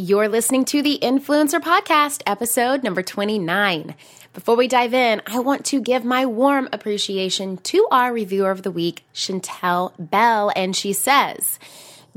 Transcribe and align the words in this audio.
You're 0.00 0.28
listening 0.28 0.64
to 0.66 0.80
the 0.80 1.00
Influencer 1.02 1.58
Podcast, 1.58 2.22
episode 2.24 2.84
number 2.84 3.02
29. 3.02 3.96
Before 4.32 4.54
we 4.54 4.68
dive 4.68 4.94
in, 4.94 5.20
I 5.26 5.40
want 5.40 5.64
to 5.66 5.80
give 5.80 6.04
my 6.04 6.24
warm 6.24 6.68
appreciation 6.72 7.56
to 7.56 7.84
our 7.90 8.12
reviewer 8.12 8.52
of 8.52 8.62
the 8.62 8.70
week, 8.70 9.04
Chantel 9.12 9.92
Bell, 9.98 10.52
and 10.54 10.76
she 10.76 10.92
says, 10.92 11.58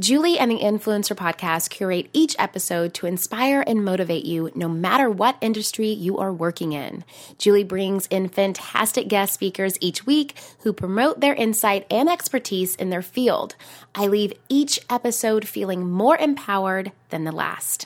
Julie 0.01 0.39
and 0.39 0.49
the 0.49 0.57
Influencer 0.57 1.15
Podcast 1.15 1.69
curate 1.69 2.09
each 2.11 2.35
episode 2.39 2.95
to 2.95 3.05
inspire 3.05 3.63
and 3.67 3.85
motivate 3.85 4.25
you 4.25 4.49
no 4.55 4.67
matter 4.67 5.07
what 5.07 5.37
industry 5.41 5.89
you 5.89 6.17
are 6.17 6.33
working 6.33 6.73
in. 6.73 7.03
Julie 7.37 7.63
brings 7.63 8.07
in 8.07 8.27
fantastic 8.27 9.07
guest 9.07 9.31
speakers 9.31 9.77
each 9.79 10.03
week 10.07 10.33
who 10.61 10.73
promote 10.73 11.19
their 11.19 11.35
insight 11.35 11.85
and 11.91 12.09
expertise 12.09 12.75
in 12.77 12.89
their 12.89 13.03
field. 13.03 13.55
I 13.93 14.07
leave 14.07 14.33
each 14.49 14.79
episode 14.89 15.47
feeling 15.47 15.87
more 15.87 16.17
empowered 16.17 16.91
than 17.11 17.23
the 17.23 17.31
last. 17.31 17.85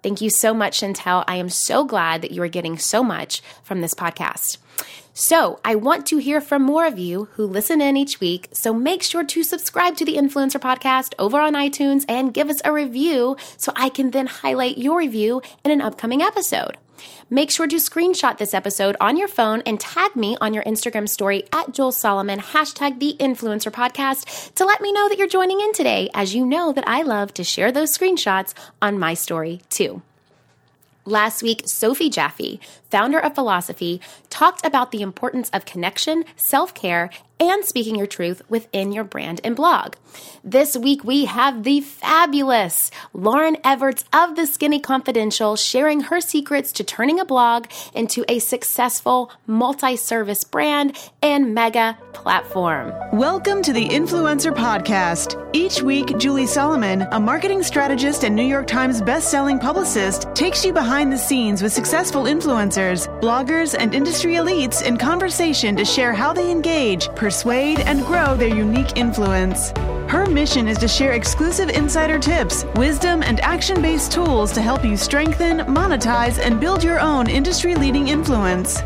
Thank 0.00 0.20
you 0.20 0.30
so 0.30 0.54
much, 0.54 0.80
Chantel. 0.80 1.24
I 1.26 1.36
am 1.36 1.48
so 1.48 1.82
glad 1.82 2.22
that 2.22 2.30
you 2.30 2.40
are 2.42 2.48
getting 2.48 2.78
so 2.78 3.02
much 3.02 3.42
from 3.64 3.80
this 3.80 3.94
podcast. 3.94 4.58
So, 5.20 5.58
I 5.64 5.74
want 5.74 6.06
to 6.06 6.18
hear 6.18 6.40
from 6.40 6.62
more 6.62 6.86
of 6.86 6.96
you 6.96 7.24
who 7.32 7.44
listen 7.44 7.80
in 7.80 7.96
each 7.96 8.20
week. 8.20 8.46
So, 8.52 8.72
make 8.72 9.02
sure 9.02 9.24
to 9.24 9.42
subscribe 9.42 9.96
to 9.96 10.04
the 10.04 10.14
Influencer 10.14 10.60
Podcast 10.60 11.12
over 11.18 11.40
on 11.40 11.54
iTunes 11.54 12.04
and 12.08 12.32
give 12.32 12.48
us 12.48 12.62
a 12.64 12.72
review 12.72 13.36
so 13.56 13.72
I 13.74 13.88
can 13.88 14.12
then 14.12 14.28
highlight 14.28 14.78
your 14.78 14.98
review 14.98 15.42
in 15.64 15.72
an 15.72 15.80
upcoming 15.80 16.22
episode. 16.22 16.78
Make 17.28 17.50
sure 17.50 17.66
to 17.66 17.76
screenshot 17.76 18.38
this 18.38 18.54
episode 18.54 18.96
on 19.00 19.16
your 19.16 19.26
phone 19.26 19.60
and 19.66 19.80
tag 19.80 20.14
me 20.14 20.36
on 20.40 20.54
your 20.54 20.62
Instagram 20.62 21.08
story 21.08 21.42
at 21.52 21.72
Julie 21.72 21.90
Solomon, 21.90 22.38
hashtag 22.38 23.00
the 23.00 23.16
influencer 23.18 23.72
podcast 23.72 24.54
to 24.54 24.64
let 24.64 24.80
me 24.80 24.92
know 24.92 25.08
that 25.08 25.18
you're 25.18 25.26
joining 25.26 25.60
in 25.60 25.72
today, 25.72 26.08
as 26.14 26.32
you 26.32 26.46
know 26.46 26.72
that 26.72 26.86
I 26.86 27.02
love 27.02 27.34
to 27.34 27.42
share 27.42 27.72
those 27.72 27.96
screenshots 27.96 28.54
on 28.80 29.00
my 29.00 29.14
story 29.14 29.62
too. 29.68 30.00
Last 31.08 31.42
week, 31.42 31.62
Sophie 31.64 32.10
Jaffe, 32.10 32.60
founder 32.90 33.18
of 33.18 33.34
Philosophie, 33.34 34.00
talked 34.30 34.64
about 34.64 34.90
the 34.90 35.02
importance 35.02 35.50
of 35.50 35.64
connection, 35.64 36.24
self 36.36 36.74
care, 36.74 37.10
and 37.40 37.64
speaking 37.64 37.94
your 37.94 38.06
truth 38.06 38.42
within 38.48 38.92
your 38.92 39.04
brand 39.04 39.40
and 39.44 39.54
blog. 39.54 39.94
This 40.42 40.76
week, 40.76 41.04
we 41.04 41.26
have 41.26 41.62
the 41.62 41.80
fabulous 41.80 42.90
Lauryn 43.14 43.60
Evarts 43.62 44.04
of 44.12 44.34
The 44.34 44.46
Skinny 44.46 44.80
Confidential 44.80 45.54
sharing 45.54 46.00
her 46.00 46.20
secrets 46.20 46.72
to 46.72 46.84
turning 46.84 47.20
a 47.20 47.24
blog 47.24 47.66
into 47.94 48.24
a 48.28 48.38
successful 48.38 49.30
multi 49.46 49.96
service 49.96 50.42
brand 50.44 50.96
and 51.22 51.54
mega 51.54 51.96
platform. 52.12 52.92
Welcome 53.12 53.62
to 53.62 53.72
the 53.72 53.88
Influencer 53.88 54.54
Podcast. 54.54 55.36
Each 55.52 55.82
week, 55.82 56.18
Julie 56.18 56.46
Solomon, 56.46 57.02
a 57.12 57.20
marketing 57.20 57.62
strategist 57.62 58.24
and 58.24 58.34
New 58.34 58.42
York 58.42 58.66
Times 58.66 59.00
best-selling 59.00 59.58
publicist, 59.58 60.26
takes 60.34 60.64
you 60.64 60.72
behind 60.72 61.12
the 61.12 61.18
scenes 61.18 61.62
with 61.62 61.72
successful 61.72 62.24
influencers, 62.24 62.77
bloggers, 62.78 63.74
and 63.78 63.94
industry 63.94 64.34
elites 64.34 64.82
in 64.84 64.96
conversation 64.96 65.74
to 65.76 65.84
share 65.84 66.12
how 66.12 66.32
they 66.32 66.50
engage, 66.50 67.08
persuade, 67.16 67.80
and 67.80 68.04
grow 68.06 68.36
their 68.36 68.54
unique 68.54 68.96
influence. 68.96 69.70
Her 70.08 70.26
mission 70.26 70.68
is 70.68 70.78
to 70.78 70.88
share 70.88 71.12
exclusive 71.12 71.70
insider 71.70 72.18
tips, 72.18 72.64
wisdom, 72.76 73.22
and 73.22 73.40
action 73.40 73.82
based 73.82 74.12
tools 74.12 74.52
to 74.52 74.62
help 74.62 74.84
you 74.84 74.96
strengthen, 74.96 75.58
monetize, 75.58 76.38
and 76.38 76.60
build 76.60 76.84
your 76.84 77.00
own 77.00 77.28
industry 77.28 77.74
leading 77.74 78.08
influence. 78.08 78.80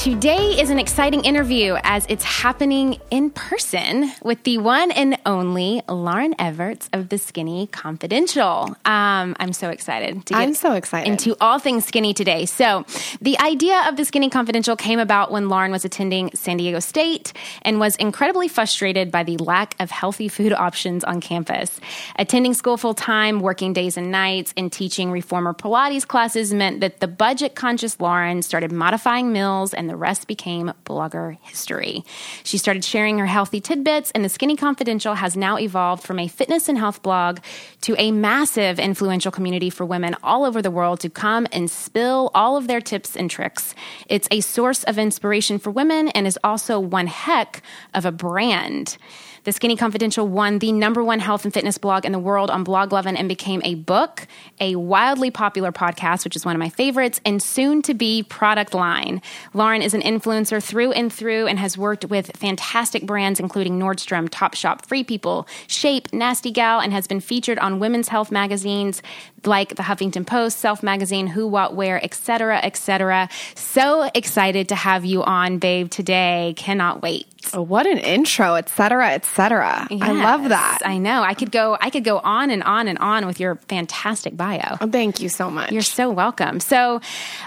Today 0.00 0.58
is 0.58 0.70
an 0.70 0.78
exciting 0.78 1.26
interview 1.26 1.76
as 1.82 2.06
it's 2.08 2.24
happening 2.24 2.98
in 3.10 3.28
person 3.28 4.10
with 4.22 4.42
the 4.44 4.56
one 4.56 4.90
and 4.92 5.18
only 5.26 5.82
Lauryn 5.88 6.34
Evarts 6.36 6.88
of 6.94 7.10
The 7.10 7.18
Skinny 7.18 7.66
Confidential. 7.66 8.74
Um, 8.86 9.36
I'm 9.38 9.52
so 9.52 9.68
excited 9.68 10.24
to 10.24 10.32
get 10.32 10.40
I'm 10.40 10.54
so 10.54 10.72
excited. 10.72 11.06
into 11.06 11.36
all 11.38 11.58
things 11.58 11.84
skinny 11.84 12.14
today. 12.14 12.46
So, 12.46 12.86
the 13.20 13.38
idea 13.40 13.84
of 13.90 13.98
The 13.98 14.06
Skinny 14.06 14.30
Confidential 14.30 14.74
came 14.74 14.98
about 14.98 15.32
when 15.32 15.48
Lauryn 15.48 15.70
was 15.70 15.84
attending 15.84 16.30
San 16.32 16.56
Diego 16.56 16.80
State 16.80 17.34
and 17.60 17.78
was 17.78 17.94
incredibly 17.96 18.48
frustrated 18.48 19.10
by 19.10 19.22
the 19.22 19.36
lack 19.36 19.76
of 19.80 19.90
healthy 19.90 20.28
food 20.28 20.54
options 20.54 21.04
on 21.04 21.20
campus. 21.20 21.78
Attending 22.16 22.54
school 22.54 22.78
full 22.78 22.94
time, 22.94 23.40
working 23.40 23.74
days 23.74 23.98
and 23.98 24.10
nights, 24.10 24.54
and 24.56 24.72
teaching 24.72 25.10
reformer 25.10 25.52
Pilates 25.52 26.08
classes 26.08 26.54
meant 26.54 26.80
that 26.80 27.00
the 27.00 27.06
budget 27.06 27.54
conscious 27.54 27.96
Lauryn 27.96 28.42
started 28.42 28.72
modifying 28.72 29.30
meals 29.30 29.74
and 29.74 29.89
the 29.90 29.96
rest 29.96 30.28
became 30.28 30.72
blogger 30.84 31.36
history. 31.42 32.04
She 32.44 32.58
started 32.58 32.84
sharing 32.84 33.18
her 33.18 33.26
healthy 33.26 33.60
tidbits, 33.60 34.12
and 34.12 34.24
the 34.24 34.28
Skinny 34.28 34.54
Confidential 34.54 35.14
has 35.14 35.36
now 35.36 35.58
evolved 35.58 36.04
from 36.04 36.20
a 36.20 36.28
fitness 36.28 36.68
and 36.68 36.78
health 36.78 37.02
blog 37.02 37.40
to 37.80 37.96
a 37.98 38.12
massive 38.12 38.78
influential 38.78 39.32
community 39.32 39.68
for 39.68 39.84
women 39.84 40.14
all 40.22 40.44
over 40.44 40.62
the 40.62 40.70
world 40.70 41.00
to 41.00 41.10
come 41.10 41.48
and 41.50 41.68
spill 41.68 42.30
all 42.34 42.56
of 42.56 42.68
their 42.68 42.80
tips 42.80 43.16
and 43.16 43.28
tricks. 43.28 43.74
It's 44.06 44.28
a 44.30 44.40
source 44.40 44.84
of 44.84 44.96
inspiration 44.96 45.58
for 45.58 45.72
women 45.72 46.06
and 46.08 46.24
is 46.24 46.38
also 46.44 46.78
one 46.78 47.08
heck 47.08 47.60
of 47.92 48.06
a 48.06 48.12
brand. 48.12 48.96
The 49.44 49.52
Skinny 49.52 49.74
Confidential 49.74 50.28
won 50.28 50.58
the 50.58 50.70
number 50.70 51.02
one 51.02 51.18
health 51.18 51.44
and 51.44 51.54
fitness 51.54 51.78
blog 51.78 52.04
in 52.04 52.12
the 52.12 52.18
world 52.18 52.50
on 52.50 52.62
Bloglovin 52.62 53.18
and 53.18 53.26
became 53.26 53.62
a 53.64 53.74
book, 53.74 54.26
a 54.60 54.76
wildly 54.76 55.30
popular 55.30 55.72
podcast, 55.72 56.24
which 56.24 56.36
is 56.36 56.44
one 56.44 56.54
of 56.54 56.58
my 56.58 56.68
favorites, 56.68 57.20
and 57.24 57.42
soon 57.42 57.80
to 57.82 57.94
be 57.94 58.22
product 58.22 58.74
line. 58.74 59.22
Lauryn 59.54 59.82
is 59.82 59.94
an 59.94 60.02
influencer 60.02 60.62
through 60.62 60.92
and 60.92 61.10
through 61.10 61.46
and 61.46 61.58
has 61.58 61.78
worked 61.78 62.04
with 62.04 62.36
fantastic 62.36 63.06
brands 63.06 63.40
including 63.40 63.78
Nordstrom, 63.78 64.28
Topshop, 64.28 64.84
Free 64.84 65.04
People, 65.04 65.48
Shape, 65.66 66.12
Nasty 66.12 66.50
Gal, 66.50 66.80
and 66.80 66.92
has 66.92 67.06
been 67.06 67.20
featured 67.20 67.58
on 67.58 67.78
women's 67.78 68.08
health 68.08 68.30
magazines 68.30 69.02
like 69.46 69.76
the 69.76 69.82
Huffington 69.82 70.26
Post, 70.26 70.58
Self 70.58 70.82
Magazine, 70.82 71.26
Who, 71.26 71.46
What, 71.46 71.74
Wear, 71.74 72.02
etc., 72.02 72.58
etc. 72.62 73.28
So 73.54 74.10
excited 74.14 74.68
to 74.68 74.74
have 74.74 75.04
you 75.04 75.22
on, 75.22 75.58
babe, 75.58 75.90
today. 75.90 76.54
Cannot 76.56 77.02
wait. 77.02 77.26
Oh, 77.54 77.62
what 77.62 77.86
an 77.86 77.98
intro, 77.98 78.54
etc., 78.54 79.12
etc. 79.12 79.86
Yes, 79.90 80.02
I 80.02 80.12
love 80.12 80.50
that. 80.50 80.80
I 80.84 80.98
know. 80.98 81.22
I 81.22 81.34
could 81.34 81.50
go. 81.50 81.76
I 81.80 81.90
could 81.90 82.04
go 82.04 82.18
on 82.18 82.50
and 82.50 82.62
on 82.62 82.86
and 82.86 82.98
on 82.98 83.26
with 83.26 83.40
your 83.40 83.56
fantastic 83.68 84.36
bio. 84.36 84.76
Oh, 84.80 84.88
thank 84.88 85.20
you 85.20 85.28
so 85.28 85.50
much. 85.50 85.72
You're 85.72 85.82
so 85.82 86.10
welcome. 86.10 86.60
So, 86.60 87.00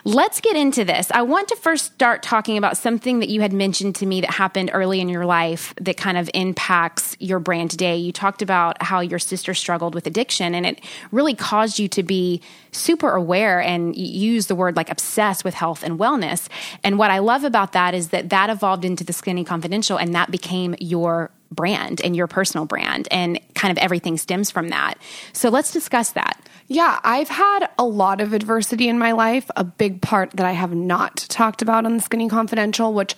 let's 0.04 0.42
get 0.42 0.56
into 0.56 0.84
this. 0.84 1.12
I 1.12 1.22
want 1.22 1.48
to 1.50 1.56
first 1.58 1.94
start 1.94 2.24
talking 2.24 2.58
about 2.58 2.76
something 2.76 3.20
that 3.20 3.30
you 3.30 3.42
had 3.42 3.54
mentioned 3.54 3.96
to 3.96 4.06
me 4.06 4.22
that 4.22 4.32
happened 4.32 4.72
early 4.74 5.00
in 5.00 5.10
your 5.10 5.26
life 5.26 5.74
that 5.80 5.96
kind 5.96 6.18
of 6.18 6.30
impacts 6.34 7.16
your 7.20 7.40
brand 7.40 7.72
today. 7.72 7.98
You 7.98 8.12
talked 8.12 8.42
about 8.42 8.82
how 8.82 9.00
your 9.00 9.20
sister 9.20 9.54
struggled 9.54 9.94
with 9.94 10.08
addiction, 10.08 10.56
and 10.56 10.66
it 10.66 10.84
really 11.12 11.36
caused 11.36 11.78
you 11.78 11.83
you 11.84 11.88
to 11.90 12.02
be 12.02 12.42
super 12.72 13.12
aware 13.12 13.62
and 13.62 13.96
use 13.96 14.48
the 14.48 14.56
word 14.56 14.76
like 14.76 14.90
obsessed 14.90 15.46
with 15.46 15.54
health 15.54 15.84
and 15.84 16.00
wellness. 16.00 16.48
And 16.84 16.98
what 16.98 17.12
I 17.12 17.20
love 17.20 17.44
about 17.44 17.74
that 17.74 17.94
is 17.94 18.10
that 18.10 18.30
that 18.32 18.50
evolved 18.50 18.86
into 18.86 19.04
the 19.04 19.14
Skinny 19.14 19.44
Confidential 19.44 19.98
and 19.98 20.16
that 20.16 20.32
became 20.32 20.74
your 20.80 21.30
brand 21.52 22.02
and 22.04 22.16
your 22.16 22.26
personal 22.28 22.66
brand 22.66 23.08
and 23.12 23.40
kind 23.54 23.72
of 23.72 23.78
everything 23.78 24.18
stems 24.18 24.50
from 24.50 24.70
that. 24.70 24.96
So 25.34 25.50
let's 25.50 25.72
discuss 25.72 26.12
that. 26.14 26.42
Yeah, 26.68 27.00
I've 27.04 27.30
had 27.30 27.70
a 27.78 27.84
lot 27.84 28.22
of 28.22 28.34
adversity 28.34 28.90
in 28.90 28.98
my 28.98 29.12
life, 29.12 29.52
a 29.56 29.64
big 29.64 30.02
part 30.02 30.32
that 30.32 30.46
I 30.46 30.54
have 30.54 30.74
not 30.74 31.18
talked 31.30 31.62
about 31.62 31.86
on 31.86 31.98
the 31.98 32.02
Skinny 32.02 32.30
Confidential, 32.30 32.94
which 32.94 33.16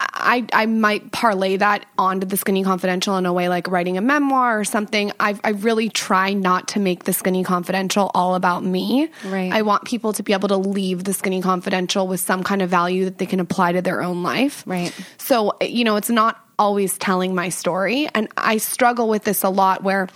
I, 0.00 0.46
I 0.52 0.66
might 0.66 1.10
parlay 1.10 1.56
that 1.56 1.84
onto 1.98 2.26
the 2.26 2.36
Skinny 2.36 2.62
Confidential 2.62 3.16
in 3.16 3.26
a 3.26 3.32
way 3.32 3.48
like 3.48 3.66
writing 3.66 3.98
a 3.98 4.00
memoir 4.00 4.60
or 4.60 4.64
something. 4.64 5.10
I, 5.18 5.38
I 5.42 5.50
really 5.50 5.88
try 5.88 6.34
not 6.34 6.68
to 6.68 6.80
make 6.80 7.04
the 7.04 7.12
Skinny 7.12 7.42
Confidential 7.42 8.10
all 8.14 8.36
about 8.36 8.62
me. 8.62 9.08
Right. 9.24 9.52
I 9.52 9.62
want 9.62 9.84
people 9.84 10.12
to 10.12 10.22
be 10.22 10.32
able 10.32 10.48
to 10.48 10.56
leave 10.56 11.02
the 11.02 11.12
Skinny 11.12 11.42
Confidential 11.42 12.06
with 12.06 12.20
some 12.20 12.44
kind 12.44 12.62
of 12.62 12.70
value 12.70 13.06
that 13.06 13.18
they 13.18 13.26
can 13.26 13.40
apply 13.40 13.72
to 13.72 13.82
their 13.82 14.00
own 14.00 14.22
life. 14.22 14.62
Right. 14.66 14.94
So, 15.18 15.56
you 15.60 15.82
know, 15.82 15.96
it's 15.96 16.10
not 16.10 16.44
always 16.60 16.96
telling 16.98 17.34
my 17.34 17.48
story. 17.48 18.08
And 18.14 18.28
I 18.36 18.58
struggle 18.58 19.08
with 19.08 19.24
this 19.24 19.42
a 19.42 19.48
lot 19.48 19.82
where 19.82 20.08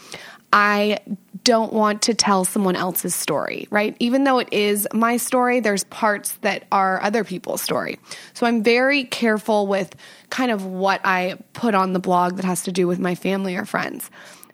I 0.52 0.98
don't 1.44 1.72
want 1.72 2.02
to 2.02 2.14
tell 2.14 2.44
someone 2.44 2.76
else's 2.76 3.14
story, 3.14 3.66
right? 3.70 3.96
Even 3.98 4.24
though 4.24 4.38
it 4.38 4.48
is 4.52 4.86
my 4.92 5.16
story, 5.16 5.60
there's 5.60 5.84
parts 5.84 6.32
that 6.42 6.64
are 6.70 7.02
other 7.02 7.24
people's 7.24 7.62
story. 7.62 7.98
So 8.34 8.46
I'm 8.46 8.62
very 8.62 9.04
careful 9.04 9.66
with 9.66 9.96
kind 10.30 10.50
of 10.50 10.64
what 10.64 11.00
I 11.04 11.38
put 11.52 11.74
on 11.74 11.94
the 11.94 11.98
blog 11.98 12.36
that 12.36 12.44
has 12.44 12.62
to 12.64 12.72
do 12.72 12.86
with 12.86 12.98
my 12.98 13.14
family 13.14 13.56
or 13.56 13.64
friends. 13.64 14.10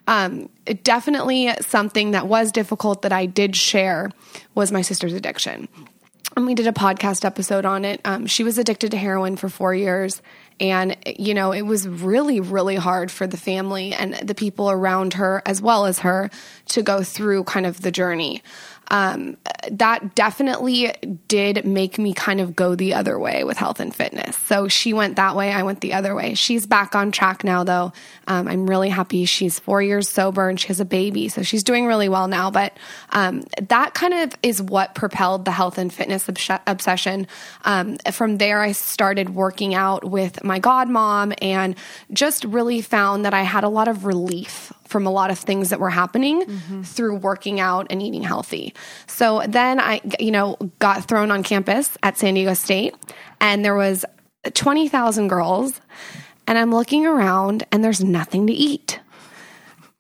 Um, 0.07 0.49
definitely 0.85 1.53
something 1.61 2.13
that 2.13 2.27
was 2.27 2.53
difficult 2.53 3.03
that 3.03 3.13
I 3.13 3.27
did 3.27 3.55
share 3.55 4.11
was 4.55 4.73
my 4.73 4.81
sister's 4.81 5.13
addiction. 5.13 5.69
And 6.37 6.47
we 6.47 6.55
did 6.55 6.67
a 6.67 6.73
podcast 6.73 7.25
episode 7.25 7.67
on 7.67 7.85
it. 7.85 8.01
Um, 8.05 8.27
she 8.27 8.45
was 8.45 8.57
addicted 8.57 8.93
to 8.93 8.97
heroin 8.97 9.37
for 9.37 9.49
four 9.49 9.75
years 9.75 10.23
And, 10.61 10.97
you 11.07 11.35
know, 11.35 11.53
it 11.53 11.63
was 11.63 11.87
really, 11.87 12.41
really 12.41 12.77
hard 12.77 13.11
for 13.11 13.27
the 13.27 13.37
family 13.37 13.93
and 13.93 14.15
the 14.15 14.35
people 14.35 14.71
around 14.71 15.15
her, 15.15 15.43
as 15.47 15.63
well 15.63 15.87
as 15.87 16.01
her, 16.01 16.31
to 16.67 16.83
go 16.83 17.03
through 17.03 17.45
kind 17.45 17.65
of 17.65 17.83
the 17.83 17.93
journey 17.93 18.43
um, 18.91 19.37
that 19.71 20.15
definitely 20.15 20.93
did 21.29 21.65
make 21.65 21.99
me 21.99 22.15
kind 22.15 22.41
of 22.41 22.57
go 22.57 22.75
the 22.75 22.95
other 22.95 23.19
way 23.19 23.45
with 23.45 23.57
health 23.57 23.81
and 23.81 23.95
fitness. 23.95 24.37
So 24.37 24.69
she 24.69 24.93
went 24.93 25.17
that 25.17 25.37
way, 25.37 25.53
I 25.53 25.63
went 25.63 25.81
the 25.81 25.95
other 25.95 26.15
way. 26.15 26.35
She's 26.35 26.67
back 26.67 26.95
on 26.95 27.13
track 27.13 27.45
now, 27.45 27.65
though. 27.65 27.93
Um, 28.27 28.49
I'm 28.49 28.69
really 28.69 28.89
happy. 28.89 29.25
She's 29.25 29.59
four 29.59 29.83
years 29.83 30.09
sober 30.09 30.49
and 30.49 30.59
she 30.59 30.69
has 30.69 30.81
a 30.81 30.85
baby, 30.85 31.29
so 31.29 31.43
she's 31.43 31.63
doing 31.63 31.87
really 31.87 32.09
well 32.09 32.29
now. 32.29 32.51
But 32.51 32.77
um, 33.11 33.45
that 33.69 33.95
kind 33.95 34.15
of 34.15 34.35
is 34.43 34.63
what 34.63 34.95
propelled 34.95 35.45
the 35.45 35.53
health 35.53 35.79
and 35.79 35.93
fitness 35.93 36.29
obs- 36.29 36.61
obsession. 36.67 37.27
Um, 37.65 37.99
from 38.13 38.39
there, 38.39 38.61
I 38.61 38.73
started 38.73 39.35
working 39.35 39.75
out 39.75 40.05
with 40.05 40.43
my 40.45 40.61
godmom 40.61 41.35
and 41.43 41.77
just 42.13 42.45
really 42.45 42.81
found 42.81 43.25
that 43.25 43.35
I 43.35 43.43
had 43.43 43.65
a 43.65 43.69
lot 43.69 43.89
of 43.89 44.05
relief 44.05 44.73
from 44.89 45.07
a 45.07 45.11
lot 45.11 45.31
of 45.31 45.39
things 45.39 45.71
that 45.71 45.81
were 45.81 45.91
happening 45.91 46.43
mm-hmm. 46.43 46.83
through 46.83 47.17
working 47.17 47.61
out 47.61 47.87
and 47.91 48.03
eating 48.03 48.23
healthy. 48.23 48.75
So 49.07 49.43
then 49.47 49.81
I, 49.81 50.01
you 50.19 50.31
know, 50.31 50.57
got 50.79 51.07
thrown 51.07 51.31
on 51.31 51.43
campus 51.43 51.97
at 52.03 52.19
San 52.19 52.35
Diego 52.35 52.55
State 52.55 52.95
and 53.41 53.65
there 53.65 53.75
was 53.75 54.05
20,000 54.55 55.29
girls 55.29 55.81
and 56.47 56.59
I'm 56.59 56.73
looking 56.73 57.07
around 57.07 57.65
and 57.71 57.85
there's 57.85 58.03
nothing 58.03 58.47
to 58.47 58.53
eat. 58.53 59.01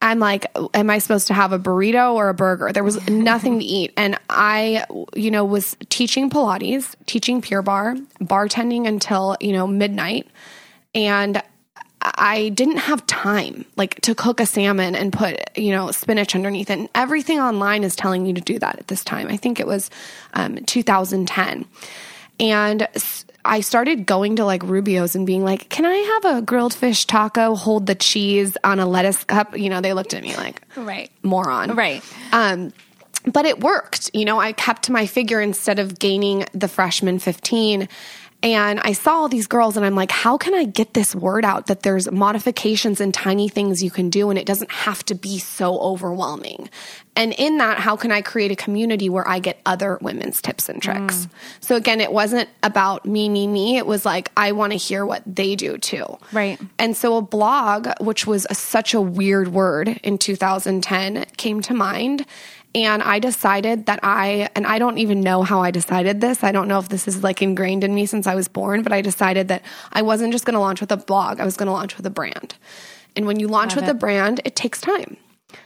I'm 0.00 0.20
like, 0.20 0.46
am 0.74 0.90
I 0.90 0.98
supposed 0.98 1.26
to 1.26 1.34
have 1.34 1.52
a 1.52 1.58
burrito 1.58 2.14
or 2.14 2.28
a 2.28 2.34
burger? 2.34 2.72
There 2.72 2.84
was 2.84 3.08
nothing 3.10 3.58
to 3.58 3.64
eat. 3.64 3.92
And 3.96 4.18
I, 4.30 4.84
you 5.14 5.30
know, 5.30 5.44
was 5.44 5.76
teaching 5.88 6.30
Pilates, 6.30 6.94
teaching 7.06 7.42
Pure 7.42 7.62
Barre, 7.62 7.96
bartending 8.20 8.86
until, 8.86 9.36
you 9.40 9.52
know, 9.52 9.66
midnight. 9.66 10.28
And 10.94 11.42
I 12.00 12.50
didn't 12.50 12.76
have 12.76 13.04
time 13.06 13.64
like 13.76 14.00
to 14.02 14.14
cook 14.14 14.40
a 14.40 14.46
salmon 14.46 14.94
and 14.94 15.12
put, 15.12 15.56
you 15.56 15.72
know, 15.72 15.90
spinach 15.90 16.34
underneath 16.34 16.70
it. 16.70 16.78
And 16.78 16.88
everything 16.94 17.40
online 17.40 17.82
is 17.82 17.96
telling 17.96 18.26
you 18.26 18.34
to 18.34 18.40
do 18.40 18.58
that 18.58 18.78
at 18.78 18.88
this 18.88 19.02
time. 19.02 19.28
I 19.28 19.36
think 19.36 19.58
it 19.58 19.66
was 19.66 19.90
um, 20.34 20.56
2010. 20.64 21.66
And 22.40 22.86
I 23.44 23.60
started 23.60 24.06
going 24.06 24.36
to 24.36 24.44
like 24.44 24.62
Rubio's 24.62 25.16
and 25.16 25.26
being 25.26 25.44
like, 25.44 25.68
can 25.68 25.84
I 25.84 25.94
have 25.94 26.36
a 26.38 26.42
grilled 26.42 26.74
fish 26.74 27.04
taco, 27.04 27.56
hold 27.56 27.86
the 27.86 27.94
cheese 27.94 28.56
on 28.62 28.78
a 28.78 28.86
lettuce 28.86 29.24
cup? 29.24 29.58
You 29.58 29.70
know, 29.70 29.80
they 29.80 29.92
looked 29.92 30.14
at 30.14 30.22
me 30.22 30.36
like, 30.36 30.62
right, 30.76 31.10
moron. 31.22 31.74
Right. 31.74 32.04
Um, 32.32 32.72
but 33.24 33.44
it 33.44 33.60
worked. 33.60 34.10
You 34.14 34.24
know, 34.24 34.38
I 34.38 34.52
kept 34.52 34.88
my 34.88 35.06
figure 35.06 35.40
instead 35.40 35.78
of 35.78 35.98
gaining 35.98 36.46
the 36.52 36.68
freshman 36.68 37.18
15 37.18 37.88
and 38.40 38.78
I 38.80 38.92
saw 38.92 39.14
all 39.14 39.28
these 39.28 39.48
girls 39.48 39.76
and 39.76 39.84
I'm 39.84 39.96
like, 39.96 40.12
how 40.12 40.36
can 40.36 40.54
I 40.54 40.64
get 40.64 40.94
this 40.94 41.12
word 41.12 41.44
out 41.44 41.66
that 41.66 41.82
there's 41.82 42.08
modifications 42.10 43.00
and 43.00 43.12
tiny 43.12 43.48
things 43.48 43.82
you 43.82 43.90
can 43.90 44.10
do 44.10 44.30
and 44.30 44.38
it 44.38 44.46
doesn't 44.46 44.70
have 44.70 45.04
to 45.06 45.16
be 45.16 45.38
so 45.38 45.78
overwhelming? 45.80 46.70
And 47.16 47.32
in 47.32 47.58
that, 47.58 47.80
how 47.80 47.96
can 47.96 48.12
I 48.12 48.22
create 48.22 48.52
a 48.52 48.56
community 48.56 49.08
where 49.08 49.26
I 49.26 49.40
get 49.40 49.60
other 49.66 49.98
women's 50.00 50.40
tips 50.40 50.68
and 50.68 50.80
tricks? 50.80 51.26
Mm. 51.26 51.30
So 51.60 51.74
again, 51.74 52.00
it 52.00 52.12
wasn't 52.12 52.48
about 52.62 53.04
me, 53.04 53.28
me, 53.28 53.48
me. 53.48 53.76
It 53.76 53.86
was 53.86 54.06
like, 54.06 54.30
I 54.36 54.52
want 54.52 54.70
to 54.72 54.78
hear 54.78 55.04
what 55.04 55.24
they 55.26 55.56
do 55.56 55.76
too. 55.76 56.06
Right. 56.30 56.60
And 56.78 56.96
so 56.96 57.16
a 57.16 57.22
blog, 57.22 57.88
which 58.00 58.24
was 58.24 58.46
a, 58.50 58.54
such 58.54 58.94
a 58.94 59.00
weird 59.00 59.48
word 59.48 59.98
in 60.04 60.16
2010, 60.16 61.24
came 61.36 61.60
to 61.62 61.74
mind. 61.74 62.24
And 62.74 63.02
I 63.02 63.18
decided 63.18 63.86
that 63.86 64.00
I, 64.02 64.50
and 64.54 64.66
I 64.66 64.78
don't 64.78 64.98
even 64.98 65.20
know 65.20 65.42
how 65.42 65.62
I 65.62 65.70
decided 65.70 66.20
this. 66.20 66.44
I 66.44 66.52
don't 66.52 66.68
know 66.68 66.78
if 66.78 66.90
this 66.90 67.08
is 67.08 67.22
like 67.22 67.40
ingrained 67.40 67.82
in 67.82 67.94
me 67.94 68.04
since 68.06 68.26
I 68.26 68.34
was 68.34 68.46
born, 68.46 68.82
but 68.82 68.92
I 68.92 69.00
decided 69.00 69.48
that 69.48 69.62
I 69.92 70.02
wasn't 70.02 70.32
just 70.32 70.44
going 70.44 70.54
to 70.54 70.60
launch 70.60 70.80
with 70.80 70.92
a 70.92 70.96
blog, 70.96 71.40
I 71.40 71.44
was 71.44 71.56
going 71.56 71.66
to 71.66 71.72
launch 71.72 71.96
with 71.96 72.06
a 72.06 72.10
brand. 72.10 72.56
And 73.16 73.26
when 73.26 73.40
you 73.40 73.48
launch 73.48 73.74
Love 73.74 73.82
with 73.82 73.88
it. 73.88 73.96
a 73.96 73.98
brand, 73.98 74.40
it 74.44 74.54
takes 74.54 74.80
time. 74.80 75.16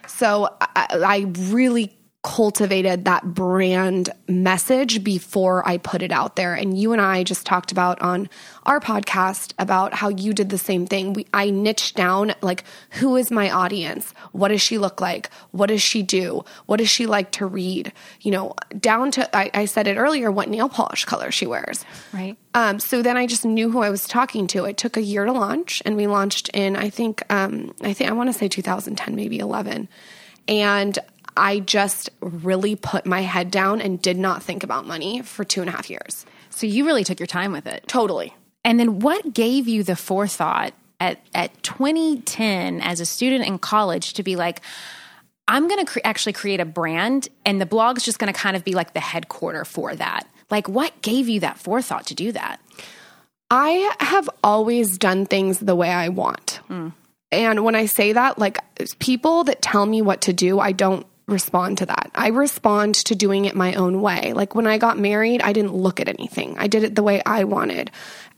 So 0.07 0.55
I, 0.61 0.87
I 0.93 1.27
really 1.51 1.97
cultivated 2.23 3.05
that 3.05 3.35
brand 3.35 4.11
message 4.29 5.03
before 5.03 5.67
I 5.67 5.77
put 5.79 6.03
it 6.03 6.13
out 6.13 6.37
there. 6.37 6.55
And 6.55 6.79
you 6.79 6.93
and 6.93 7.01
I 7.01 7.25
just 7.25 7.45
talked 7.45 7.73
about 7.73 8.01
on 8.01 8.29
our 8.63 8.79
podcast 8.79 9.55
about 9.59 9.93
how 9.93 10.09
you 10.09 10.33
did 10.33 10.49
the 10.49 10.59
same 10.59 10.87
thing. 10.87 11.15
We, 11.15 11.27
I 11.35 11.51
niched 11.51 11.97
down 11.97 12.33
like, 12.41 12.63
who 12.91 13.17
is 13.17 13.33
my 13.33 13.51
audience? 13.51 14.15
What 14.31 14.49
does 14.49 14.63
she 14.63 14.79
look 14.79 15.01
like? 15.01 15.31
What 15.51 15.67
does 15.67 15.83
she 15.83 16.05
do? 16.05 16.45
What 16.67 16.77
does 16.77 16.89
she 16.89 17.07
like 17.07 17.33
to 17.33 17.47
read? 17.47 17.93
You 18.21 18.31
know, 18.31 18.55
down 18.79 19.11
to, 19.13 19.37
I, 19.37 19.51
I 19.53 19.65
said 19.65 19.89
it 19.89 19.97
earlier, 19.97 20.31
what 20.31 20.49
nail 20.49 20.69
polish 20.69 21.05
color 21.05 21.33
she 21.33 21.47
wears. 21.47 21.85
Right. 22.13 22.37
Um, 22.55 22.79
so 22.79 23.03
then 23.03 23.17
I 23.17 23.27
just 23.27 23.45
knew 23.45 23.69
who 23.73 23.81
I 23.81 23.91
was 23.91 24.07
talking 24.07 24.47
to. 24.49 24.65
It 24.65 24.77
took 24.77 24.97
a 24.97 25.03
year 25.03 25.25
to 25.25 25.33
launch 25.33 25.83
and 25.85 25.97
we 25.97 26.07
launched 26.07 26.51
in, 26.51 26.77
I 26.77 26.89
think, 26.89 27.25
um, 27.33 27.75
I 27.83 27.93
think, 27.93 28.11
I 28.11 28.13
want 28.13 28.29
to 28.29 28.39
say 28.39 28.47
2010, 28.47 29.17
maybe 29.17 29.41
11. 29.41 29.89
And 30.47 30.99
I 31.37 31.61
just 31.61 32.11
really 32.21 32.77
put 32.77 33.07
my 33.07 33.23
head 33.23 33.51
down 33.51 33.81
and 33.81 34.01
did 34.01 34.19
not 34.19 34.43
think 34.43 34.63
about 34.63 34.87
money 34.87 35.23
for 35.23 35.45
two 35.45 35.61
and 35.61 35.69
a 35.69 35.73
half 35.73 35.89
years. 35.89 36.27
So 36.51 36.67
you 36.67 36.85
really 36.85 37.05
took 37.05 37.19
your 37.19 37.27
time 37.27 37.53
with 37.53 37.67
it. 37.67 37.85
Totally. 37.87 38.35
And 38.65 38.79
then 38.79 39.01
what 39.01 39.35
gave 39.35 39.67
you 39.67 39.83
the 39.83 39.97
forethought 39.97 40.73
at, 41.01 41.21
at 41.35 41.63
2010 41.63 42.81
as 42.81 43.01
a 43.01 43.07
student 43.07 43.47
in 43.47 43.59
college 43.59 44.13
to 44.15 44.23
be 44.23 44.37
like, 44.37 44.61
I'm 45.49 45.69
going 45.69 45.85
to 45.85 45.91
cre- 45.91 46.01
actually 46.05 46.35
create 46.35 46.61
a 46.61 46.65
brand 46.65 47.29
and 47.45 47.61
the 47.61 47.67
blog's 47.67 48.05
just 48.05 48.19
going 48.19 48.33
to 48.33 48.39
kind 48.39 48.57
of 48.57 48.65
be 48.65 48.75
like 48.75 48.95
the 48.95 49.01
headquarter 49.01 49.65
for 49.65 49.95
that? 49.97 50.29
Like, 50.51 50.69
what 50.69 51.03
gave 51.03 51.29
you 51.29 51.41
that 51.41 51.59
forethought 51.59 52.07
to 52.07 52.15
do 52.15 52.33
that? 52.33 52.61
I 53.51 53.95
have 54.01 54.31
always 54.45 54.97
done 54.97 55.27
things 55.27 55.59
the 55.59 55.75
way 55.75 55.91
I 55.91 56.09
want. 56.09 56.61
Mm. 56.69 56.93
And 57.33 57.65
when 57.65 57.75
I 57.75 57.87
say 57.87 58.13
that, 58.13 58.39
like 58.39 58.59
people 58.99 59.45
that 59.45 59.63
tell 59.63 59.87
me 59.87 60.03
what 60.03 60.21
to 60.23 60.33
do, 60.33 60.61
I 60.61 60.73
don't 60.73 61.07
respond 61.27 61.79
to 61.79 61.87
that. 61.87 62.11
I 62.15 62.29
respond 62.29 62.97
to 62.97 63.15
doing 63.15 63.45
it 63.45 63.55
my 63.55 63.75
own 63.75 64.03
way. 64.03 64.33
Like 64.33 64.55
when 64.55 64.67
I 64.67 64.79
got 64.79 64.99
married, 64.99 65.41
I 65.41 65.53
didn't 65.53 65.75
look 65.75 66.01
at 66.01 66.09
anything. 66.09 66.57
I 66.59 66.67
did 66.67 66.85
it 66.85 66.95
the 66.95 67.03
way 67.03 67.23
I 67.25 67.45
wanted. 67.45 67.91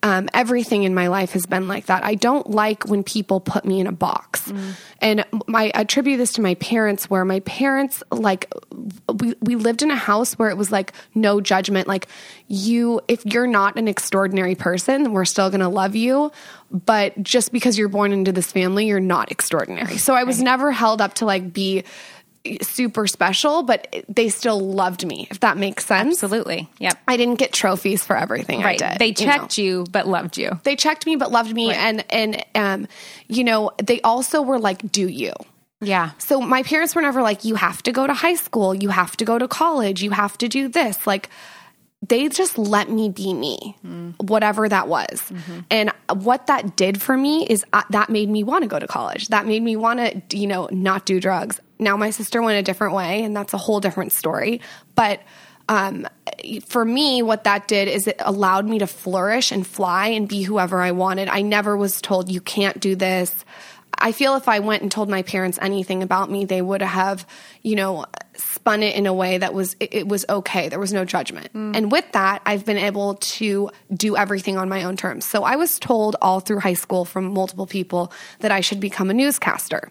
Um, 0.03 0.29
everything 0.35 0.83
in 0.83 0.95
my 0.95 1.07
life 1.07 1.33
has 1.33 1.47
been 1.47 1.67
like 1.67 1.87
that. 1.87 2.05
I 2.05 2.15
don't 2.15 2.51
like 2.51 2.87
when 2.87 3.03
people 3.03 3.41
put 3.41 3.65
me 3.65 3.81
in 3.81 3.87
a 3.87 3.93
box. 3.93 4.53
Mm. 4.53 4.73
And 5.01 5.25
my, 5.47 5.73
I 5.75 5.81
attribute 5.81 6.19
this 6.19 6.35
to 6.35 6.43
my 6.43 6.57
parents, 6.57 7.09
where 7.09 7.25
my 7.25 7.41
parents, 7.41 8.03
like, 8.13 8.53
we, 9.11 9.35
we 9.41 9.57
lived 9.57 9.83
in 9.83 9.91
a 9.91 9.97
house 9.97 10.35
where 10.35 10.51
it 10.51 10.59
was 10.59 10.71
like 10.71 10.93
no 11.15 11.41
judgment. 11.41 11.89
Like, 11.89 12.07
you, 12.49 13.01
if 13.09 13.25
you're 13.25 13.47
not 13.47 13.79
an 13.79 13.89
extraordinary 13.89 14.55
person, 14.55 15.15
we're 15.15 15.25
still 15.25 15.49
going 15.49 15.61
to 15.61 15.69
love 15.69 15.97
you. 15.97 16.31
But 16.71 17.23
just 17.23 17.51
because 17.51 17.79
you're 17.79 17.89
born 17.89 18.13
into 18.13 18.31
this 18.31 18.53
family, 18.53 18.87
you're 18.87 19.01
not 19.01 19.33
extraordinary. 19.33 19.97
So 19.97 20.15
I 20.15 20.25
was 20.25 20.43
never 20.43 20.71
held 20.71 21.01
up 21.01 21.15
to 21.15 21.25
like 21.25 21.53
be 21.53 21.85
super 22.63 23.07
special, 23.07 23.63
but 23.63 24.05
they 24.09 24.29
still 24.29 24.61
loved 24.61 25.07
me, 25.07 25.27
if 25.31 25.41
that 25.41 25.57
makes 25.57 25.87
sense. 25.87 26.23
Absolutely. 26.23 26.69
Yep. 26.79 26.99
I 27.09 27.17
didn't 27.17 27.37
get 27.37 27.53
trophies 27.53 28.05
for 28.05 28.17
everything 28.17 28.61
right. 28.61 28.81
I 28.81 28.91
did. 28.91 28.99
They 28.99 29.13
checked 29.13 29.59
you, 29.59 29.65
know. 29.65 29.79
you, 29.81 29.87
but 29.91 30.07
loved 30.07 30.37
you. 30.37 30.61
They 30.63 30.77
checked 30.77 31.07
me 31.07 31.17
but 31.17 31.33
loved 31.33 31.55
me 31.55 31.69
right. 31.69 31.79
and 31.79 32.05
and 32.11 32.45
um 32.55 32.89
you 33.29 33.45
know, 33.45 33.71
they 33.83 34.01
also 34.03 34.43
were 34.43 34.59
like 34.59 34.91
do 34.93 35.09
you. 35.09 35.33
Yeah. 35.81 36.13
So 36.19 36.41
my 36.41 36.63
parents 36.63 36.95
were 36.95 37.03
never 37.03 37.23
like 37.23 37.45
you 37.45 37.55
have 37.57 37.83
to 37.85 37.93
go 37.93 38.07
to 38.07 38.15
high 38.15 38.37
school, 38.37 38.75
you 38.75 38.89
have 38.91 39.17
to 39.19 39.25
go 39.25 39.39
to 39.39 39.49
college, 39.49 40.03
you 40.03 40.11
have 40.11 40.37
to 40.39 40.49
do 40.49 40.69
this. 40.69 41.07
Like 41.07 41.29
they 42.09 42.29
just 42.29 42.59
let 42.59 42.91
me 42.91 43.09
be 43.09 43.33
me, 43.33 43.77
mm. 43.85 44.15
whatever 44.29 44.69
that 44.69 44.89
was. 44.89 45.09
Mm-hmm. 45.09 45.61
And 45.71 45.93
what 46.13 46.47
that 46.49 46.77
did 46.77 47.01
for 47.01 47.17
me 47.17 47.47
is 47.47 47.65
uh, 47.73 47.83
that 47.91 48.11
made 48.11 48.29
me 48.29 48.45
want 48.45 48.63
to 48.63 48.69
go 48.69 48.79
to 48.79 48.87
college. 48.87 49.29
That 49.29 49.47
made 49.47 49.63
me 49.63 49.77
want 49.77 50.01
to, 50.01 50.37
you 50.37 50.47
know, 50.47 50.69
not 50.71 51.07
do 51.07 51.21
drugs. 51.21 51.61
Now 51.79 51.97
my 51.97 52.11
sister 52.11 52.43
went 52.43 52.59
a 52.59 52.63
different 52.63 52.95
way, 52.95 53.23
and 53.23 53.37
that's 53.37 53.55
a 53.55 53.59
whole 53.59 53.81
different 53.81 54.13
story. 54.13 54.61
But 54.95 55.21
um, 55.69 56.07
for 56.67 56.85
me, 56.85 57.23
what 57.23 57.45
that 57.45 57.67
did 57.69 57.89
is 57.89 58.07
it 58.07 58.17
allowed 58.21 58.69
me 58.69 58.79
to 58.81 58.87
flourish 58.87 59.51
and 59.51 59.67
fly 59.67 60.09
and 60.09 60.29
be 60.29 60.43
whoever 60.43 60.81
I 60.81 60.91
wanted. 60.91 61.29
I 61.29 61.43
never 61.43 61.77
was 61.77 62.01
told, 62.01 62.31
you 62.31 62.41
can't 62.41 62.79
do 62.81 62.95
this. 62.95 63.45
I 63.97 64.13
feel 64.13 64.35
if 64.37 64.49
I 64.49 64.59
went 64.59 64.83
and 64.83 64.91
told 64.91 65.09
my 65.09 65.23
parents 65.23 65.59
anything 65.63 66.03
about 66.03 66.31
me, 66.31 66.45
they 66.45 66.61
would 66.61 66.83
have, 66.83 67.27
you 67.63 67.77
know, 67.77 68.07
spun 68.37 68.83
it 68.83 68.97
in 68.97 69.07
a 69.07 69.15
way 69.15 69.39
that 69.39 69.55
was 69.55 69.77
it, 69.79 70.09
was 70.09 70.25
okay. 70.29 70.69
There 70.69 70.81
was 70.81 70.93
no 70.93 71.05
judgment. 71.05 71.53
Mm. 71.53 71.77
And 71.77 71.93
with 71.93 72.11
that, 72.13 72.43
I've 72.45 72.65
been 72.65 72.77
able 72.77 73.15
to 73.15 73.71
do 73.95 74.17
everything 74.17 74.59
on 74.59 74.69
my 74.69 74.85
own 74.85 74.97
terms. 74.97 75.25
So 75.25 75.45
I 75.45 75.57
was 75.57 75.79
told 75.79 76.17
all 76.21 76.41
through 76.41 76.61
high 76.61 76.75
school 76.75 77.05
from 77.05 77.33
multiple 77.33 77.67
people 77.67 78.13
that 78.41 78.51
I 78.51 78.61
should 78.61 78.81
become 78.81 79.11
a 79.11 79.15
newscaster. 79.15 79.91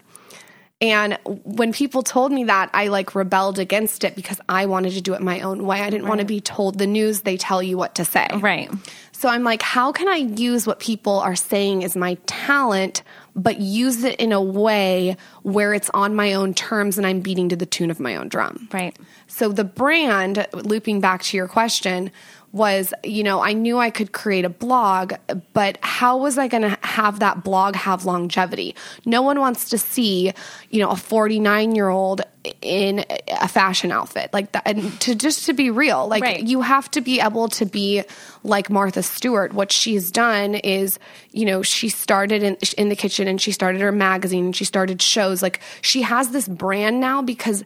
And 0.82 1.18
when 1.24 1.72
people 1.72 2.04
told 2.04 2.32
me 2.32 2.44
that, 2.46 2.70
I 2.74 2.88
like 2.88 3.16
rebelled 3.16 3.58
against 3.58 4.04
it 4.04 4.16
because 4.16 4.42
I 4.50 4.66
wanted 4.66 4.92
to 4.94 5.02
do 5.02 5.14
it 5.14 5.22
my 5.22 5.40
own 5.40 5.66
way. 5.66 5.82
I 5.82 5.90
didn't 5.90 6.04
right. 6.04 6.10
want 6.10 6.20
to 6.20 6.26
be 6.26 6.42
told 6.42 6.78
the 6.78 6.88
news, 6.88 7.22
they 7.22 7.38
tell 7.38 7.64
you 7.64 7.78
what 7.78 7.96
to 7.96 8.06
say. 8.06 8.28
Right. 8.36 8.70
So 9.14 9.30
I'm 9.30 9.44
like, 9.44 9.62
how 9.62 9.94
can 9.94 10.10
I 10.10 10.18
use 10.18 10.68
what 10.68 10.82
people 10.82 11.20
are 11.20 11.38
saying 11.38 11.84
is 11.84 11.96
my 11.96 12.16
talent, 12.26 13.04
but 13.34 13.62
use 13.62 14.04
it 14.04 14.20
in 14.20 14.34
a 14.34 14.42
way 14.42 15.16
where 15.44 15.74
it's 15.74 15.90
on 15.92 16.16
my 16.16 16.34
own 16.34 16.54
terms 16.54 16.98
and 16.98 17.08
I'm 17.08 17.22
beating 17.22 17.48
to 17.48 17.56
the 17.56 17.66
tune 17.66 17.90
of 17.90 18.02
my 18.02 18.18
own 18.18 18.28
drum? 18.28 18.68
Right. 18.74 18.98
So 19.28 19.48
the 19.50 19.64
brand, 19.64 20.46
looping 20.52 21.00
back 21.00 21.24
to 21.24 21.38
your 21.38 21.48
question, 21.48 22.12
was, 22.54 22.94
you 23.04 23.24
know, 23.24 23.42
I 23.42 23.54
knew 23.54 23.80
I 23.80 23.90
could 23.90 24.12
create 24.14 24.46
a 24.46 24.50
blog, 24.50 25.14
but 25.54 25.80
how 25.82 26.18
was 26.18 26.38
I 26.38 26.48
going 26.48 26.62
to 26.62 26.78
have 26.84 27.20
that 27.20 27.44
blog 27.44 27.76
have 27.76 28.06
longevity? 28.06 28.76
No 29.06 29.24
one 29.24 29.40
wants 29.40 29.70
to 29.70 29.78
see, 29.80 30.32
you 30.70 30.80
know, 30.80 30.92
a 30.92 30.96
49 30.96 31.74
year 31.76 31.90
old 31.90 32.22
in 32.62 33.06
a 33.28 33.48
fashion 33.48 33.92
outfit 33.92 34.30
like 34.34 34.52
that. 34.52 34.64
And 34.68 35.00
to 35.02 35.16
just 35.16 35.48
to 35.48 35.54
be 35.54 35.72
real, 35.72 36.08
like 36.08 36.22
Right. 36.22 36.44
you 36.44 36.62
have 36.62 36.92
to 36.92 37.02
be 37.02 37.20
able 37.20 37.48
to 37.50 37.66
be 37.66 38.04
like 38.44 38.70
Martha 38.70 39.02
Stewart. 39.02 39.54
What 39.54 39.72
she's 39.72 40.12
done 40.12 40.54
is, 40.56 41.00
you 41.32 41.46
know, 41.46 41.64
she 41.64 41.90
started 41.90 42.44
in, 42.44 42.58
in 42.78 42.90
the 42.90 42.96
kitchen 42.96 43.28
and 43.28 43.42
she 43.42 43.52
started 43.52 43.82
her 43.82 43.92
magazine 43.92 44.46
and 44.46 44.56
she 44.56 44.66
started 44.66 45.02
shows. 45.02 45.42
Like 45.42 45.60
she 45.82 46.04
has 46.04 46.30
this 46.30 46.48
brand 46.48 47.00
now 47.00 47.22
because 47.24 47.64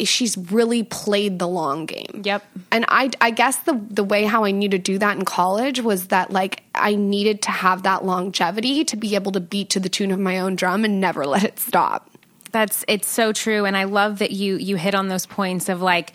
she's 0.00 0.36
really 0.36 0.82
played 0.82 1.38
the 1.38 1.48
long 1.48 1.86
game. 1.86 2.22
Yep. 2.24 2.44
And 2.70 2.84
I, 2.88 3.10
I 3.20 3.30
guess 3.30 3.56
the 3.58 3.80
the 3.90 4.04
way 4.04 4.24
how 4.24 4.44
I 4.44 4.50
knew 4.50 4.68
to 4.68 4.78
do 4.78 4.98
that 4.98 5.16
in 5.16 5.24
college 5.24 5.80
was 5.80 6.08
that 6.08 6.30
like 6.30 6.62
I 6.74 6.94
needed 6.94 7.42
to 7.42 7.50
have 7.50 7.82
that 7.82 8.04
longevity 8.04 8.84
to 8.84 8.96
be 8.96 9.14
able 9.14 9.32
to 9.32 9.40
beat 9.40 9.70
to 9.70 9.80
the 9.80 9.88
tune 9.88 10.10
of 10.10 10.18
my 10.18 10.38
own 10.38 10.56
drum 10.56 10.84
and 10.84 11.00
never 11.00 11.26
let 11.26 11.44
it 11.44 11.58
stop. 11.58 12.10
That's 12.50 12.84
it's 12.86 13.08
so 13.08 13.32
true, 13.32 13.64
and 13.64 13.76
I 13.76 13.84
love 13.84 14.20
that 14.20 14.30
you 14.30 14.56
you 14.56 14.76
hit 14.76 14.94
on 14.94 15.08
those 15.08 15.26
points 15.26 15.68
of 15.68 15.82
like 15.82 16.12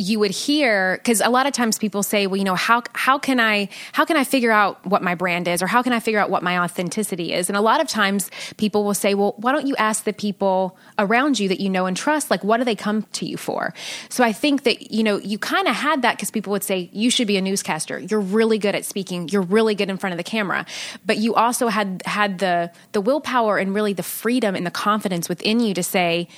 you 0.00 0.18
would 0.18 0.30
hear 0.30 0.96
because 0.96 1.20
a 1.20 1.28
lot 1.28 1.46
of 1.46 1.52
times 1.52 1.78
people 1.78 2.02
say, 2.02 2.26
well, 2.26 2.36
you 2.36 2.44
know, 2.44 2.54
how 2.54 2.82
how 2.94 3.18
can 3.18 3.38
I 3.38 3.68
how 3.92 4.04
can 4.04 4.16
I 4.16 4.24
figure 4.24 4.50
out 4.50 4.84
what 4.86 5.02
my 5.02 5.14
brand 5.14 5.46
is, 5.46 5.62
or 5.62 5.66
how 5.66 5.82
can 5.82 5.92
I 5.92 6.00
figure 6.00 6.18
out 6.18 6.30
what 6.30 6.42
my 6.42 6.58
authenticity 6.58 7.32
is? 7.32 7.48
And 7.48 7.56
a 7.56 7.60
lot 7.60 7.80
of 7.80 7.88
times 7.88 8.30
people 8.56 8.84
will 8.84 8.94
say, 8.94 9.14
well, 9.14 9.34
why 9.36 9.52
don't 9.52 9.66
you 9.66 9.76
ask 9.76 10.04
the 10.04 10.12
people 10.12 10.76
around 10.98 11.38
you 11.38 11.48
that 11.48 11.60
you 11.60 11.68
know 11.68 11.86
and 11.86 11.96
trust, 11.96 12.30
like 12.30 12.42
what 12.42 12.56
do 12.56 12.64
they 12.64 12.74
come 12.74 13.02
to 13.12 13.26
you 13.26 13.36
for? 13.36 13.74
So 14.08 14.24
I 14.24 14.32
think 14.32 14.62
that 14.64 14.90
you 14.90 15.02
know 15.02 15.18
you 15.18 15.38
kind 15.38 15.68
of 15.68 15.74
had 15.74 16.02
that 16.02 16.16
because 16.16 16.30
people 16.30 16.50
would 16.52 16.64
say 16.64 16.88
you 16.92 17.10
should 17.10 17.26
be 17.26 17.36
a 17.36 17.42
newscaster. 17.42 17.98
You're 17.98 18.20
really 18.20 18.58
good 18.58 18.74
at 18.74 18.84
speaking. 18.84 19.28
You're 19.28 19.42
really 19.42 19.74
good 19.74 19.90
in 19.90 19.98
front 19.98 20.12
of 20.12 20.18
the 20.18 20.24
camera, 20.24 20.64
but 21.04 21.18
you 21.18 21.34
also 21.34 21.68
had 21.68 22.02
had 22.06 22.38
the 22.38 22.72
the 22.92 23.00
willpower 23.00 23.58
and 23.58 23.74
really 23.74 23.92
the 23.92 24.02
freedom 24.02 24.54
and 24.54 24.64
the 24.64 24.70
confidence 24.70 25.28
within 25.28 25.60
you 25.60 25.74
to 25.74 25.82
say, 25.82 26.28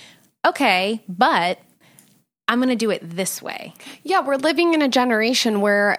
okay, 0.44 1.02
but 1.08 1.58
I'm 2.48 2.58
going 2.58 2.70
to 2.70 2.76
do 2.76 2.90
it 2.90 3.00
this 3.02 3.40
way. 3.40 3.72
Yeah, 4.02 4.20
we're 4.20 4.36
living 4.36 4.74
in 4.74 4.82
a 4.82 4.88
generation 4.88 5.60
where 5.60 5.96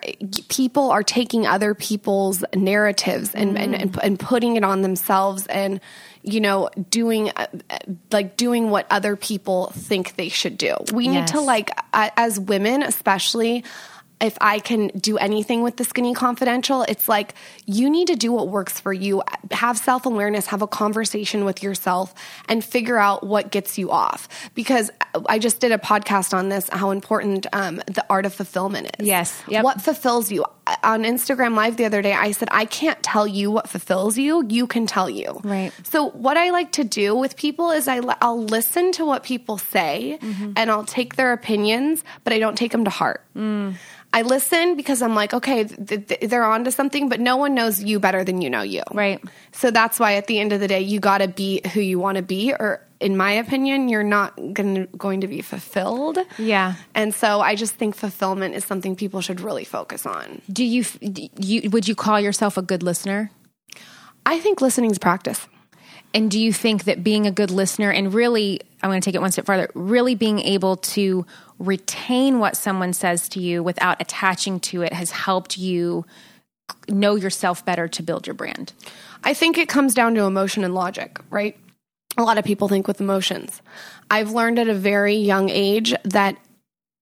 people 0.49 0.91
are 0.91 1.01
taking 1.01 1.47
other 1.47 1.73
people's 1.73 2.43
narratives 2.53 3.33
and, 3.33 3.57
and, 3.57 3.73
and, 3.73 3.97
and 4.03 4.19
putting 4.19 4.57
it 4.57 4.63
on 4.63 4.81
themselves 4.81 5.47
and, 5.47 5.79
you 6.21 6.41
know, 6.41 6.69
doing 6.89 7.31
uh, 7.35 7.47
like 8.11 8.35
doing 8.37 8.69
what 8.69 8.85
other 8.91 9.15
people 9.15 9.67
think 9.67 10.15
they 10.15 10.29
should 10.29 10.57
do. 10.57 10.75
We 10.93 11.07
need 11.07 11.27
to 11.27 11.39
like, 11.39 11.71
as 11.93 12.39
women, 12.39 12.83
especially, 12.83 13.63
if 14.23 14.37
I 14.39 14.59
can 14.59 14.87
do 14.87 15.17
anything 15.17 15.63
with 15.63 15.75
the 15.75 15.83
Skinny 15.83 16.13
Confidential, 16.13 16.83
it's 16.83 17.09
like 17.09 17.35
you 17.65 17.89
need 17.89 18.07
to 18.07 18.15
do 18.15 18.31
what 18.31 18.47
works 18.47 18.79
for 18.79 18.93
you. 18.93 19.21
Have 19.51 19.77
self 19.77 20.05
awareness, 20.05 20.47
have 20.47 20.61
a 20.61 20.67
conversation 20.67 21.43
with 21.43 21.61
yourself, 21.61 22.13
and 22.47 22.63
figure 22.63 22.97
out 22.97 23.27
what 23.27 23.51
gets 23.51 23.77
you 23.77 23.91
off. 23.91 24.29
Because 24.55 24.89
I 25.27 25.39
just 25.39 25.59
did 25.59 25.73
a 25.73 25.77
podcast 25.77 26.33
on 26.33 26.47
this, 26.47 26.69
how 26.69 26.91
important 26.91 27.45
um, 27.51 27.81
the 27.87 28.05
art 28.09 28.25
of 28.25 28.33
fulfillment 28.33 28.95
is. 28.97 29.05
Yes. 29.05 29.43
Yep. 29.49 29.63
What 29.65 29.81
fulfills 29.81 30.31
you? 30.31 30.45
On 30.83 31.03
Instagram 31.03 31.55
Live 31.55 31.75
the 31.75 31.83
other 31.85 32.01
day, 32.01 32.13
I 32.13 32.31
said, 32.31 32.47
I 32.51 32.63
can't 32.65 33.01
tell 33.03 33.27
you 33.27 33.51
what 33.51 33.67
fulfills 33.67 34.17
you. 34.17 34.45
You 34.47 34.65
can 34.65 34.87
tell 34.87 35.09
you. 35.09 35.41
Right. 35.43 35.73
So 35.83 36.09
what 36.11 36.37
I 36.37 36.51
like 36.51 36.71
to 36.73 36.83
do 36.85 37.15
with 37.15 37.35
people 37.35 37.71
is 37.71 37.87
I 37.87 37.99
I'll 38.21 38.41
listen 38.41 38.91
to 38.93 39.05
what 39.05 39.23
people 39.23 39.57
say 39.57 40.17
Mm-hmm. 40.21 40.53
and 40.55 40.71
I'll 40.71 40.85
take 40.85 41.15
their 41.15 41.33
opinions, 41.33 42.03
but 42.23 42.31
I 42.33 42.39
don't 42.39 42.57
take 42.57 42.71
them 42.71 42.85
to 42.85 42.89
heart. 42.89 43.21
Mm. 43.35 43.75
I 44.15 44.21
listen 44.21 44.75
because 44.75 45.01
I'm 45.01 45.15
like, 45.15 45.33
okay, 45.33 45.63
th- 45.63 46.07
th- 46.07 46.19
they're 46.29 46.43
onto 46.43 46.69
something, 46.69 47.09
but 47.09 47.19
no 47.19 47.35
one 47.35 47.55
knows 47.55 47.83
you 47.83 47.99
better 47.99 48.23
than 48.23 48.41
you 48.41 48.49
know 48.49 48.61
you. 48.61 48.83
Right. 48.93 49.19
So 49.53 49.71
that's 49.71 49.99
why 49.99 50.15
at 50.15 50.27
the 50.27 50.39
end 50.39 50.53
of 50.53 50.59
the 50.59 50.67
day, 50.67 50.81
you 50.81 50.99
got 50.99 51.17
to 51.17 51.27
be 51.27 51.61
who 51.73 51.81
you 51.81 51.97
want 51.97 52.17
to 52.17 52.21
be, 52.21 52.53
or 52.53 52.79
in 52.99 53.17
my 53.17 53.31
opinion, 53.31 53.89
you're 53.89 54.03
not 54.03 54.33
gonna, 54.53 54.85
going 54.97 55.21
to 55.21 55.27
be 55.27 55.41
fulfilled. 55.41 56.17
Yeah. 56.37 56.75
And 56.95 57.13
so 57.13 57.41
I 57.41 57.55
just 57.55 57.75
think 57.75 57.95
fulfillment 57.95 58.55
is 58.55 58.65
something 58.65 58.95
people 58.95 59.21
should 59.21 59.41
really 59.41 59.65
focus 59.65 60.05
on. 60.05 60.41
Do 60.51 60.63
you, 60.63 60.83
do 60.83 61.27
you 61.37 61.69
would 61.69 61.87
you 61.87 61.95
call 61.95 62.19
yourself 62.19 62.57
a 62.57 62.61
good 62.61 62.83
listener? 62.83 63.31
I 64.25 64.39
think 64.39 64.61
listening 64.61 64.91
is 64.91 64.99
practice. 64.99 65.47
And 66.13 66.29
do 66.29 66.39
you 66.39 66.53
think 66.53 66.83
that 66.83 67.03
being 67.03 67.25
a 67.25 67.31
good 67.31 67.49
listener 67.49 67.91
and 67.91 68.13
really, 68.13 68.61
I'm 68.81 68.89
going 68.89 69.01
to 69.01 69.05
take 69.05 69.15
it 69.15 69.21
one 69.21 69.31
step 69.31 69.45
farther, 69.45 69.69
really 69.73 70.13
being 70.13 70.39
able 70.39 70.77
to 70.77 71.25
retain 71.57 72.39
what 72.39 72.55
someone 72.55 72.93
says 72.93 73.27
to 73.29 73.39
you 73.39 73.63
without 73.63 73.99
attaching 73.99 74.59
to 74.59 74.83
it 74.83 74.93
has 74.93 75.11
helped 75.11 75.57
you 75.57 76.05
know 76.87 77.15
yourself 77.15 77.65
better 77.65 77.87
to 77.87 78.03
build 78.03 78.27
your 78.27 78.33
brand? 78.35 78.73
I 79.23 79.33
think 79.33 79.57
it 79.57 79.69
comes 79.69 79.93
down 79.93 80.15
to 80.15 80.21
emotion 80.23 80.63
and 80.63 80.75
logic, 80.75 81.19
right? 81.29 81.57
A 82.17 82.23
lot 82.23 82.37
of 82.37 82.45
people 82.45 82.67
think 82.67 82.87
with 82.87 83.01
emotions. 83.01 83.61
I've 84.09 84.31
learned 84.31 84.59
at 84.59 84.67
a 84.67 84.73
very 84.73 85.15
young 85.15 85.49
age 85.49 85.93
that 86.03 86.37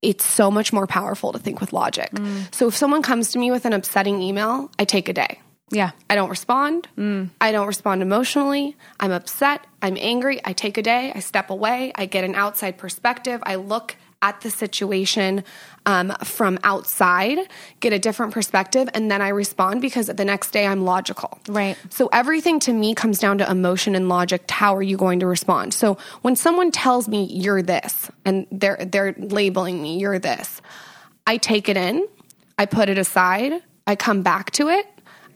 it's 0.02 0.26
so 0.26 0.50
much 0.50 0.74
more 0.74 0.88
powerful 0.88 1.32
to 1.34 1.40
think 1.40 1.60
with 1.60 1.74
logic. 1.74 2.12
Mm. 2.12 2.54
So 2.54 2.68
if 2.68 2.76
someone 2.76 3.02
comes 3.02 3.32
to 3.32 3.40
me 3.40 3.52
with 3.52 3.66
an 3.66 3.74
upsetting 3.74 4.22
email, 4.22 4.72
I 4.80 4.86
take 4.86 5.10
a 5.10 5.14
day. 5.14 5.40
Yeah. 5.70 5.92
I 6.10 6.16
don't 6.16 6.30
respond. 6.30 6.88
Mm. 6.98 7.30
I 7.40 7.52
don't 7.52 7.68
respond 7.68 8.02
emotionally. 8.02 8.76
I'm 9.00 9.12
upset. 9.12 9.66
I'm 9.82 9.98
angry. 10.00 10.42
I 10.44 10.54
take 10.54 10.78
a 10.78 10.82
day. 10.82 11.12
I 11.16 11.20
step 11.20 11.50
away. 11.50 11.92
I 11.96 12.06
get 12.06 12.24
an 12.24 12.36
outside 12.36 12.78
perspective. 12.78 13.42
I 13.44 13.56
look 13.56 13.96
at 14.22 14.42
the 14.42 14.50
situation 14.50 15.44
um, 15.86 16.14
from 16.24 16.60
outside, 16.64 17.40
get 17.80 17.92
a 17.92 18.00
different 18.00 18.34
perspective, 18.34 18.88
and 18.94 19.10
then 19.10 19.22
I 19.22 19.30
respond 19.30 19.82
because 19.82 20.08
the 20.08 20.26
next 20.26 20.52
day 20.52 20.68
I'm 20.68 20.86
logical. 20.86 21.40
Right. 21.48 21.76
So 21.90 22.08
everything 22.14 22.60
to 22.62 22.74
me 22.74 22.94
comes 22.94 23.20
down 23.20 23.40
to 23.40 23.50
emotion 23.50 23.96
and 23.96 24.08
logic. 24.08 24.50
How 24.50 24.76
are 24.76 24.84
you 24.84 24.98
going 24.98 25.20
to 25.22 25.28
respond? 25.28 25.74
So 25.74 25.98
when 26.22 26.36
someone 26.36 26.72
tells 26.72 27.08
me 27.08 27.26
you're 27.26 27.64
this, 27.64 28.12
and 28.26 28.46
they're 28.52 28.86
they're 28.86 29.16
labeling 29.18 29.82
me 29.82 29.98
you're 29.98 30.20
this, 30.20 30.62
I 31.26 31.38
take 31.38 31.68
it 31.68 31.78
in, 31.78 32.08
I 32.58 32.66
put 32.66 32.90
it 32.90 32.98
aside, 32.98 33.54
I 33.88 33.96
come 33.96 34.22
back 34.22 34.52
to 34.52 34.70
it. 34.70 34.86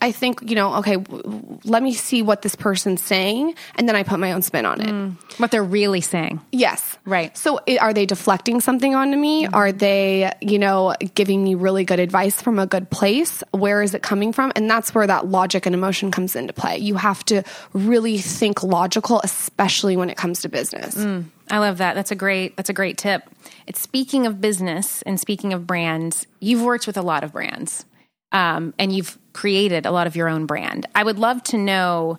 I 0.05 0.12
think 0.12 0.39
you 0.50 0.55
know, 0.55 0.75
okay, 0.75 0.97
w- 0.97 1.59
let 1.65 1.81
me 1.81 1.93
see 1.93 2.21
what 2.21 2.41
this 2.43 2.55
person's 2.55 3.01
saying, 3.03 3.55
and 3.75 3.88
then 3.89 3.95
I 3.95 4.03
put 4.03 4.19
my 4.19 4.31
own 4.33 4.41
spin 4.43 4.65
on 4.65 4.79
it. 4.81 4.88
Mm. 4.88 5.39
What 5.39 5.50
they're 5.51 5.63
really 5.63 6.01
saying. 6.01 6.39
Yes. 6.51 6.97
Right. 7.05 7.35
So 7.38 7.59
i- 7.67 7.77
are 7.77 7.93
they 7.93 8.05
deflecting 8.05 8.62
something 8.62 8.93
onto 8.95 9.17
me? 9.17 9.45
Mm-hmm. 9.45 9.55
Are 9.55 9.71
they, 9.71 10.31
you 10.41 10.59
know, 10.59 10.93
giving 11.15 11.43
me 11.43 11.55
really 11.55 11.83
good 11.83 12.00
advice 12.00 12.41
from 12.41 12.59
a 12.59 12.67
good 12.67 12.89
place? 12.89 13.43
Where 13.51 13.81
is 13.81 13.93
it 13.93 14.03
coming 14.03 14.31
from? 14.31 14.51
And 14.55 14.69
that's 14.69 14.93
where 14.93 15.07
that 15.07 15.27
logic 15.27 15.65
and 15.65 15.74
emotion 15.74 16.12
comes 16.12 16.35
into 16.35 16.53
play. 16.53 16.77
You 16.77 16.95
have 16.95 17.24
to 17.25 17.41
really 17.74 18.17
think 18.19 18.62
logical, 18.63 19.21
especially 19.24 19.97
when 19.97 20.09
it 20.09 20.17
comes 20.17 20.41
to 20.43 20.50
business. 20.50 20.95
Mm. 20.95 21.25
I 21.50 21.57
love 21.59 21.77
that. 21.79 21.95
That's 21.95 22.12
a 22.12 22.15
great 22.15 22.55
that's 22.57 22.69
a 22.69 22.74
great 22.74 22.97
tip. 22.97 23.24
It's 23.67 23.81
speaking 23.81 24.27
of 24.27 24.39
business 24.39 25.01
and 25.03 25.19
speaking 25.19 25.53
of 25.53 25.65
brands, 25.65 26.27
you've 26.39 26.62
worked 26.62 26.85
with 26.88 26.97
a 26.97 27.01
lot 27.01 27.24
of 27.24 27.31
brands. 27.33 27.85
Um, 28.31 28.74
and 28.77 28.91
you've 28.95 29.17
created 29.35 29.85
a 29.85 29.91
lot 29.91 30.07
of 30.07 30.15
your 30.15 30.29
own 30.29 30.45
brand. 30.45 30.87
I 30.95 31.03
would 31.03 31.19
love 31.19 31.43
to 31.43 31.57
know 31.57 32.17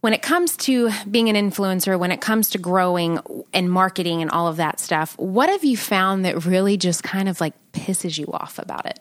when 0.00 0.14
it 0.14 0.22
comes 0.22 0.56
to 0.58 0.90
being 1.10 1.28
an 1.28 1.36
influencer, 1.36 1.98
when 1.98 2.12
it 2.12 2.20
comes 2.20 2.48
to 2.50 2.58
growing 2.58 3.18
and 3.52 3.70
marketing 3.70 4.22
and 4.22 4.30
all 4.30 4.48
of 4.48 4.56
that 4.56 4.80
stuff, 4.80 5.18
what 5.18 5.50
have 5.50 5.62
you 5.64 5.76
found 5.76 6.24
that 6.24 6.46
really 6.46 6.78
just 6.78 7.02
kind 7.02 7.28
of 7.28 7.40
like 7.40 7.54
pisses 7.72 8.16
you 8.18 8.26
off 8.32 8.58
about 8.58 8.86
it? 8.86 8.98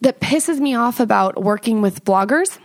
That 0.00 0.18
pisses 0.20 0.58
me 0.58 0.74
off 0.74 0.98
about 0.98 1.40
working 1.40 1.82
with 1.82 2.04
bloggers. 2.04 2.58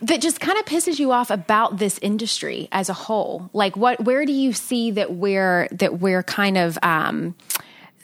that 0.00 0.22
just 0.22 0.40
kind 0.40 0.58
of 0.58 0.64
pisses 0.64 0.98
you 0.98 1.12
off 1.12 1.30
about 1.30 1.76
this 1.76 1.98
industry 2.00 2.66
as 2.72 2.88
a 2.88 2.94
whole 2.94 3.50
like 3.52 3.76
what 3.76 4.02
where 4.02 4.24
do 4.24 4.32
you 4.32 4.54
see 4.54 4.90
that 4.92 5.12
we're 5.12 5.68
that 5.72 6.00
we're 6.00 6.22
kind 6.22 6.56
of 6.56 6.78
um 6.82 7.34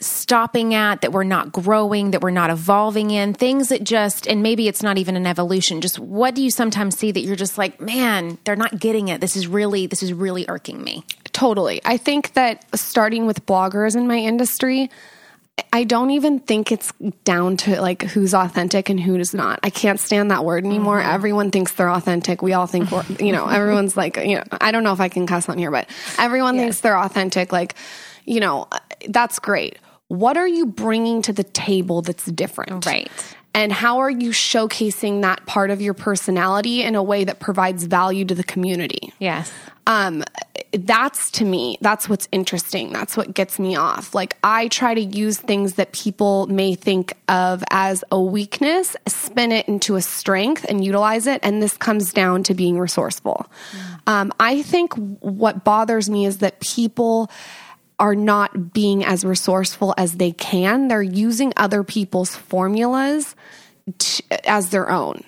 stopping 0.00 0.75
at 0.75 1.00
that 1.00 1.12
we're 1.12 1.25
not 1.25 1.50
growing 1.50 2.12
that 2.12 2.21
we're 2.21 2.31
not 2.31 2.50
evolving 2.50 3.11
in 3.11 3.35
things 3.35 3.69
that 3.69 3.83
just 3.83 4.26
and 4.28 4.43
maybe 4.43 4.69
it's 4.69 4.83
not 4.83 4.97
even 4.97 5.17
an 5.17 5.26
evolution 5.26 5.81
just 5.81 5.99
what 5.99 6.35
do 6.35 6.43
you 6.43 6.50
sometimes 6.50 6.97
see 6.97 7.11
that 7.11 7.21
you're 7.21 7.35
just 7.35 7.59
like 7.59 7.81
man 7.81 8.38
they're 8.45 8.55
not 8.55 8.78
getting 8.78 9.09
it 9.09 9.21
this 9.21 9.35
is 9.35 9.49
really 9.49 9.87
this 9.87 10.02
is 10.02 10.12
really 10.12 10.49
irking 10.49 10.83
me 10.83 11.05
Totally. 11.38 11.81
I 11.85 11.99
think 11.99 12.33
that 12.33 12.64
starting 12.76 13.25
with 13.26 13.47
bloggers 13.47 13.95
in 13.95 14.09
my 14.09 14.17
industry, 14.17 14.90
I 15.73 15.85
don't 15.85 16.11
even 16.11 16.40
think 16.40 16.73
it's 16.73 16.93
down 17.23 17.57
to 17.59 17.81
like 17.81 18.02
who's 18.02 18.35
authentic 18.35 18.88
and 18.88 18.99
who's 18.99 19.33
not. 19.35 19.61
I 19.62 19.71
can't 19.71 20.00
stand 20.00 20.33
that 20.33 20.45
word 20.45 20.67
anymore. 20.67 20.99
Mm-hmm. 20.99 21.14
Everyone 21.14 21.50
thinks 21.52 21.73
they're 21.75 21.93
authentic. 21.93 22.43
We 22.43 22.55
all 22.55 22.67
think 22.67 22.90
we're, 22.90 23.05
you 23.21 23.31
know, 23.31 23.47
everyone's 23.47 23.97
like, 23.97 24.17
you 24.17 24.35
know, 24.35 24.43
I 24.61 24.73
don't 24.73 24.83
know 24.83 24.93
if 24.93 25.00
I 25.00 25.09
can 25.09 25.28
cuss 25.28 25.49
on 25.49 25.59
here, 25.59 25.71
but 25.71 25.88
everyone 26.19 26.57
thinks 26.57 26.81
they're 26.81 26.99
authentic. 26.99 27.52
Like, 27.52 27.76
you 28.25 28.40
know, 28.40 28.67
that's 29.09 29.38
great. 29.38 29.78
What 30.09 30.37
are 30.37 30.49
you 30.49 30.67
bringing 30.67 31.23
to 31.23 31.33
the 31.33 31.45
table 31.45 32.03
that's 32.03 32.25
different? 32.27 32.87
Right. 32.87 33.11
And 33.55 33.73
how 33.73 33.99
are 33.99 34.11
you 34.11 34.31
showcasing 34.31 35.23
that 35.23 35.45
part 35.47 35.71
of 35.71 35.81
your 35.81 35.95
personality 35.95 36.83
in 36.83 36.95
a 36.95 37.03
way 37.03 37.25
that 37.25 37.41
provides 37.41 37.85
value 37.85 38.25
to 38.27 38.35
the 38.35 38.45
community? 38.45 39.12
yes 39.19 39.53
um, 39.88 40.23
that's 40.73 41.31
to 41.33 41.47
me, 41.47 41.79
that's 41.81 42.11
what's 42.11 42.29
interesting. 42.31 42.93
That's 42.93 43.17
what 43.17 43.33
gets 43.33 43.59
me 43.59 43.75
off. 43.75 44.15
Like, 44.15 44.37
I 44.45 44.69
try 44.69 44.93
to 44.93 45.00
use 45.00 45.38
things 45.38 45.75
that 45.75 45.93
people 45.93 46.47
may 46.47 46.75
think 46.75 47.15
of 47.27 47.65
as 47.71 48.05
a 48.12 48.21
weakness, 48.21 48.95
spin 49.07 49.50
it 49.50 49.67
into 49.67 49.97
a 49.97 50.03
strength 50.03 50.67
and 50.69 50.85
utilize 50.85 51.27
it. 51.27 51.41
And 51.43 51.62
this 51.62 51.77
comes 51.79 52.12
down 52.12 52.43
to 52.45 52.55
being 52.55 52.79
resourceful. 52.79 53.47
Mm. 53.73 54.12
Um, 54.12 54.33
I 54.38 54.61
think 54.61 54.93
what 55.21 55.65
bothers 55.65 56.11
me 56.11 56.27
is 56.27 56.38
that 56.38 56.61
people, 56.61 57.31
are 57.99 58.14
not 58.14 58.73
being 58.73 59.05
as 59.05 59.25
resourceful 59.25 59.95
as 59.97 60.14
they 60.14 60.33
can. 60.33 60.88
They're 60.88 61.02
using 61.02 61.52
other 61.57 61.83
people's 61.83 62.35
formulas 62.35 63.35
as 64.45 64.71
their 64.71 64.90
own. 64.90 65.25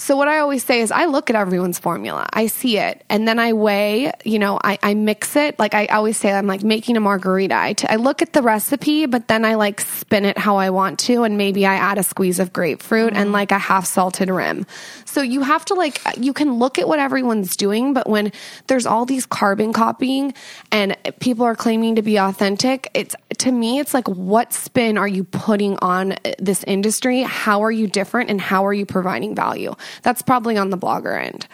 So 0.00 0.16
what 0.16 0.28
I 0.28 0.38
always 0.38 0.64
say 0.64 0.80
is 0.80 0.90
I 0.90 1.04
look 1.04 1.28
at 1.28 1.36
everyone's 1.36 1.78
formula. 1.78 2.26
I 2.32 2.46
see 2.46 2.78
it 2.78 3.04
and 3.10 3.28
then 3.28 3.38
I 3.38 3.52
weigh, 3.52 4.10
you 4.24 4.38
know, 4.38 4.58
I, 4.64 4.78
I 4.82 4.94
mix 4.94 5.36
it. 5.36 5.58
Like 5.58 5.74
I 5.74 5.84
always 5.86 6.16
say, 6.16 6.32
I'm 6.32 6.46
like 6.46 6.64
making 6.64 6.96
a 6.96 7.00
margarita. 7.00 7.54
I, 7.54 7.74
t- 7.74 7.86
I 7.86 7.96
look 7.96 8.22
at 8.22 8.32
the 8.32 8.40
recipe, 8.40 9.04
but 9.04 9.28
then 9.28 9.44
I 9.44 9.56
like 9.56 9.82
spin 9.82 10.24
it 10.24 10.38
how 10.38 10.56
I 10.56 10.70
want 10.70 11.00
to. 11.00 11.24
And 11.24 11.36
maybe 11.36 11.66
I 11.66 11.74
add 11.74 11.98
a 11.98 12.02
squeeze 12.02 12.38
of 12.38 12.50
grapefruit 12.50 13.12
mm-hmm. 13.12 13.20
and 13.20 13.32
like 13.32 13.52
a 13.52 13.58
half 13.58 13.84
salted 13.84 14.30
rim. 14.30 14.64
So 15.04 15.20
you 15.20 15.42
have 15.42 15.66
to 15.66 15.74
like, 15.74 16.00
you 16.16 16.32
can 16.32 16.54
look 16.54 16.78
at 16.78 16.88
what 16.88 16.98
everyone's 16.98 17.54
doing, 17.54 17.92
but 17.92 18.08
when 18.08 18.32
there's 18.68 18.86
all 18.86 19.04
these 19.04 19.26
carbon 19.26 19.74
copying 19.74 20.32
and 20.72 20.96
people 21.20 21.44
are 21.44 21.54
claiming 21.54 21.96
to 21.96 22.02
be 22.02 22.16
authentic, 22.16 22.88
it's 22.94 23.14
to 23.40 23.52
me, 23.52 23.78
it's 23.78 23.92
like, 23.92 24.08
what 24.08 24.54
spin 24.54 24.96
are 24.96 25.08
you 25.08 25.24
putting 25.24 25.76
on 25.82 26.16
this 26.38 26.64
industry? 26.64 27.20
How 27.20 27.62
are 27.64 27.70
you 27.70 27.86
different 27.86 28.30
and 28.30 28.40
how 28.40 28.66
are 28.66 28.72
you 28.72 28.86
providing 28.86 29.34
value? 29.34 29.74
That's 30.02 30.22
probably 30.22 30.56
on 30.56 30.70
the 30.70 30.78
blogger 30.78 31.20
end. 31.20 31.46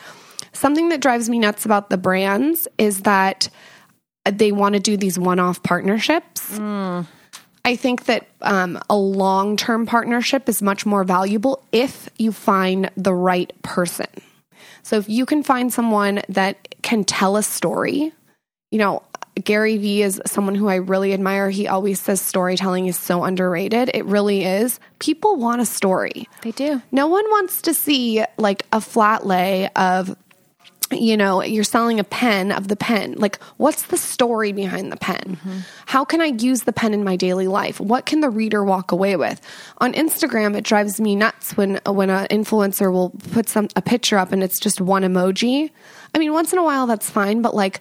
Something 0.53 0.89
that 0.89 1.01
drives 1.01 1.29
me 1.29 1.39
nuts 1.39 1.65
about 1.65 1.91
the 1.91 1.99
brands 1.99 2.67
is 2.79 3.03
that 3.03 3.49
they 4.25 4.53
want 4.53 4.75
to 4.75 4.81
do 4.81 4.97
these 4.97 5.19
one 5.19 5.39
off 5.39 5.63
partnerships. 5.63 6.59
Mm. 6.59 7.07
I 7.65 7.77
think 7.77 8.05
that 8.05 8.29
um, 8.43 8.81
a 8.89 8.97
long 8.97 9.57
term 9.57 9.87
partnership 9.87 10.49
is 10.49 10.63
much 10.63 10.87
more 10.87 11.05
valuable 11.05 11.63
if 11.73 12.09
you 12.17 12.33
find 12.33 12.91
the 12.97 13.13
right 13.13 13.53
person. 13.63 14.07
So 14.83 14.99
if 14.99 15.09
you 15.09 15.27
can 15.27 15.43
find 15.43 15.73
someone 15.73 16.23
that 16.29 16.77
can 16.83 17.03
tell 17.03 17.37
a 17.37 17.43
story, 17.43 18.13
you 18.71 18.79
know, 18.79 19.03
Gary 19.45 19.77
Vee 19.77 20.03
is 20.03 20.21
someone 20.25 20.55
who 20.55 20.69
I 20.69 20.77
really 20.77 21.13
admire. 21.13 21.51
He 21.51 21.69
always 21.69 22.01
says 22.01 22.21
storytelling 22.21 22.87
is 22.87 22.99
so 22.99 23.25
underrated. 23.25 23.91
It 23.93 24.05
really 24.07 24.45
is. 24.45 24.81
People 24.99 25.37
want 25.37 25.61
a 25.61 25.67
story. 25.67 26.29
They 26.43 26.53
do. 26.53 26.81
No 26.91 27.07
one 27.07 27.25
wants 27.27 27.63
to 27.63 27.75
see 27.75 28.25
like 28.39 28.65
a 28.73 28.81
flat 28.81 29.27
lay 29.27 29.69
of 29.77 30.17
you 30.93 31.17
know, 31.17 31.43
you're 31.43 31.65
selling 31.65 31.99
a 31.99 32.05
pen 32.05 32.53
of 32.53 32.69
the 32.69 32.77
pen. 32.77 33.15
Like, 33.15 33.43
what's 33.57 33.87
the 33.87 33.97
story 33.97 34.53
behind 34.53 34.93
the 34.93 34.97
pen? 34.97 35.39
Mm-hmm. 35.41 35.59
How 35.87 36.05
can 36.05 36.21
I 36.21 36.27
use 36.27 36.63
the 36.63 36.73
pen 36.73 36.95
in 36.95 37.03
my 37.03 37.17
daily 37.17 37.49
life? 37.49 37.81
What 37.81 38.07
can 38.07 38.21
the 38.21 38.31
reader 38.31 38.63
walk 38.63 38.93
away 38.93 39.17
with? 39.17 39.41
On 39.79 39.93
Instagram, 39.95 40.57
it 40.57 40.65
drives 40.65 41.01
me 41.01 41.17
nuts 41.17 41.57
when 41.57 41.81
when 41.87 42.11
an 42.11 42.29
influencer 42.29 42.93
will 42.93 43.11
put 43.33 43.49
some 43.49 43.69
a 43.75 43.83
picture 43.83 44.17
up 44.17 44.31
and 44.31 44.43
it's 44.43 44.61
just 44.61 44.81
one 44.81 45.03
emoji. 45.03 45.71
I 46.15 46.19
mean, 46.19 46.33
once 46.33 46.53
in 46.53 46.59
a 46.59 46.65
while 46.65 46.87
that's 46.87 47.11
fine, 47.11 47.43
but 47.43 47.55
like 47.55 47.81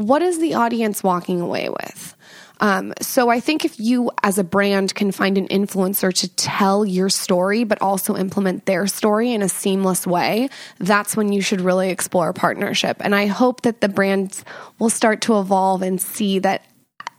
what 0.00 0.22
is 0.22 0.38
the 0.38 0.54
audience 0.54 1.02
walking 1.02 1.40
away 1.40 1.68
with? 1.68 2.16
Um, 2.60 2.92
so 3.00 3.30
I 3.30 3.40
think 3.40 3.64
if 3.64 3.80
you 3.80 4.10
as 4.22 4.38
a 4.38 4.44
brand 4.44 4.94
can 4.94 5.12
find 5.12 5.38
an 5.38 5.48
influencer 5.48 6.12
to 6.12 6.28
tell 6.36 6.84
your 6.84 7.08
story, 7.08 7.64
but 7.64 7.80
also 7.80 8.16
implement 8.16 8.66
their 8.66 8.86
story 8.86 9.32
in 9.32 9.42
a 9.42 9.48
seamless 9.48 10.06
way, 10.06 10.48
that's 10.78 11.16
when 11.16 11.32
you 11.32 11.40
should 11.40 11.62
really 11.62 11.90
explore 11.90 12.32
partnership. 12.32 12.98
And 13.00 13.14
I 13.14 13.26
hope 13.26 13.62
that 13.62 13.80
the 13.80 13.88
brands 13.88 14.44
will 14.78 14.90
start 14.90 15.22
to 15.22 15.38
evolve 15.38 15.80
and 15.82 16.00
see 16.00 16.38
that 16.40 16.64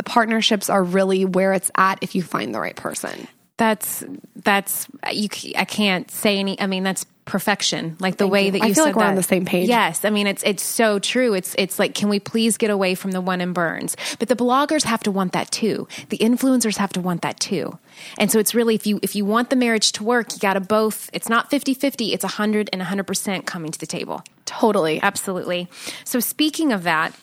partnerships 0.06 0.70
are 0.70 0.84
really 0.84 1.26
where 1.26 1.54
it's 1.54 1.72
at 1.76 2.00
if 2.02 2.16
you 2.16 2.22
find 2.22 2.54
the 2.54 2.60
right 2.60 2.76
person 2.76 3.28
that's 3.62 4.04
that's 4.44 4.88
you 5.12 5.30
I 5.58 5.66
can't 5.66 6.10
say 6.10 6.38
any 6.38 6.60
I 6.60 6.68
mean 6.68 6.84
that's 6.84 7.06
perfection. 7.26 7.96
Like 8.00 8.18
the 8.18 8.26
Thank 8.26 8.34
way 8.34 8.46
you. 8.46 8.52
that 8.52 8.58
you 8.60 8.66
I 8.66 8.74
feel 8.74 8.84
like 8.84 8.96
we're 8.96 9.04
that. 9.04 9.10
on 9.10 9.16
the 9.16 9.24
same 9.24 9.46
page. 9.46 9.70
Yes. 9.70 10.04
I 10.04 10.10
mean 10.10 10.28
it's 10.28 10.44
it's 10.44 10.64
so 10.64 11.00
true. 11.00 11.34
It's 11.34 11.56
it's 11.58 11.80
like 11.80 11.94
can 11.94 12.10
we 12.10 12.20
please 12.20 12.58
get 12.58 12.70
away 12.70 12.96
from 12.96 13.12
the 13.12 13.22
one 13.22 13.42
and 13.42 13.54
burns? 13.54 13.96
But 14.20 14.28
the 14.28 14.36
bloggers 14.36 14.84
have 14.84 15.04
to 15.04 15.12
want 15.12 15.34
that 15.34 15.52
too. 15.52 15.88
The 16.10 16.18
influencers 16.18 16.78
have 16.78 16.94
to 16.94 17.02
want 17.02 17.22
that 17.22 17.40
too. 17.40 17.78
And 18.18 18.32
so 18.32 18.40
it's 18.40 18.56
really 18.56 18.76
if 18.76 18.86
you 18.88 19.00
if 19.02 19.16
you 19.16 19.26
want 19.26 19.50
the 19.50 19.56
marriage 19.56 19.92
to 19.94 20.04
work 20.04 20.34
you 20.34 20.40
got 20.40 20.54
to 20.54 20.62
both 20.62 21.10
it's 21.14 21.30
not 21.30 21.50
50-50 21.52 22.14
it's 22.14 22.24
100 22.24 22.70
and 22.74 22.82
100% 22.82 23.46
coming 23.46 23.72
to 23.72 23.80
the 23.80 23.88
table. 23.88 24.24
Totally. 24.46 25.02
Absolutely. 25.02 25.70
So 26.04 26.20
speaking 26.20 26.72
of 26.72 26.84
that 26.84 27.14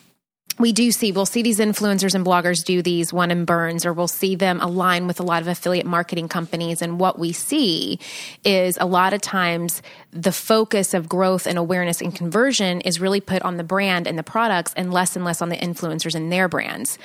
we 0.59 0.73
do 0.73 0.91
see 0.91 1.13
we'll 1.13 1.27
see 1.27 1.43
these 1.43 1.59
influencers 1.59 2.15
and 2.15 2.25
bloggers 2.25 2.65
do 2.65 2.83
these 2.83 3.13
one 3.13 3.31
and 3.31 3.47
burns 3.47 3.87
or 3.87 3.93
we'll 3.93 4.09
see 4.09 4.35
them 4.35 4.61
align 4.61 5.07
with 5.07 5.21
a 5.21 5.23
lot 5.23 5.43
of 5.43 5.49
affiliate 5.49 5.87
marketing 5.87 6.29
companies. 6.29 6.83
And 6.83 6.99
what 6.99 7.19
we 7.19 7.33
see 7.33 7.99
is 8.45 8.77
a 8.81 8.87
lot 8.87 9.13
of 9.13 9.21
times 9.21 9.83
the 10.11 10.33
focus 10.33 10.95
of 10.95 11.09
growth 11.09 11.47
and 11.47 11.59
awareness 11.59 12.01
and 12.01 12.15
conversion 12.15 12.81
is 12.81 13.01
really 13.01 13.21
put 13.21 13.43
on 13.43 13.57
the 13.57 13.65
brand 13.65 14.07
and 14.07 14.19
the 14.19 14.23
products 14.23 14.75
and 14.77 14.93
less 14.93 15.15
and 15.15 15.25
less 15.25 15.41
on 15.41 15.49
the 15.49 15.57
influencers 15.57 16.15
and 16.15 16.33
their 16.33 16.49
brands. 16.49 16.99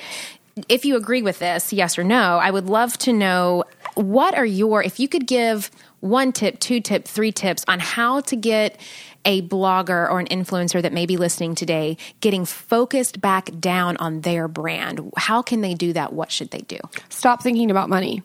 If 0.69 0.86
you 0.86 0.95
agree 0.95 1.21
with 1.21 1.39
this 1.39 1.73
yes 1.73 1.97
or 1.97 2.04
no 2.04 2.38
i 2.38 2.51
would 2.51 2.67
love 2.67 2.95
to 2.99 3.12
know 3.12 3.63
what 3.95 4.36
are 4.36 4.45
your 4.45 4.84
if 4.84 4.99
you 4.99 5.08
could 5.08 5.25
give 5.25 5.71
one 5.99 6.32
tip 6.32 6.60
two 6.60 6.80
tip 6.80 7.08
three 7.08 7.32
tips 7.32 7.65
on 7.67 7.80
how 7.80 8.19
to 8.21 8.36
get 8.36 8.80
a 9.25 9.41
blogger 9.43 10.09
or 10.09 10.19
an 10.19 10.27
influencer 10.27 10.81
that 10.81 10.93
may 10.93 11.05
be 11.05 11.17
listening 11.17 11.55
today 11.55 11.97
getting 12.19 12.45
focused 12.45 13.21
back 13.21 13.49
down 13.59 13.97
on 13.97 14.21
their 14.21 14.47
brand? 14.47 15.12
How 15.17 15.41
can 15.41 15.62
they 15.62 15.73
do 15.73 15.93
that? 15.93 16.13
What 16.13 16.31
should 16.31 16.51
they 16.51 16.62
do? 16.62 16.79
Stop 17.09 17.43
thinking 17.43 17.71
about 17.71 17.89
money. 17.89 18.23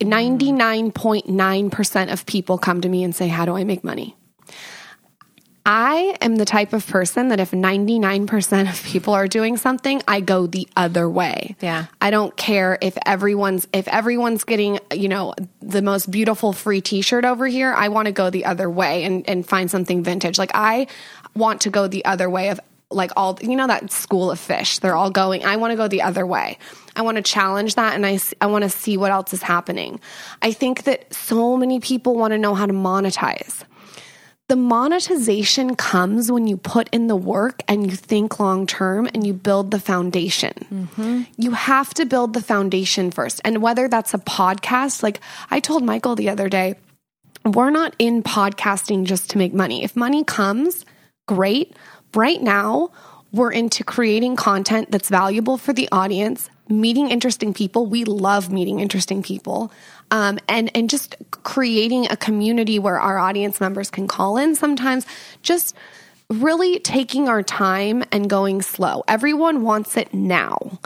Mm. 0.00 0.40
99.9% 0.42 2.12
of 2.12 2.26
people 2.26 2.58
come 2.58 2.80
to 2.80 2.88
me 2.88 3.04
and 3.04 3.14
say, 3.14 3.28
How 3.28 3.44
do 3.44 3.56
I 3.56 3.64
make 3.64 3.84
money? 3.84 4.16
I 5.70 6.16
am 6.22 6.36
the 6.36 6.46
type 6.46 6.72
of 6.72 6.86
person 6.86 7.28
that 7.28 7.40
if 7.40 7.50
99% 7.50 8.70
of 8.70 8.82
people 8.84 9.12
are 9.12 9.28
doing 9.28 9.58
something, 9.58 10.00
I 10.08 10.20
go 10.20 10.46
the 10.46 10.66
other 10.78 11.10
way. 11.10 11.56
Yeah. 11.60 11.88
I 12.00 12.10
don't 12.10 12.34
care 12.38 12.78
if 12.80 12.96
everyone's 13.04 13.68
if 13.74 13.86
everyone's 13.86 14.44
getting, 14.44 14.78
you 14.94 15.10
know, 15.10 15.34
the 15.60 15.82
most 15.82 16.10
beautiful 16.10 16.54
free 16.54 16.80
t-shirt 16.80 17.26
over 17.26 17.46
here, 17.46 17.74
I 17.74 17.88
want 17.88 18.06
to 18.06 18.12
go 18.12 18.30
the 18.30 18.46
other 18.46 18.70
way 18.70 19.04
and 19.04 19.28
and 19.28 19.46
find 19.46 19.70
something 19.70 20.02
vintage. 20.02 20.38
Like 20.38 20.52
I 20.54 20.86
want 21.36 21.60
to 21.60 21.70
go 21.70 21.86
the 21.86 22.02
other 22.06 22.30
way 22.30 22.48
of 22.48 22.58
like 22.90 23.10
all 23.14 23.38
you 23.42 23.54
know 23.54 23.66
that 23.66 23.92
school 23.92 24.30
of 24.30 24.40
fish. 24.40 24.78
They're 24.78 24.96
all 24.96 25.10
going. 25.10 25.44
I 25.44 25.56
want 25.56 25.72
to 25.72 25.76
go 25.76 25.86
the 25.86 26.00
other 26.00 26.26
way. 26.26 26.56
I 26.96 27.02
want 27.02 27.16
to 27.16 27.22
challenge 27.22 27.74
that 27.74 27.94
and 27.94 28.06
I 28.06 28.18
I 28.40 28.46
want 28.46 28.64
to 28.64 28.70
see 28.70 28.96
what 28.96 29.10
else 29.10 29.34
is 29.34 29.42
happening. 29.42 30.00
I 30.40 30.52
think 30.52 30.84
that 30.84 31.12
so 31.12 31.58
many 31.58 31.78
people 31.78 32.14
want 32.14 32.32
to 32.32 32.38
know 32.38 32.54
how 32.54 32.64
to 32.64 32.72
monetize 32.72 33.64
the 34.48 34.56
monetization 34.56 35.76
comes 35.76 36.32
when 36.32 36.46
you 36.46 36.56
put 36.56 36.88
in 36.90 37.06
the 37.06 37.16
work 37.16 37.62
and 37.68 37.90
you 37.90 37.94
think 37.94 38.40
long 38.40 38.66
term 38.66 39.06
and 39.12 39.26
you 39.26 39.34
build 39.34 39.70
the 39.70 39.78
foundation. 39.78 40.54
Mm-hmm. 40.72 41.22
You 41.36 41.50
have 41.50 41.92
to 41.94 42.06
build 42.06 42.32
the 42.32 42.40
foundation 42.40 43.10
first. 43.10 43.42
And 43.44 43.60
whether 43.60 43.88
that's 43.88 44.14
a 44.14 44.18
podcast, 44.18 45.02
like 45.02 45.20
I 45.50 45.60
told 45.60 45.84
Michael 45.84 46.16
the 46.16 46.30
other 46.30 46.48
day, 46.48 46.76
we're 47.44 47.70
not 47.70 47.94
in 47.98 48.22
podcasting 48.22 49.04
just 49.04 49.30
to 49.30 49.38
make 49.38 49.52
money. 49.52 49.84
If 49.84 49.94
money 49.94 50.24
comes, 50.24 50.86
great. 51.26 51.76
Right 52.14 52.42
now, 52.42 52.90
we're 53.32 53.52
into 53.52 53.84
creating 53.84 54.36
content 54.36 54.90
that's 54.90 55.10
valuable 55.10 55.58
for 55.58 55.74
the 55.74 55.88
audience, 55.92 56.48
meeting 56.68 57.10
interesting 57.10 57.54
people. 57.54 57.86
We 57.86 58.04
love 58.04 58.50
meeting 58.50 58.80
interesting 58.80 59.22
people 59.22 59.72
um, 60.10 60.38
and 60.48 60.70
and 60.74 60.88
just 60.88 61.16
creating 61.30 62.10
a 62.10 62.16
community 62.16 62.78
where 62.78 62.98
our 62.98 63.18
audience 63.18 63.60
members 63.60 63.90
can 63.90 64.08
call 64.08 64.36
in 64.36 64.54
sometimes 64.54 65.06
just 65.42 65.74
really 66.30 66.78
taking 66.80 67.26
our 67.26 67.42
time 67.42 68.04
and 68.12 68.28
going 68.28 68.60
slow 68.60 69.02
everyone 69.08 69.62
wants 69.62 69.96
it 69.96 70.12
now 70.12 70.78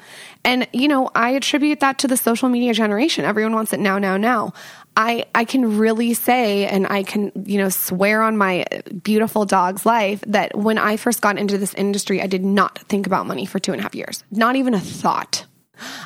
and 0.44 0.68
you 0.72 0.86
know 0.86 1.10
i 1.16 1.30
attribute 1.30 1.80
that 1.80 1.98
to 1.98 2.06
the 2.06 2.16
social 2.16 2.48
media 2.48 2.72
generation 2.72 3.24
everyone 3.24 3.52
wants 3.52 3.72
it 3.72 3.80
now 3.80 3.98
now 3.98 4.16
now 4.16 4.52
I, 4.94 5.24
I 5.34 5.46
can 5.46 5.78
really 5.78 6.12
say 6.12 6.66
and 6.66 6.86
I 6.86 7.02
can, 7.02 7.32
you 7.46 7.56
know, 7.56 7.70
swear 7.70 8.20
on 8.20 8.36
my 8.36 8.66
beautiful 9.02 9.46
dog's 9.46 9.86
life 9.86 10.22
that 10.26 10.54
when 10.54 10.76
I 10.76 10.98
first 10.98 11.22
got 11.22 11.38
into 11.38 11.56
this 11.56 11.72
industry, 11.72 12.20
I 12.20 12.26
did 12.26 12.44
not 12.44 12.78
think 12.90 13.06
about 13.06 13.26
money 13.26 13.46
for 13.46 13.58
two 13.58 13.72
and 13.72 13.80
a 13.80 13.82
half 13.82 13.94
years. 13.94 14.22
Not 14.30 14.54
even 14.56 14.74
a 14.74 14.80
thought. 14.80 15.46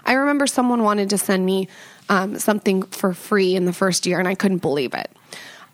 I 0.05 0.15
remember 0.15 0.47
someone 0.47 0.83
wanted 0.83 1.11
to 1.11 1.19
send 1.19 1.45
me 1.45 1.69
um, 2.09 2.39
something 2.39 2.83
for 2.85 3.13
free 3.15 3.55
in 3.55 3.65
the 3.65 3.73
first 3.73 4.07
year, 4.07 4.19
and 4.19 4.29
I 4.29 4.35
couldn't 4.35 4.59
believe 4.59 4.95
it. 4.95 5.11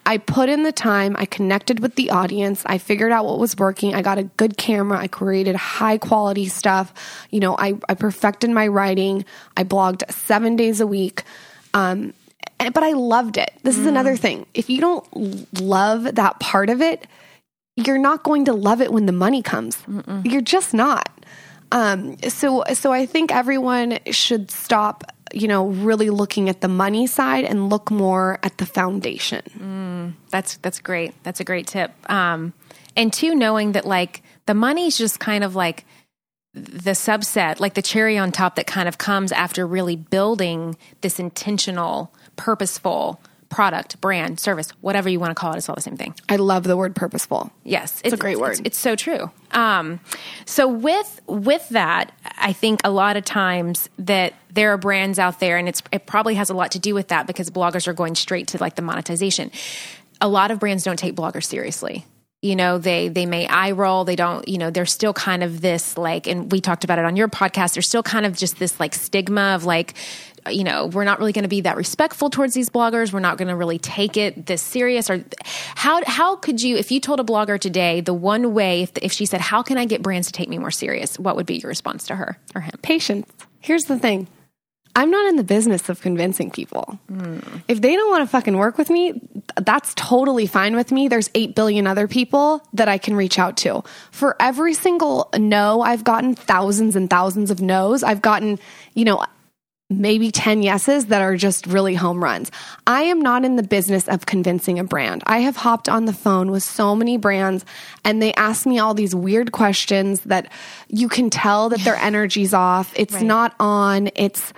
I 0.05 0.19
put 0.19 0.49
in 0.49 0.65
the 0.65 0.73
time, 0.73 1.15
I 1.17 1.27
connected 1.27 1.79
with 1.79 1.95
the 1.95 2.11
audience, 2.11 2.65
I 2.67 2.79
figured 2.79 3.13
out 3.13 3.25
what 3.25 3.39
was 3.39 3.57
working, 3.57 3.95
I 3.95 4.03
got 4.03 4.19
a 4.19 4.25
good 4.25 4.57
camera, 4.57 4.99
I 4.99 5.07
created 5.07 5.55
high 5.55 5.99
quality 5.99 6.47
stuff. 6.49 6.93
You 7.31 7.39
know, 7.39 7.57
I, 7.57 7.75
I 7.89 7.95
perfected 7.95 8.51
my 8.51 8.67
writing, 8.67 9.25
I 9.57 9.63
blogged 9.63 10.11
seven 10.11 10.57
days 10.57 10.81
a 10.81 10.87
week. 10.89 11.23
Um, 11.73 12.15
but 12.59 12.83
I 12.83 12.93
loved 12.93 13.39
it. 13.39 13.53
This 13.63 13.79
is 13.79 13.87
mm. 13.87 13.91
another 13.91 14.17
thing. 14.17 14.47
If 14.55 14.71
you 14.71 14.81
don't 14.81 15.61
love 15.61 16.15
that 16.15 16.39
part 16.41 16.71
of 16.71 16.81
it, 16.81 17.07
you're 17.77 17.99
not 17.99 18.23
going 18.23 18.45
to 18.47 18.53
love 18.53 18.81
it 18.81 18.93
when 18.93 19.07
the 19.07 19.13
money 19.13 19.43
comes. 19.43 19.77
Mm-mm. 19.83 20.31
You're 20.31 20.43
just 20.43 20.75
not. 20.75 21.09
Um, 21.73 22.19
so, 22.29 22.65
so 22.75 22.93
I 22.93 23.07
think 23.07 23.33
everyone 23.33 23.99
should 24.11 24.51
stop, 24.51 25.05
you 25.33 25.49
know, 25.49 25.69
really 25.69 26.11
looking 26.11 26.51
at 26.51 26.61
the 26.61 26.69
money 26.69 27.07
side 27.07 27.45
and 27.45 27.71
look 27.71 27.91
more 27.91 28.39
at 28.43 28.59
the 28.59 28.67
foundation. 28.67 29.43
That's 30.31 30.59
that's 30.59 30.81
great. 30.81 31.15
That's 31.25 31.41
a 31.41 31.45
great 31.45 31.67
tip. 31.67 31.91
Um, 32.11 32.53
and 32.95 33.11
two, 33.11 33.35
knowing 33.35 33.73
that 33.73 33.87
like 33.87 34.23
the 34.47 34.55
money's 34.55 34.99
just 34.99 35.19
kind 35.19 35.43
of 35.43 35.57
like 35.57 35.87
the 36.53 36.91
subset, 36.91 37.59
like 37.59 37.73
the 37.73 37.83
cherry 37.83 38.19
on 38.19 38.31
top 38.33 38.57
that 38.57 38.67
kind 38.67 38.87
of 38.87 38.99
comes 38.99 39.33
after 39.33 39.67
really 39.67 39.97
building 39.97 40.77
this 41.01 41.19
intentional, 41.19 42.13
purposeful 42.37 43.19
product, 43.53 44.01
brand, 44.01 44.41
service, 44.41 44.71
whatever 44.81 45.09
you 45.09 45.21
want 45.21 45.31
to 45.31 45.35
call 45.35 45.53
it. 45.53 45.59
It's 45.59 45.69
all 45.69 45.75
the 45.75 45.83
same 45.83 45.97
thing. 45.97 46.15
I 46.29 46.37
love 46.37 46.65
the 46.65 46.77
word 46.77 46.97
purposeful. 46.97 47.53
Yes, 47.63 48.01
It's 48.03 48.15
a 48.15 48.17
great 48.17 48.41
word. 48.41 48.53
It's, 48.53 48.61
it's 48.65 48.81
so 48.81 48.97
true. 48.97 49.31
Um, 49.53 50.01
so 50.47 50.67
with 50.67 51.21
with 51.27 51.69
that, 51.69 52.13
I 52.39 52.53
think 52.53 52.81
a 52.83 52.91
lot 52.91 53.17
of 53.17 53.25
times 53.25 53.89
that 53.99 54.33
there 54.51 54.73
are 54.73 54.79
brands 54.79 55.19
out 55.19 55.39
there, 55.39 55.59
and 55.59 55.69
it's 55.69 55.83
it 55.93 56.07
probably 56.07 56.35
has 56.35 56.51
a 56.51 56.55
lot 56.55 56.73
to 56.73 56.79
do 56.79 56.95
with 56.95 57.09
that 57.09 57.27
because 57.27 57.51
bloggers 57.51 57.87
are 57.87 57.93
going 57.93 58.15
straight 58.15 58.49
to 58.49 58.59
like 58.59 58.75
the 58.75 58.83
monetization. 58.83 59.53
A 60.21 60.29
lot 60.29 60.51
of 60.51 60.59
brands 60.59 60.83
don't 60.83 60.99
take 60.99 61.15
bloggers 61.15 61.45
seriously. 61.45 62.07
You 62.41 62.57
know, 62.57 62.79
they 62.79 63.09
they 63.09 63.27
may 63.27 63.47
eye 63.47 63.71
roll. 63.71 64.05
They 64.05 64.17
don't. 64.17 64.49
You 64.49 64.59
know, 64.59 64.71
they're 64.71 64.87
still 64.87 65.13
kind 65.13 65.45
of 65.45 65.61
this 65.61 65.97
like, 65.97 66.27
and 66.27 66.51
we 66.51 66.61
talked 66.61 66.83
about 66.83 66.99
it 66.99 67.05
on 67.05 67.15
your 67.15 67.29
podcast. 67.29 67.75
There's 67.75 67.87
still 67.87 68.03
kind 68.03 68.27
of 68.27 68.37
just 68.37 68.59
this 68.59 68.81
like 68.81 68.95
stigma 68.95 69.55
of 69.55 69.65
like 69.65 69.95
you 70.51 70.65
know, 70.65 70.87
we're 70.87 71.05
not 71.05 71.19
really 71.19 71.33
going 71.33 71.45
to 71.45 71.49
be 71.49 71.63
that 71.63 71.77
respectful 71.77 72.31
towards 72.31 72.55
these 72.55 72.71
bloggers. 72.71 73.13
We're 73.13 73.21
not 73.21 73.39
going 73.39 73.49
to 73.49 73.57
really 73.57 73.79
take 73.79 74.17
it 74.17 74.47
this 74.47 74.63
serious. 74.63 75.11
Or 75.11 75.25
how 75.75 76.03
how 76.07 76.37
could 76.37 76.63
you, 76.63 76.77
if 76.77 76.91
you 76.91 77.01
told 77.01 77.21
a 77.21 77.25
blogger 77.25 77.59
today, 77.59 78.01
the 78.01 78.15
one 78.15 78.55
way, 78.55 78.83
if, 78.83 78.93
if 79.01 79.13
she 79.13 79.27
said, 79.27 79.41
"How 79.41 79.63
can 79.63 79.79
I 79.79 79.85
get 79.85 80.03
brands 80.03 80.29
to 80.29 80.33
take 80.33 80.49
me 80.49 80.59
more 80.59 80.71
serious?" 80.71 81.19
What 81.19 81.37
would 81.37 81.47
be 81.47 81.57
your 81.57 81.69
response 81.69 82.07
to 82.07 82.17
her 82.17 82.39
or 82.55 82.61
him? 82.61 82.75
Patience. 82.83 83.31
Here's 83.61 83.85
the 83.85 83.99
thing. 83.99 84.29
I'm 84.95 85.11
not 85.11 85.27
in 85.27 85.37
the 85.37 85.45
business 85.45 85.89
of 85.89 86.03
convincing 86.03 86.51
people. 86.51 86.99
Hmm. 87.09 87.39
If 87.67 87.81
they 87.81 87.97
don't 87.97 88.11
want 88.11 88.25
to 88.25 88.27
fucking 88.29 88.57
work 88.59 88.77
with 88.77 88.91
me, 88.91 89.23
that's 89.57 89.95
totally 89.95 90.47
fine 90.47 90.77
with 90.77 90.93
me. 90.93 91.09
There's 91.09 91.31
8 91.35 91.55
billion 91.55 91.87
other 91.87 92.07
people 92.07 92.63
that 92.75 92.89
I 92.89 92.99
can 92.99 93.17
reach 93.17 93.39
out 93.39 93.57
to. 93.59 93.85
For 94.11 94.37
every 94.39 94.75
single 94.75 95.31
no, 95.35 95.81
I've 95.81 96.05
gotten 96.05 96.35
thousands 96.35 96.95
and 96.95 97.09
thousands 97.09 97.51
of 97.51 97.63
no's. 97.63 98.03
I've 98.03 98.21
gotten, 98.21 98.59
you 98.95 99.07
know, 99.07 99.25
maybe 100.01 100.31
10 100.31 100.63
yeses 100.63 101.07
that 101.07 101.21
are 101.23 101.37
just 101.37 101.67
really 101.67 101.95
home 101.95 102.23
runs. 102.23 102.51
I 102.87 103.03
am 103.03 103.21
not 103.21 103.45
in 103.45 103.57
the 103.57 103.63
business 103.63 104.09
of 104.09 104.27
convincing 104.27 104.79
a 104.79 104.85
brand. 104.85 105.23
I 105.27 105.39
have 105.41 105.57
hopped 105.57 105.89
on 105.89 106.05
the 106.07 106.13
phone 106.13 106.51
with 106.51 106.63
so 106.63 106.95
many 106.97 107.17
brands 107.17 107.65
and 108.05 108.21
they 108.23 108.33
ask 108.35 108.67
me 108.67 108.79
all 108.79 108.95
these 108.95 109.15
weird 109.15 109.53
questions 109.53 110.21
that 110.23 110.51
you 110.89 111.09
can 111.09 111.31
tell 111.31 111.69
that 111.69 111.81
their 111.81 111.97
energy's 111.97 112.55
off. 112.55 112.93
It's 112.97 113.15
Right. 113.15 113.25
not 113.25 113.55
on. 113.61 114.11
It's 114.15 114.53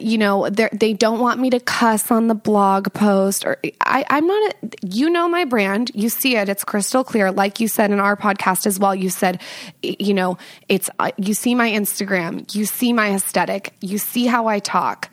you 0.00 0.18
know 0.18 0.48
they're- 0.50 0.70
don't 0.70 1.20
want 1.20 1.38
me 1.40 1.50
to 1.50 1.60
cuss 1.60 2.10
on 2.10 2.26
the 2.26 2.34
blog 2.34 2.92
post 2.92 3.44
or 3.46 3.58
I, 3.80 4.04
i'm 4.10 4.26
not 4.26 4.52
a, 4.52 4.68
you 4.82 5.08
know 5.10 5.28
my 5.28 5.44
brand. 5.44 5.90
You 5.94 6.08
see 6.08 6.36
it. 6.36 6.48
It's 6.48 6.64
crystal 6.64 7.04
clear. 7.04 7.30
Like 7.30 7.60
you 7.60 7.68
said 7.68 7.90
in 7.90 8.00
our 8.00 8.16
podcast 8.16 8.66
as 8.66 8.78
well 8.78 8.94
you 8.94 9.10
said 9.10 9.40
you 9.82 10.14
know 10.14 10.38
it's 10.68 10.90
uh, 10.98 11.10
you 11.16 11.34
see 11.34 11.54
my 11.54 11.70
instagram. 11.70 12.52
You 12.54 12.64
see 12.64 12.92
my 12.92 13.14
aesthetic. 13.14 13.74
You 13.80 13.98
see 13.98 14.26
how 14.26 14.46
i 14.48 14.58
talk. 14.58 15.08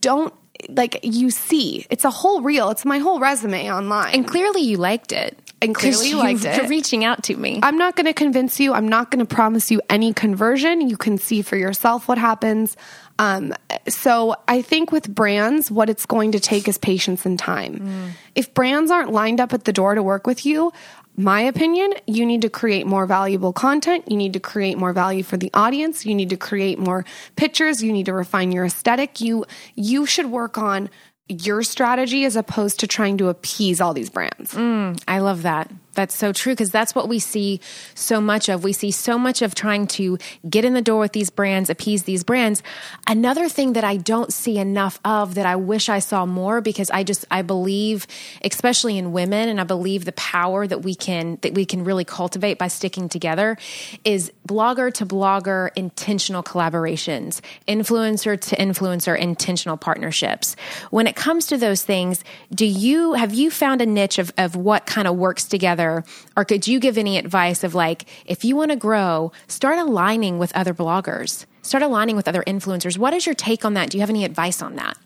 Don't 0.00 0.32
like 0.68 1.00
you 1.02 1.30
see. 1.30 1.86
It's 1.90 2.04
a 2.04 2.10
whole 2.10 2.42
reel. 2.42 2.70
It's 2.70 2.84
my 2.84 2.98
whole 2.98 3.20
resume 3.20 3.70
online. 3.70 4.14
And 4.14 4.26
clearly, 4.26 4.62
you 4.62 4.76
liked 4.76 5.12
it. 5.12 5.38
And 5.60 5.74
clearly 5.74 6.10
you 6.10 6.18
liked 6.18 6.44
you're 6.44 6.68
reaching 6.68 7.04
out 7.04 7.24
to 7.24 7.36
me. 7.36 7.58
I'm 7.62 7.76
not 7.76 7.96
going 7.96 8.06
to 8.06 8.12
convince 8.12 8.60
you. 8.60 8.72
I'm 8.72 8.88
not 8.88 9.10
going 9.10 9.24
to 9.24 9.34
promise 9.34 9.70
you 9.70 9.80
any 9.90 10.12
conversion. 10.12 10.88
You 10.88 10.96
can 10.96 11.18
see 11.18 11.42
for 11.42 11.56
yourself 11.56 12.06
what 12.06 12.18
happens. 12.18 12.76
Um, 13.18 13.52
so 13.88 14.36
I 14.46 14.62
think 14.62 14.92
with 14.92 15.12
brands, 15.12 15.70
what 15.70 15.90
it's 15.90 16.06
going 16.06 16.32
to 16.32 16.40
take 16.40 16.68
is 16.68 16.78
patience 16.78 17.26
and 17.26 17.36
time. 17.38 18.14
If 18.36 18.54
brands 18.54 18.92
aren't 18.92 19.12
lined 19.12 19.40
up 19.40 19.52
at 19.52 19.64
the 19.64 19.72
door 19.72 19.96
to 19.96 20.02
work 20.02 20.26
with 20.26 20.46
you, 20.46 20.72
my 21.16 21.40
opinion, 21.40 21.94
you 22.06 22.24
need 22.24 22.42
to 22.42 22.48
create 22.48 22.86
more 22.86 23.04
valuable 23.04 23.52
content. 23.52 24.08
You 24.08 24.16
need 24.16 24.34
to 24.34 24.40
create 24.40 24.78
more 24.78 24.92
value 24.92 25.24
for 25.24 25.36
the 25.36 25.50
audience. 25.52 26.06
You 26.06 26.14
need 26.14 26.30
to 26.30 26.36
create 26.36 26.78
more 26.78 27.04
pictures. 27.34 27.82
You 27.82 27.92
need 27.92 28.06
to 28.06 28.12
refine 28.12 28.52
your 28.52 28.64
aesthetic. 28.64 29.20
You 29.20 29.44
you 29.74 30.06
should 30.06 30.26
work 30.26 30.56
on 30.58 30.88
your 31.28 31.62
strategy 31.62 32.24
as 32.24 32.36
opposed 32.36 32.80
to 32.80 32.86
trying 32.86 33.18
to 33.18 33.28
appease 33.28 33.80
all 33.80 33.94
these 33.94 34.10
brands. 34.10 34.54
Mm, 34.54 35.00
I 35.06 35.18
love 35.20 35.42
that. 35.42 35.70
That's 35.98 36.14
so 36.14 36.32
true 36.32 36.52
because 36.52 36.70
that's 36.70 36.94
what 36.94 37.08
we 37.08 37.18
see 37.18 37.60
so 37.96 38.20
much 38.20 38.48
of. 38.48 38.62
We 38.62 38.72
see 38.72 38.92
so 38.92 39.18
much 39.18 39.42
of 39.42 39.56
trying 39.56 39.88
to 39.98 40.16
get 40.48 40.64
in 40.64 40.72
the 40.72 40.80
door 40.80 41.00
with 41.00 41.10
these 41.10 41.28
brands, 41.28 41.68
appease 41.70 42.04
these 42.04 42.22
brands. 42.22 42.62
Another 43.08 43.48
thing 43.48 43.72
that 43.72 43.82
I 43.82 43.96
don't 43.96 44.32
see 44.32 44.58
enough 44.58 45.00
of 45.04 45.34
that 45.34 45.44
I 45.44 45.56
wish 45.56 45.88
I 45.88 45.98
saw 45.98 46.24
more 46.24 46.60
because 46.60 46.88
I 46.90 47.02
just 47.02 47.24
I 47.32 47.42
believe 47.42 48.06
especially 48.44 48.96
in 48.96 49.10
women 49.10 49.48
and 49.48 49.60
I 49.60 49.64
believe 49.64 50.04
the 50.04 50.12
power 50.12 50.68
that 50.68 50.82
we 50.82 50.94
can 50.94 51.38
that 51.42 51.54
we 51.54 51.64
can 51.64 51.82
really 51.82 52.04
cultivate 52.04 52.58
by 52.58 52.68
sticking 52.68 53.08
together 53.08 53.58
is 54.04 54.30
blogger 54.46 54.94
to 54.94 55.04
blogger 55.04 55.70
intentional 55.74 56.44
collaborations, 56.44 57.40
influencer 57.66 58.40
to 58.40 58.54
influencer 58.54 59.18
intentional 59.18 59.76
partnerships. 59.76 60.54
When 60.92 61.08
it 61.08 61.16
comes 61.16 61.48
to 61.48 61.56
those 61.56 61.82
things, 61.82 62.22
do 62.54 62.66
you 62.66 63.14
have 63.14 63.34
you 63.34 63.50
found 63.50 63.82
a 63.82 63.86
niche 63.86 64.20
of, 64.20 64.32
of 64.38 64.54
what 64.54 64.86
kind 64.86 65.08
of 65.08 65.16
works 65.16 65.46
together? 65.46 65.87
Or 66.36 66.44
could 66.44 66.66
you 66.66 66.80
give 66.80 66.98
any 66.98 67.18
advice 67.18 67.64
of 67.64 67.74
like, 67.74 68.04
if 68.26 68.44
you 68.44 68.56
want 68.56 68.70
to 68.70 68.76
grow, 68.76 69.32
start 69.46 69.78
aligning 69.78 70.38
with 70.38 70.54
other 70.56 70.74
bloggers, 70.74 71.46
start 71.62 71.82
aligning 71.82 72.16
with 72.16 72.28
other 72.28 72.42
influencers. 72.46 72.98
What 72.98 73.14
is 73.14 73.26
your 73.26 73.34
take 73.34 73.64
on 73.64 73.74
that? 73.74 73.90
Do 73.90 73.98
you 73.98 74.02
have 74.02 74.10
any 74.10 74.24
advice 74.24 74.62
on 74.62 74.76
that? 74.76 74.96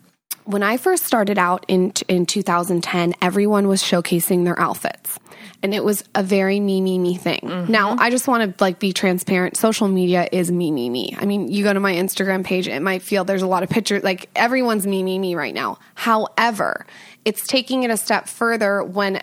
when 0.45 0.63
I 0.63 0.77
first 0.77 1.05
started 1.05 1.39
out 1.39 1.65
in 1.69 1.93
in 2.09 2.27
2010, 2.27 3.15
everyone 3.23 3.69
was 3.69 3.83
showcasing 3.83 4.45
their 4.45 4.59
outfits. 4.59 5.19
And 5.65 5.73
it 5.73 5.85
was 5.85 6.03
a 6.17 6.25
very 6.25 6.59
me 6.59 6.81
me 6.81 6.99
me 6.99 7.17
thing. 7.17 7.41
Mm-hmm. 7.43 7.71
Now, 7.71 7.97
I 7.99 8.11
just 8.11 8.27
want 8.27 8.59
to 8.59 8.65
like 8.65 8.81
be 8.81 8.93
transparent. 8.93 9.57
Social 9.57 9.87
media 9.87 10.29
is 10.33 10.51
me 10.51 10.73
me 10.73 10.91
me. 10.91 11.17
I 11.19 11.25
mean, 11.25 11.49
you 11.49 11.63
go 11.63 11.73
to 11.73 11.81
my 11.81 11.95
Instagram 11.95 12.45
page, 12.45 12.67
it 12.67 12.81
might 12.81 13.03
feel 13.03 13.25
there's 13.25 13.43
a 13.43 13.47
lot 13.47 13.63
of 13.63 13.71
pictures 13.71 14.03
like 14.03 14.29
everyone's 14.35 14.87
me 14.87 15.03
me 15.03 15.19
me 15.19 15.35
right 15.35 15.55
now. 15.55 15.79
However, 15.95 16.87
it's 17.25 17.47
taking 17.47 17.85
it 17.85 17.91
a 17.91 17.97
step 17.97 18.27
further 18.27 18.83
when 18.83 19.23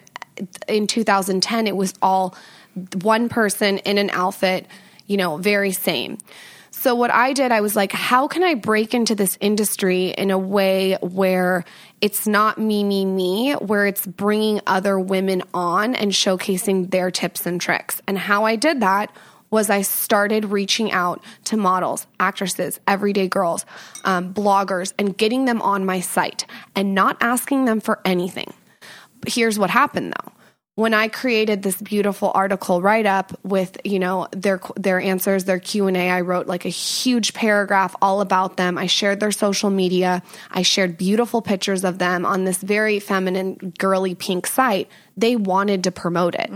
in 0.67 0.87
2010 0.87 1.67
it 1.67 1.75
was 1.75 1.93
all 2.01 2.35
one 3.01 3.29
person 3.29 3.79
in 3.79 3.97
an 3.97 4.09
outfit, 4.11 4.65
you 5.07 5.17
know, 5.17 5.37
very 5.37 5.71
same. 5.71 6.17
So 6.71 6.95
what 6.95 7.11
I 7.11 7.33
did, 7.33 7.51
I 7.51 7.59
was 7.59 7.75
like, 7.75 7.91
how 7.91 8.27
can 8.27 8.41
I 8.41 8.53
break 8.53 8.93
into 8.93 9.13
this 9.13 9.37
industry 9.41 10.09
in 10.11 10.31
a 10.31 10.37
way 10.37 10.97
where 11.01 11.65
it's 11.99 12.25
not 12.25 12.57
me, 12.57 12.85
me, 12.85 13.03
me, 13.03 13.53
where 13.53 13.85
it's 13.85 14.05
bringing 14.05 14.61
other 14.65 14.97
women 14.97 15.43
on 15.53 15.93
and 15.93 16.11
showcasing 16.11 16.91
their 16.91 17.11
tips 17.11 17.45
and 17.45 17.59
tricks. 17.59 18.01
And 18.07 18.17
how 18.17 18.45
I 18.45 18.55
did 18.55 18.79
that 18.79 19.11
was 19.49 19.69
I 19.69 19.81
started 19.81 20.45
reaching 20.45 20.91
out 20.91 21.23
to 21.45 21.57
models, 21.57 22.07
actresses, 22.19 22.79
everyday 22.87 23.27
girls, 23.27 23.65
um, 24.05 24.33
bloggers, 24.33 24.93
and 24.97 25.17
getting 25.17 25.45
them 25.45 25.61
on 25.61 25.85
my 25.85 25.99
site 25.99 26.45
and 26.75 26.95
not 26.95 27.17
asking 27.19 27.65
them 27.65 27.81
for 27.81 27.99
anything. 28.05 28.53
Here's 29.27 29.59
what 29.59 29.69
happened 29.69 30.13
though 30.13 30.31
when 30.79 30.93
I 30.93 31.09
created 31.09 31.61
this 31.61 31.81
beautiful 31.81 32.31
article 32.33 32.81
write 32.81 33.05
up 33.05 33.37
with 33.43 33.77
you 33.83 33.99
know 33.99 34.29
their 34.31 34.61
their 34.77 35.01
answers, 35.01 35.43
their 35.43 35.59
Q 35.59 35.87
and 35.87 35.97
A, 35.97 36.09
I 36.09 36.21
wrote 36.21 36.47
like 36.47 36.63
a 36.63 36.69
huge 36.69 37.33
paragraph 37.33 37.97
all 38.01 38.21
about 38.21 38.55
them. 38.55 38.77
I 38.77 38.85
shared 38.85 39.19
their 39.19 39.33
social 39.33 39.69
media. 39.69 40.23
I 40.51 40.61
shared 40.61 40.97
beautiful 40.97 41.41
pictures 41.41 41.83
of 41.83 41.97
them 41.97 42.25
on 42.25 42.45
this 42.45 42.59
very 42.59 43.01
feminine, 43.01 43.73
girly 43.77 44.15
pink 44.15 44.47
site. 44.47 44.87
They 45.19 45.35
wanted 45.35 45.83
to 45.83 45.91
promote 45.91 46.35
it. 46.35 46.49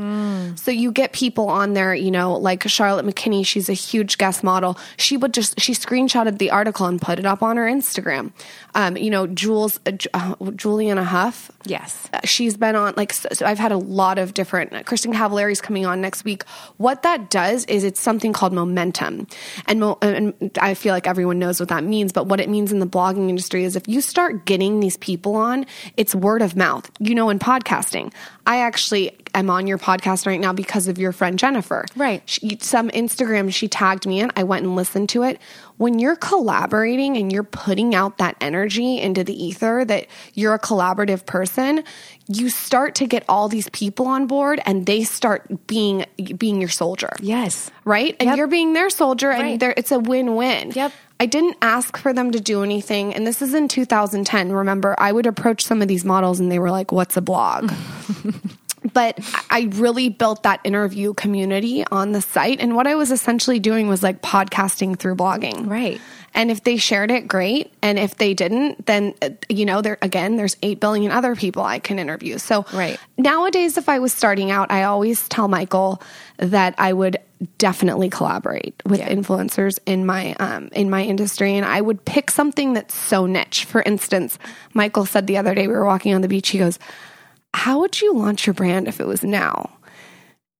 So 0.58 0.72
you 0.72 0.92
get 0.92 1.14
people 1.14 1.50
on 1.50 1.74
there, 1.74 1.94
you 1.94 2.12
know, 2.12 2.34
like 2.34 2.68
Charlotte 2.68 3.06
McKinney. 3.06 3.46
She's 3.46 3.70
a 3.70 3.74
huge 3.74 4.18
guest 4.18 4.44
model. 4.44 4.78
She 4.98 5.18
would 5.18 5.34
just 5.34 5.60
she 5.60 5.74
screenshotted 5.74 6.38
the 6.38 6.52
article 6.52 6.86
and 6.86 7.02
put 7.02 7.20
it 7.20 7.26
up 7.26 7.42
on 7.42 7.58
her 7.58 7.66
Instagram. 7.66 8.32
Um, 8.76 8.98
you 8.98 9.10
know, 9.10 9.28
Jules 9.28 9.80
uh, 9.86 9.92
uh, 10.14 10.36
Julianne 10.36 11.04
Hough 11.04 11.52
Yes. 11.66 12.10
she's 12.24 12.58
been 12.58 12.76
on 12.76 12.94
like 12.98 13.14
so, 13.14 13.30
so 13.32 13.46
I've 13.46 13.60
had 13.60 13.72
a 13.72 13.78
lot 13.78 14.18
of 14.18 14.34
different 14.34 14.72
Kristin 14.86 15.14
Cavallari's 15.14 15.62
coming 15.62 15.86
on 15.86 16.02
next 16.02 16.26
week. 16.26 16.44
What 16.78 17.04
that 17.04 17.30
does 17.30 17.66
is 17.66 17.84
it's 17.84 18.00
something 18.00 18.34
called 18.34 18.54
momentum, 18.54 19.28
and, 19.68 19.80
mo, 19.80 19.98
and 20.02 20.34
I 20.62 20.74
feel 20.74 20.94
like 20.94 21.08
everyone 21.08 21.40
knows 21.40 21.60
what 21.60 21.70
that 21.70 21.84
means. 21.84 22.12
But 22.12 22.28
what 22.28 22.40
it 22.40 22.50
means 22.50 22.72
in 22.72 22.80
the 22.80 22.88
blogging 22.88 23.30
industry 23.30 23.64
is 23.64 23.76
if 23.76 23.88
you 23.88 24.02
start 24.02 24.46
getting 24.46 24.80
these 24.80 24.98
people 24.98 25.36
on, 25.36 25.66
it's 25.98 26.14
word 26.14 26.42
of 26.42 26.56
mouth. 26.56 26.90
You 27.00 27.16
know, 27.16 27.30
in 27.30 27.40
podcasting, 27.40 28.14
I 28.46 28.53
actually 28.58 29.18
am 29.36 29.50
on 29.50 29.66
your 29.68 29.78
podcast 29.78 30.26
right 30.28 30.40
now 30.40 30.54
because 30.54 30.88
of 30.88 30.98
your 30.98 31.12
friend 31.12 31.40
Jennifer. 31.40 31.86
Right. 31.96 32.22
She, 32.26 32.58
some 32.62 32.90
Instagram 32.90 33.52
she 33.54 33.68
tagged 33.68 34.06
me 34.06 34.20
in. 34.20 34.32
I 34.36 34.44
went 34.44 34.64
and 34.66 34.76
listened 34.76 35.10
to 35.10 35.24
it. 35.24 35.40
When 35.78 35.98
you're 35.98 36.16
collaborating 36.16 37.18
and 37.18 37.32
you're 37.32 37.44
putting 37.44 37.96
out 37.96 38.20
that 38.20 38.36
energy 38.40 39.00
into 39.00 39.24
the 39.24 39.34
ether 39.44 39.84
that 39.86 40.08
you're 40.36 40.54
a 40.54 40.60
collaborative 40.60 41.26
person, 41.26 41.84
you 42.28 42.50
start 42.50 42.96
to 42.96 43.08
get 43.08 43.26
all 43.28 43.50
these 43.50 43.70
people 43.70 44.08
on 44.08 44.28
board 44.28 44.62
and 44.66 44.86
they 44.86 45.04
start 45.04 45.68
being 45.68 46.06
being 46.38 46.60
your 46.60 46.70
soldier. 46.70 47.12
Yes. 47.20 47.72
Right? 47.86 48.16
And 48.20 48.30
Yep. 48.30 48.38
you're 48.38 48.48
being 48.48 48.74
their 48.74 48.90
soldier 48.90 49.32
and 49.32 49.60
they're, 49.60 49.74
it's 49.76 49.92
a 49.92 50.00
win-win. 50.00 50.72
Yep. 50.76 50.92
I 51.24 51.26
didn't 51.26 51.56
ask 51.62 51.96
for 51.96 52.12
them 52.12 52.32
to 52.32 52.42
do 52.42 52.64
anything. 52.64 53.14
And 53.16 53.26
this 53.26 53.42
is 53.42 53.54
in 53.54 53.70
2010. 53.70 54.52
Remember, 54.52 54.94
I 54.98 55.14
would 55.14 55.26
approach 55.26 55.64
some 55.64 55.82
of 55.82 55.88
these 55.88 56.04
models 56.04 56.42
and 56.42 56.52
they 56.52 56.60
were 56.60 56.70
like, 56.70 56.92
What's 56.92 57.16
a 57.16 57.22
blog? 57.22 57.72
but 58.94 59.18
I 59.50 59.70
really 59.72 60.10
built 60.10 60.44
that 60.44 60.60
interview 60.66 61.14
community 61.14 61.86
on 61.90 62.12
the 62.12 62.20
site. 62.20 62.60
And 62.60 62.76
what 62.76 62.88
I 62.88 62.96
was 62.96 63.10
essentially 63.10 63.60
doing 63.62 63.88
was 63.88 64.04
like 64.04 64.22
podcasting 64.22 65.00
through 65.00 65.16
blogging. 65.16 65.70
Right. 65.70 66.02
And 66.34 66.52
if 66.52 66.66
they 66.66 66.76
shared 66.76 67.10
it, 67.10 67.26
great. 67.26 67.72
And 67.82 67.98
if 67.98 68.18
they 68.18 68.34
didn't, 68.34 68.86
then, 68.86 69.14
uh, 69.22 69.30
you 69.48 69.66
know, 69.66 69.82
there 69.82 70.00
again, 70.02 70.36
there's 70.36 70.58
8 70.62 70.82
billion 70.82 71.10
other 71.10 71.38
people 71.38 71.64
I 71.64 71.80
can 71.80 72.00
interview. 72.00 72.38
So 72.38 72.66
Right. 72.74 73.00
nowadays, 73.18 73.78
if 73.78 73.88
I 73.88 74.00
was 74.00 74.12
starting 74.12 74.52
out, 74.52 74.72
I 74.74 74.84
always 74.84 75.30
tell 75.30 75.48
Michael 75.48 76.02
that 76.38 76.76
I 76.78 76.92
would 76.92 77.16
definitely 77.58 78.10
collaborate 78.10 78.76
with 78.86 79.00
Yeah. 79.00 79.10
influencers 79.10 79.80
in 79.86 80.06
my 80.06 80.34
um, 80.36 80.70
in 80.74 80.90
my 80.90 81.04
industry, 81.04 81.56
and 81.56 81.66
I 81.66 81.82
would 81.82 82.06
pick 82.06 82.32
something 82.32 82.74
that's 82.74 82.96
so 82.96 83.26
niche. 83.26 83.66
For 83.66 83.82
instance, 83.82 84.38
Michael 84.74 85.06
said 85.06 85.28
the 85.28 85.38
other 85.38 85.54
day 85.56 85.68
we 85.68 85.74
were 85.74 85.86
walking 85.86 86.14
on 86.14 86.22
the 86.22 86.28
beach. 86.28 86.50
He 86.50 86.58
goes, 86.60 86.80
"How 87.54 87.80
would 87.80 88.02
you 88.02 88.14
launch 88.14 88.46
your 88.48 88.54
brand 88.54 88.88
if 88.88 89.00
it 89.00 89.08
was 89.08 89.24
now?" 89.24 89.72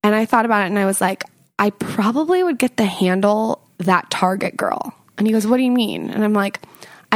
And 0.04 0.14
I 0.16 0.26
thought 0.26 0.46
about 0.46 0.64
it, 0.64 0.68
and 0.68 0.80
I 0.80 0.86
was 0.86 1.02
like, 1.02 1.24
"I 1.60 1.70
probably 1.72 2.44
would 2.44 2.60
get 2.60 2.78
the 2.78 2.86
handle 2.86 3.62
that 3.80 4.10
Target 4.10 4.58
girl." 4.58 4.94
And 5.18 5.28
he 5.28 5.34
goes, 5.34 5.48
"What 5.48 5.58
do 5.58 5.64
you 5.64 5.72
mean?" 5.72 6.10
And 6.10 6.24
I'm 6.24 6.34
like. 6.34 6.60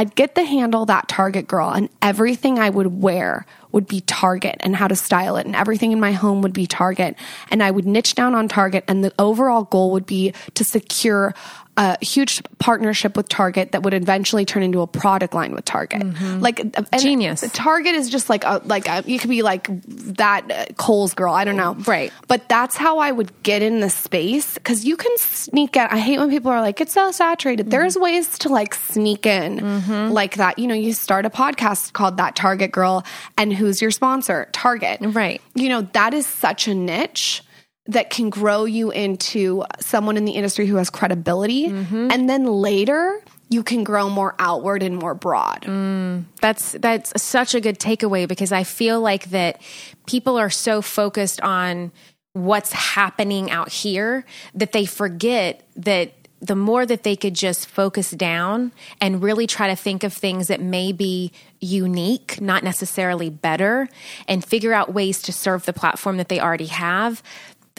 I'd 0.00 0.14
get 0.14 0.36
the 0.36 0.44
handle 0.44 0.86
that 0.86 1.08
Target 1.08 1.48
girl, 1.48 1.70
and 1.70 1.88
everything 2.00 2.60
I 2.60 2.70
would 2.70 3.02
wear 3.02 3.44
would 3.72 3.86
be 3.86 4.00
Target 4.02 4.56
and 4.60 4.74
how 4.76 4.88
to 4.88 4.96
style 4.96 5.36
it, 5.36 5.46
and 5.46 5.56
everything 5.56 5.92
in 5.92 6.00
my 6.00 6.12
home 6.12 6.42
would 6.42 6.52
be 6.52 6.66
Target. 6.66 7.16
And 7.50 7.62
I 7.62 7.70
would 7.70 7.86
niche 7.86 8.14
down 8.14 8.34
on 8.34 8.48
Target, 8.48 8.84
and 8.88 9.04
the 9.04 9.12
overall 9.18 9.64
goal 9.64 9.92
would 9.92 10.06
be 10.06 10.32
to 10.54 10.64
secure 10.64 11.34
a 11.78 11.96
huge 12.04 12.42
partnership 12.58 13.16
with 13.16 13.28
Target 13.28 13.70
that 13.70 13.84
would 13.84 13.94
eventually 13.94 14.44
turn 14.44 14.64
into 14.64 14.80
a 14.80 14.86
product 14.86 15.32
line 15.32 15.54
with 15.54 15.64
Target. 15.64 16.02
Mm-hmm. 16.02 16.40
Like 16.40 16.58
and 16.58 16.88
Genius. 16.98 17.44
Target 17.52 17.94
is 17.94 18.10
just 18.10 18.28
like 18.28 18.42
a 18.44 18.60
like 18.64 18.88
a, 18.88 19.04
you 19.06 19.20
could 19.20 19.30
be 19.30 19.42
like 19.42 19.68
that 19.86 20.50
uh, 20.50 20.72
Kohl's 20.76 21.14
girl. 21.14 21.32
I 21.32 21.44
don't 21.44 21.56
know, 21.56 21.74
Right. 21.86 22.12
But 22.26 22.48
that's 22.48 22.76
how 22.76 22.98
I 22.98 23.12
would 23.12 23.30
get 23.44 23.62
in 23.62 23.78
the 23.78 23.90
space 23.90 24.54
because 24.54 24.84
you 24.84 24.96
can 24.96 25.16
sneak 25.18 25.76
in. 25.76 25.82
I 25.82 25.98
hate 25.98 26.18
when 26.18 26.30
people 26.30 26.50
are 26.50 26.60
like, 26.60 26.80
it's 26.80 26.92
so 26.92 27.12
saturated. 27.12 27.64
Mm-hmm. 27.64 27.70
There's 27.70 27.96
ways 27.96 28.38
to 28.38 28.48
like 28.48 28.74
sneak 28.74 29.24
in 29.24 29.60
mm-hmm. 29.60 30.12
like 30.12 30.34
that. 30.34 30.58
You 30.58 30.66
know, 30.66 30.74
you 30.74 30.92
start 30.92 31.26
a 31.26 31.30
podcast 31.30 31.92
called 31.92 32.16
That 32.16 32.34
Target 32.34 32.72
Girl, 32.72 33.04
and 33.36 33.52
who's 33.58 33.82
your 33.82 33.90
sponsor? 33.90 34.48
Target. 34.52 35.00
Right. 35.02 35.42
You 35.54 35.68
know, 35.68 35.82
that 35.92 36.14
is 36.14 36.26
such 36.26 36.68
a 36.68 36.74
niche 36.74 37.42
that 37.86 38.10
can 38.10 38.30
grow 38.30 38.64
you 38.64 38.90
into 38.90 39.64
someone 39.80 40.16
in 40.16 40.24
the 40.24 40.32
industry 40.32 40.66
who 40.66 40.76
has 40.76 40.90
credibility. 40.90 41.68
Mm-hmm. 41.68 42.10
And 42.10 42.28
then 42.28 42.44
later, 42.46 43.22
you 43.50 43.62
can 43.62 43.82
grow 43.82 44.10
more 44.10 44.34
outward 44.38 44.82
and 44.82 44.96
more 44.96 45.14
broad. 45.14 45.62
Mm, 45.62 46.24
that's 46.40 46.72
that's 46.72 47.20
such 47.20 47.54
a 47.54 47.60
good 47.60 47.78
takeaway 47.78 48.28
because 48.28 48.52
I 48.52 48.64
feel 48.64 49.00
like 49.00 49.30
that 49.30 49.60
people 50.06 50.38
are 50.38 50.50
so 50.50 50.82
focused 50.82 51.40
on 51.40 51.90
what's 52.34 52.72
happening 52.72 53.50
out 53.50 53.70
here 53.70 54.24
that 54.54 54.72
they 54.72 54.84
forget 54.84 55.66
that 55.76 56.12
the 56.40 56.54
more 56.54 56.86
that 56.86 57.02
they 57.02 57.16
could 57.16 57.34
just 57.34 57.66
focus 57.66 58.10
down 58.12 58.72
and 59.00 59.22
really 59.22 59.46
try 59.46 59.68
to 59.68 59.76
think 59.76 60.04
of 60.04 60.12
things 60.12 60.48
that 60.48 60.60
may 60.60 60.92
be 60.92 61.32
unique, 61.60 62.40
not 62.40 62.62
necessarily 62.62 63.28
better, 63.28 63.88
and 64.28 64.44
figure 64.44 64.72
out 64.72 64.92
ways 64.92 65.20
to 65.22 65.32
serve 65.32 65.66
the 65.66 65.72
platform 65.72 66.16
that 66.16 66.28
they 66.28 66.40
already 66.40 66.66
have, 66.66 67.22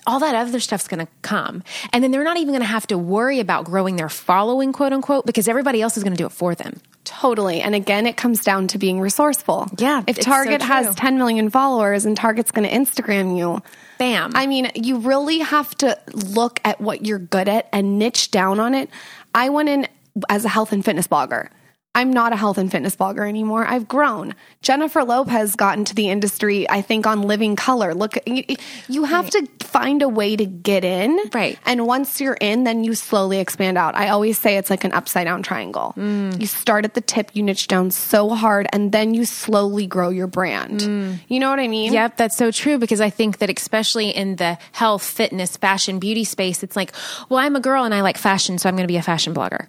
all 0.10 0.20
that 0.20 0.34
other 0.34 0.60
stuff's 0.60 0.88
going 0.88 1.06
to 1.06 1.12
come. 1.22 1.64
And 1.94 2.04
then 2.04 2.10
they're 2.10 2.24
not 2.24 2.38
even 2.38 2.50
going 2.50 2.62
to 2.62 2.66
have 2.66 2.88
to 2.88 2.98
worry 2.98 3.40
about 3.40 3.66
growing 3.66 3.96
their 3.96 4.10
following, 4.10 4.74
quote 4.74 4.92
unquote, 4.92 5.28
because 5.28 5.48
everybody 5.48 5.84
else 5.84 5.98
is 5.98 6.04
going 6.04 6.14
to 6.14 6.18
do 6.18 6.26
it 6.26 6.32
for 6.32 6.56
them. 6.56 6.82
Totally. 7.04 7.62
And 7.62 7.76
again, 7.76 8.08
it 8.08 8.18
comes 8.18 8.44
down 8.44 8.68
to 8.70 8.80
being 8.80 9.00
resourceful. 9.00 9.70
Yeah, 9.78 10.02
If 10.08 10.18
it's 10.18 10.26
so 10.26 10.32
Target 10.32 10.64
has 10.64 10.96
10 10.96 11.20
million 11.20 11.52
followers 11.52 12.06
and 12.06 12.18
Target's 12.18 12.50
going 12.50 12.68
to 12.68 12.76
Instagram 12.76 13.38
you, 13.38 13.62
Bam. 14.00 14.32
I 14.34 14.48
mean, 14.48 14.72
you 14.76 14.98
really 14.98 15.40
have 15.40 15.76
to 15.76 16.00
look 16.14 16.60
at 16.66 16.82
what 16.82 17.06
you're 17.06 17.20
good 17.20 17.48
at 17.48 17.68
and 17.72 18.00
niche 18.00 18.32
down 18.32 18.60
on 18.60 18.74
it. 18.74 18.90
I 19.36 19.50
went 19.50 19.70
in 19.70 19.88
as 20.28 20.44
a 20.44 20.50
health 20.50 20.72
and 20.72 20.84
fitness 20.84 21.08
blogger. 21.08 21.50
I'm 21.96 22.14
not 22.14 22.34
a 22.34 22.36
health 22.36 22.60
and 22.60 22.72
fitness 22.72 22.96
blogger 22.96 23.28
anymore. 23.28 23.66
I've 23.66 23.88
grown. 23.88 24.36
Jennifer 24.62 25.04
Lopez 25.04 25.56
got 25.56 25.78
into 25.78 25.96
the 25.96 26.10
industry, 26.10 26.70
I 26.70 26.84
think, 26.84 27.08
on 27.08 27.24
Living 27.24 27.56
Color. 27.56 27.96
Look, 27.96 28.16
you, 28.28 28.44
you 28.88 29.06
have 29.06 29.30
to 29.32 29.48
find 29.62 30.04
a 30.04 30.08
way 30.08 30.36
to 30.36 30.46
get 30.46 30.84
in. 30.84 31.20
Right. 31.34 31.58
And 31.66 31.88
once 31.88 32.22
you're 32.22 32.38
in, 32.40 32.64
then 32.64 32.84
you 32.84 32.94
slowly 32.94 33.40
expand 33.40 33.78
out. 33.78 33.96
I 33.96 34.10
always 34.10 34.38
say 34.38 34.58
it's 34.58 34.70
like 34.70 34.84
an 34.84 34.94
upside 34.94 35.26
down 35.26 35.42
triangle. 35.42 35.94
Mm. 35.98 36.40
You 36.40 36.46
start 36.46 36.86
at 36.86 36.94
the 36.94 37.02
tip, 37.02 37.32
you 37.34 37.42
niche 37.42 37.68
down 37.68 37.90
so 37.90 38.30
hard, 38.30 38.68
and 38.72 38.92
then 38.92 39.16
you 39.16 39.26
slowly 39.26 39.88
grow 39.88 40.10
your 40.10 40.28
brand. 40.28 40.82
Mm. 40.82 41.20
You 41.28 41.40
know 41.40 41.50
what 41.50 41.60
I 41.60 41.68
mean? 41.68 41.92
Yep, 41.92 42.18
that's 42.18 42.38
so 42.38 42.52
true 42.52 42.78
because 42.78 43.02
I 43.02 43.10
think 43.10 43.40
that 43.40 43.50
especially 43.50 44.10
in 44.10 44.36
the 44.36 44.60
health, 44.74 45.04
fitness, 45.04 45.58
fashion, 45.58 45.98
beauty 45.98 46.24
space, 46.24 46.62
it's 46.62 46.76
like, 46.76 46.94
well, 47.30 47.40
I'm 47.40 47.56
a 47.56 47.60
girl 47.60 47.84
and 47.84 47.96
I 47.96 48.02
like 48.02 48.18
fashion, 48.18 48.60
so 48.60 48.70
I'm 48.70 48.76
going 48.76 48.88
to 48.88 48.92
be 48.92 48.98
a 48.98 49.02
fashion 49.02 49.34
blogger. 49.34 49.68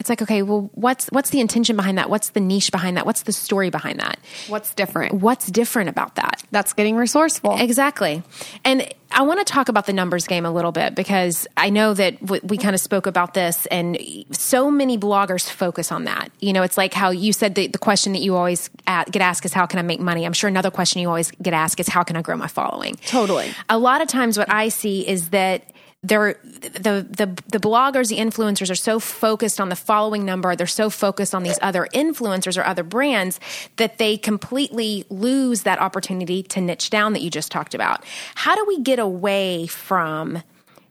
It's 0.00 0.08
like, 0.10 0.20
okay, 0.20 0.42
well, 0.42 0.70
what's 0.74 1.06
what's 1.08 1.30
the 1.30 1.40
intention 1.40 1.76
behind 1.76 1.96
that? 1.98 2.10
What's 2.10 2.30
the 2.30 2.40
niche 2.40 2.72
behind 2.72 2.96
that? 2.96 3.06
What's 3.06 3.22
the 3.22 3.32
story 3.32 3.70
behind 3.70 4.00
that? 4.00 4.18
What's 4.48 4.74
different? 4.74 5.14
What's 5.14 5.46
different 5.46 5.88
about 5.88 6.16
that? 6.16 6.42
That's 6.50 6.72
getting 6.72 6.96
resourceful. 6.96 7.56
Exactly. 7.58 8.22
And 8.64 8.92
I 9.12 9.22
want 9.22 9.38
to 9.38 9.50
talk 9.50 9.68
about 9.68 9.86
the 9.86 9.92
numbers 9.92 10.26
game 10.26 10.44
a 10.44 10.50
little 10.50 10.72
bit 10.72 10.96
because 10.96 11.46
I 11.56 11.70
know 11.70 11.94
that 11.94 12.20
w- 12.20 12.42
we 12.44 12.58
kind 12.58 12.74
of 12.74 12.80
spoke 12.80 13.06
about 13.06 13.32
this, 13.34 13.66
and 13.66 13.96
so 14.32 14.68
many 14.72 14.98
bloggers 14.98 15.48
focus 15.48 15.92
on 15.92 16.04
that. 16.04 16.30
You 16.40 16.52
know, 16.52 16.64
it's 16.64 16.76
like 16.76 16.92
how 16.92 17.10
you 17.10 17.32
said 17.32 17.54
the, 17.54 17.68
the 17.68 17.78
question 17.78 18.12
that 18.14 18.18
you 18.20 18.34
always 18.34 18.68
a- 18.88 19.04
get 19.08 19.22
asked 19.22 19.44
is, 19.46 19.52
How 19.52 19.64
can 19.66 19.78
I 19.78 19.82
make 19.82 20.00
money? 20.00 20.26
I'm 20.26 20.32
sure 20.32 20.48
another 20.48 20.72
question 20.72 21.00
you 21.00 21.08
always 21.08 21.30
get 21.40 21.54
asked 21.54 21.78
is, 21.78 21.86
How 21.88 22.02
can 22.02 22.16
I 22.16 22.22
grow 22.22 22.36
my 22.36 22.48
following? 22.48 22.96
Totally. 23.06 23.52
A 23.70 23.78
lot 23.78 24.02
of 24.02 24.08
times, 24.08 24.36
what 24.36 24.50
I 24.50 24.68
see 24.68 25.06
is 25.06 25.30
that 25.30 25.70
they're 26.04 26.34
the 26.42 27.06
the 27.08 27.26
the 27.50 27.58
bloggers, 27.58 28.08
the 28.08 28.18
influencers 28.18 28.70
are 28.70 28.76
so 28.76 29.00
focused 29.00 29.60
on 29.60 29.70
the 29.70 29.76
following 29.76 30.24
number, 30.24 30.54
they're 30.54 30.66
so 30.66 30.90
focused 30.90 31.34
on 31.34 31.42
these 31.42 31.58
other 31.62 31.88
influencers 31.94 32.58
or 32.58 32.64
other 32.64 32.82
brands 32.82 33.40
that 33.76 33.98
they 33.98 34.16
completely 34.16 35.04
lose 35.08 35.62
that 35.62 35.80
opportunity 35.80 36.42
to 36.42 36.60
niche 36.60 36.90
down 36.90 37.14
that 37.14 37.22
you 37.22 37.30
just 37.30 37.50
talked 37.50 37.74
about. 37.74 38.04
How 38.34 38.54
do 38.54 38.64
we 38.66 38.80
get 38.80 38.98
away 38.98 39.66
from 39.66 40.42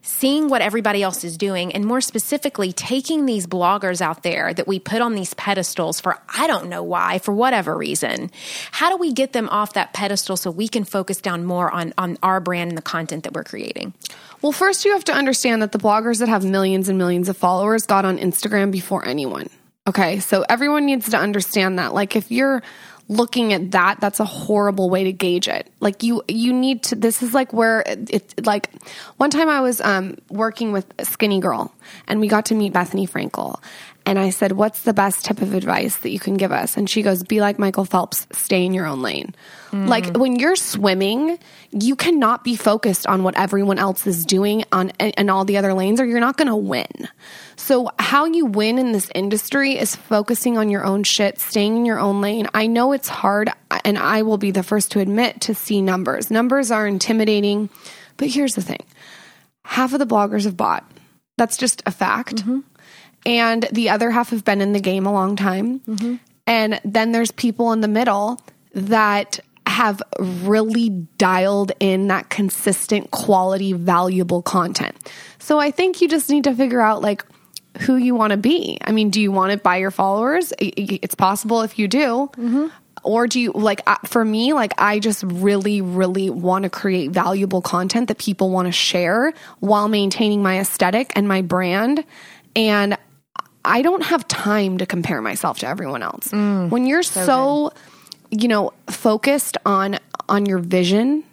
seeing 0.04 0.48
what 0.48 0.60
everybody 0.60 1.02
else 1.02 1.24
is 1.24 1.38
doing 1.38 1.72
and 1.72 1.84
more 1.84 2.00
specifically 2.00 2.72
taking 2.72 3.24
these 3.24 3.46
bloggers 3.46 4.02
out 4.02 4.22
there 4.22 4.52
that 4.52 4.68
we 4.68 4.78
put 4.78 5.00
on 5.00 5.14
these 5.14 5.32
pedestals 5.34 5.98
for 5.98 6.18
I 6.28 6.46
don't 6.46 6.68
know 6.68 6.82
why 6.82 7.18
for 7.18 7.32
whatever 7.32 7.76
reason 7.76 8.30
how 8.70 8.90
do 8.90 8.98
we 8.98 9.12
get 9.12 9.32
them 9.32 9.48
off 9.48 9.72
that 9.72 9.94
pedestal 9.94 10.36
so 10.36 10.50
we 10.50 10.68
can 10.68 10.84
focus 10.84 11.22
down 11.22 11.44
more 11.44 11.70
on 11.70 11.94
on 11.96 12.18
our 12.22 12.38
brand 12.38 12.70
and 12.70 12.76
the 12.76 12.82
content 12.82 13.24
that 13.24 13.32
we're 13.32 13.44
creating 13.44 13.94
Well, 14.42 14.52
first 14.52 14.84
you 14.84 14.92
have 14.92 15.04
to 15.04 15.14
understand 15.14 15.62
that 15.62 15.72
the 15.72 15.78
bloggers 15.78 16.18
that 16.18 16.28
have 16.28 16.44
millions 16.44 16.90
and 16.90 16.98
millions 16.98 17.30
of 17.30 17.36
followers 17.38 17.86
got 17.86 18.04
on 18.04 18.18
Instagram 18.18 18.70
before 18.70 19.06
anyone. 19.08 19.48
Okay, 19.86 20.20
so 20.20 20.44
everyone 20.48 20.86
needs 20.86 21.10
to 21.10 21.18
understand 21.18 21.78
that. 21.78 21.92
Like, 21.92 22.16
if 22.16 22.30
you're 22.30 22.62
looking 23.08 23.52
at 23.52 23.72
that, 23.72 24.00
that's 24.00 24.20
a 24.20 24.24
horrible 24.24 24.90
way 24.90 25.04
to 25.04 25.12
gauge 25.12 25.48
it. 25.48 25.70
Like, 25.80 26.02
you 26.02 26.22
you 26.28 26.52
need 26.52 26.82
to. 26.84 26.96
This 26.96 27.22
is 27.22 27.34
like 27.34 27.52
where 27.52 27.80
it, 27.86 28.10
it 28.10 28.46
like 28.46 28.70
one 29.16 29.30
time 29.30 29.48
I 29.48 29.60
was 29.60 29.80
um, 29.80 30.16
working 30.30 30.72
with 30.72 30.86
a 30.98 31.04
skinny 31.04 31.40
girl, 31.40 31.72
and 32.06 32.20
we 32.20 32.28
got 32.28 32.46
to 32.46 32.54
meet 32.54 32.72
Bethenny 32.72 33.08
Frankel. 33.08 33.60
And 34.06 34.18
I 34.18 34.30
said, 34.30 34.52
What's 34.52 34.82
the 34.82 34.92
best 34.92 35.24
tip 35.24 35.40
of 35.40 35.54
advice 35.54 35.96
that 35.98 36.10
you 36.10 36.20
can 36.20 36.36
give 36.36 36.52
us? 36.52 36.76
And 36.76 36.88
she 36.88 37.02
goes, 37.02 37.22
Be 37.22 37.40
like 37.40 37.58
Michael 37.58 37.84
Phelps, 37.86 38.26
stay 38.32 38.64
in 38.64 38.74
your 38.74 38.86
own 38.86 39.00
lane. 39.02 39.34
Like 39.72 40.16
when 40.16 40.36
you're 40.38 40.54
swimming, 40.54 41.36
you 41.72 41.96
cannot 41.96 42.44
be 42.44 42.54
focused 42.54 43.08
on 43.08 43.24
what 43.24 43.36
everyone 43.36 43.78
else 43.78 44.06
is 44.06 44.24
doing 44.24 44.64
on 44.70 44.90
in 45.00 45.28
all 45.28 45.44
the 45.44 45.56
other 45.56 45.74
lanes, 45.74 46.00
or 46.00 46.04
you're 46.04 46.20
not 46.20 46.36
going 46.36 46.48
to 46.48 46.54
win. 46.54 47.08
So, 47.56 47.90
how 47.98 48.24
you 48.26 48.46
win 48.46 48.78
in 48.78 48.92
this 48.92 49.10
industry 49.14 49.78
is 49.78 49.94
focusing 49.94 50.58
on 50.58 50.70
your 50.70 50.84
own 50.84 51.04
shit, 51.04 51.38
staying 51.38 51.76
in 51.76 51.86
your 51.86 51.98
own 51.98 52.20
lane. 52.20 52.48
I 52.54 52.66
know 52.66 52.92
it's 52.92 53.08
hard, 53.08 53.50
and 53.84 53.98
I 53.98 54.22
will 54.22 54.38
be 54.38 54.50
the 54.50 54.62
first 54.62 54.90
to 54.92 55.00
admit 55.00 55.40
to 55.42 55.54
see 55.54 55.80
numbers. 55.80 56.30
Numbers 56.30 56.70
are 56.70 56.86
intimidating, 56.86 57.70
but 58.16 58.28
here's 58.28 58.54
the 58.54 58.62
thing 58.62 58.84
half 59.64 59.92
of 59.92 59.98
the 59.98 60.06
bloggers 60.06 60.44
have 60.44 60.56
bought. 60.56 60.90
That's 61.36 61.56
just 61.56 61.82
a 61.86 61.90
fact. 61.90 62.36
Mm-hmm. 62.36 62.60
And 63.26 63.68
the 63.72 63.90
other 63.90 64.10
half 64.10 64.30
have 64.30 64.44
been 64.44 64.60
in 64.60 64.72
the 64.72 64.80
game 64.80 65.06
a 65.06 65.12
long 65.12 65.36
time. 65.36 65.80
Mm-hmm. 65.80 66.16
And 66.46 66.80
then 66.84 67.12
there's 67.12 67.30
people 67.30 67.72
in 67.72 67.80
the 67.80 67.88
middle 67.88 68.38
that 68.74 69.40
have 69.66 70.02
really 70.18 70.90
dialed 71.16 71.72
in 71.80 72.08
that 72.08 72.28
consistent 72.28 73.10
quality, 73.10 73.72
valuable 73.72 74.42
content. 74.42 74.94
So 75.38 75.58
I 75.58 75.70
think 75.70 76.00
you 76.00 76.08
just 76.08 76.28
need 76.28 76.44
to 76.44 76.54
figure 76.54 76.82
out 76.82 77.00
like 77.00 77.24
who 77.80 77.96
you 77.96 78.14
want 78.14 78.30
to 78.30 78.36
be. 78.36 78.78
I 78.80 78.92
mean, 78.92 79.10
do 79.10 79.20
you 79.20 79.32
want 79.32 79.52
it 79.52 79.62
by 79.62 79.76
your 79.76 79.90
followers? 79.90 80.52
It's 80.58 81.14
possible 81.14 81.62
if 81.62 81.78
you 81.78 81.88
do. 81.88 82.30
Mm-hmm. 82.36 82.66
Or 83.02 83.26
do 83.26 83.38
you 83.38 83.52
like 83.52 83.82
for 84.06 84.24
me, 84.24 84.54
like 84.54 84.72
I 84.78 84.98
just 84.98 85.22
really, 85.24 85.82
really 85.82 86.30
want 86.30 86.62
to 86.62 86.70
create 86.70 87.10
valuable 87.10 87.60
content 87.60 88.08
that 88.08 88.18
people 88.18 88.48
want 88.48 88.66
to 88.66 88.72
share 88.72 89.34
while 89.60 89.88
maintaining 89.88 90.42
my 90.42 90.60
aesthetic 90.60 91.12
and 91.14 91.28
my 91.28 91.42
brand. 91.42 92.04
And 92.56 92.96
I 93.64 93.82
don't 93.82 94.02
have 94.02 94.26
time 94.28 94.78
to 94.78 94.86
compare 94.86 95.20
myself 95.20 95.58
to 95.58 95.68
everyone 95.68 96.02
else. 96.02 96.28
Mm, 96.28 96.70
when 96.70 96.86
you're 96.86 97.02
so, 97.02 97.24
so 97.26 97.72
you 98.30 98.48
know, 98.48 98.72
focused 98.88 99.58
on 99.66 99.98
on 100.28 100.46
your 100.46 100.58
vision, 100.58 101.24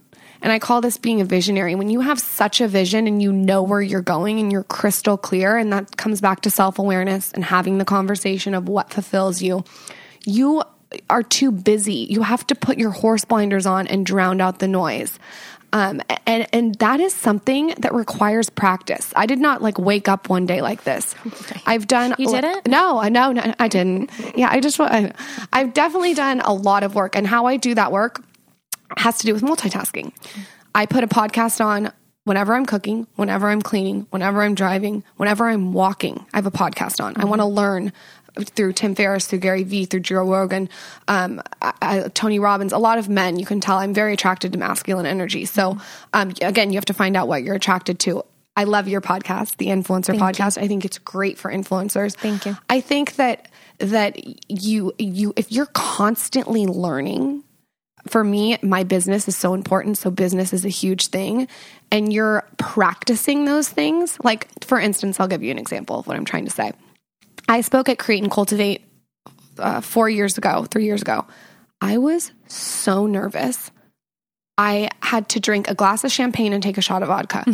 and 0.42 0.52
I 0.52 0.60
call 0.60 0.82
this 0.82 0.98
being 0.98 1.22
a 1.22 1.26
visionary. 1.26 1.76
When 1.76 1.90
you 1.90 2.02
have 2.02 2.20
such 2.20 2.62
a 2.62 2.68
vision 2.68 3.08
and 3.08 3.22
you 3.22 3.32
know 3.32 3.62
where 3.62 3.82
you're 3.82 4.02
going 4.02 4.40
and 4.40 4.52
you're 4.52 4.64
crystal 4.64 5.18
clear, 5.18 5.58
and 5.58 5.72
that 5.72 5.98
comes 5.98 6.22
back 6.22 6.42
to 6.42 6.50
self 6.50 6.80
awareness 6.80 7.32
and 7.32 7.44
having 7.44 7.78
the 7.78 7.86
conversation 7.86 8.54
of 8.54 8.68
what 8.68 8.92
fulfills 8.92 9.42
you, 9.42 9.64
you 10.26 10.64
are 11.10 11.24
too 11.24 11.52
busy. 11.52 12.08
You 12.10 12.24
have 12.24 12.46
to 12.48 12.56
put 12.56 12.78
your 12.78 12.92
horse 12.92 13.24
blinders 13.24 13.66
on 13.66 13.88
and 13.88 14.06
drown 14.06 14.42
out 14.42 14.60
the 14.60 14.68
noise. 14.68 15.20
Um, 15.74 16.02
and 16.26 16.48
and 16.52 16.76
that 16.76 17.00
is 17.00 17.14
something 17.14 17.74
that 17.78 17.94
requires 17.94 18.50
practice. 18.50 19.14
I 19.16 19.26
did 19.26 19.40
not 19.40 19.62
like 19.62 19.78
wake 19.78 20.10
up 20.10 20.28
one 20.28 20.46
day 20.46 20.62
like 20.62 20.84
this. 20.84 21.16
I've 21.66 21.88
done. 21.88 22.14
You 22.18 22.28
did 22.28 22.44
it? 22.44 22.68
No, 22.68 23.00
I 23.00 23.08
no, 23.08 23.32
no, 23.32 23.54
I 23.58 23.70
didn't. 23.70 24.12
Yeah, 24.36 24.50
I 24.52 24.60
just 24.60 24.80
I, 24.82 25.14
I've 25.54 25.74
definitely 25.74 26.14
done 26.14 26.42
a 26.42 26.54
lot 26.54 26.84
of 26.84 26.94
work, 26.94 27.16
and 27.16 27.26
how 27.26 27.46
I 27.46 27.56
do 27.56 27.74
that 27.76 27.92
work 27.94 28.22
has 28.98 29.18
to 29.20 29.26
do 29.26 29.34
with 29.34 29.44
multitasking. 29.44 30.14
I 30.74 30.86
put 30.86 31.04
a 31.04 31.08
podcast 31.08 31.64
on 31.64 31.92
whenever 32.24 32.54
I'm 32.54 32.66
cooking, 32.66 33.08
whenever 33.16 33.50
I'm 33.50 33.62
cleaning, 33.62 34.08
whenever 34.10 34.42
I'm 34.42 34.56
driving, 34.56 35.04
whenever 35.18 35.50
I'm 35.50 35.74
walking. 35.74 36.26
I 36.34 36.38
have 36.38 36.46
a 36.46 36.52
podcast 36.52 37.04
on. 37.04 37.14
Mm-hmm. 37.14 37.22
I 37.22 37.26
want 37.26 37.42
to 37.42 37.46
learn 37.46 37.94
through 38.40 38.74
Tim 38.74 38.96
Ferriss, 38.96 39.28
through 39.28 39.40
Gary 39.40 39.64
Vee, 39.64 39.86
through 39.86 40.00
Joe 40.02 40.24
Rogan, 40.24 40.70
um, 41.08 41.42
I, 41.62 41.74
I, 41.82 42.08
Tony 42.14 42.40
Robbins, 42.40 42.72
a 42.72 42.78
lot 42.78 42.98
of 42.98 43.10
men, 43.10 43.38
you 43.38 43.46
can 43.46 43.60
tell 43.60 43.78
I'm 43.78 43.94
very 43.94 44.14
attracted 44.14 44.54
to 44.54 44.60
masculine 44.60 45.06
energy. 45.06 45.46
So, 45.46 45.78
um, 46.14 46.32
again, 46.42 46.72
you 46.72 46.78
have 46.78 46.86
to 46.86 46.94
find 46.94 47.18
out 47.18 47.28
what 47.28 47.44
you're 47.44 47.56
attracted 47.56 48.00
to. 48.02 48.24
I 48.56 48.66
love 48.66 48.88
your 48.88 49.02
podcast, 49.02 49.58
the 49.58 49.68
Influencer 49.68 50.18
Thank 50.18 50.22
Podcast. 50.22 50.58
You. 50.58 50.64
I 50.64 50.68
think 50.68 50.86
it's 50.86 50.98
great 50.98 51.38
for 51.38 51.52
influencers. 51.52 52.16
Thank 52.16 52.46
you. 52.46 52.58
I 52.70 52.82
think 52.82 53.16
that 53.16 53.50
that 53.80 54.18
you 54.50 54.94
you 55.00 55.34
if 55.36 55.52
you're 55.52 55.68
constantly 55.68 56.68
learning, 56.68 57.44
for 58.08 58.24
me, 58.24 58.58
my 58.62 58.84
business 58.84 59.28
is 59.28 59.38
so 59.38 59.54
important. 59.54 59.98
So 59.98 60.10
business 60.10 60.54
is 60.54 60.66
a 60.66 60.70
huge 60.70 61.08
thing, 61.08 61.48
and 61.92 62.12
you're 62.12 62.44
practicing 62.58 63.46
those 63.46 63.70
things. 63.70 64.18
Like 64.24 64.48
for 64.64 64.80
instance, 64.80 65.20
I'll 65.20 65.28
give 65.28 65.44
you 65.44 65.52
an 65.52 65.60
example 65.60 66.00
of 66.00 66.08
what 66.08 66.18
I'm 66.18 66.26
trying 66.26 66.46
to 66.46 66.52
say. 66.52 66.74
I 67.48 67.62
spoke 67.62 67.90
at 67.90 68.00
Create 68.00 68.24
and 68.24 68.32
Cultivate 68.32 68.84
uh, 69.58 69.82
four 69.82 70.10
years 70.10 70.38
ago, 70.38 70.66
three 70.66 70.86
years 70.86 71.02
ago. 71.02 71.26
I 71.82 71.98
was 71.98 72.32
so 72.48 73.08
nervous. 73.08 73.72
I 74.58 74.90
had 75.02 75.30
to 75.30 75.40
drink 75.40 75.70
a 75.70 75.74
glass 75.74 76.04
of 76.04 76.12
champagne 76.12 76.54
and 76.54 76.62
take 76.62 76.78
a 76.78 76.82
shot 76.82 77.02
of 77.02 77.08
vodka. 77.08 77.46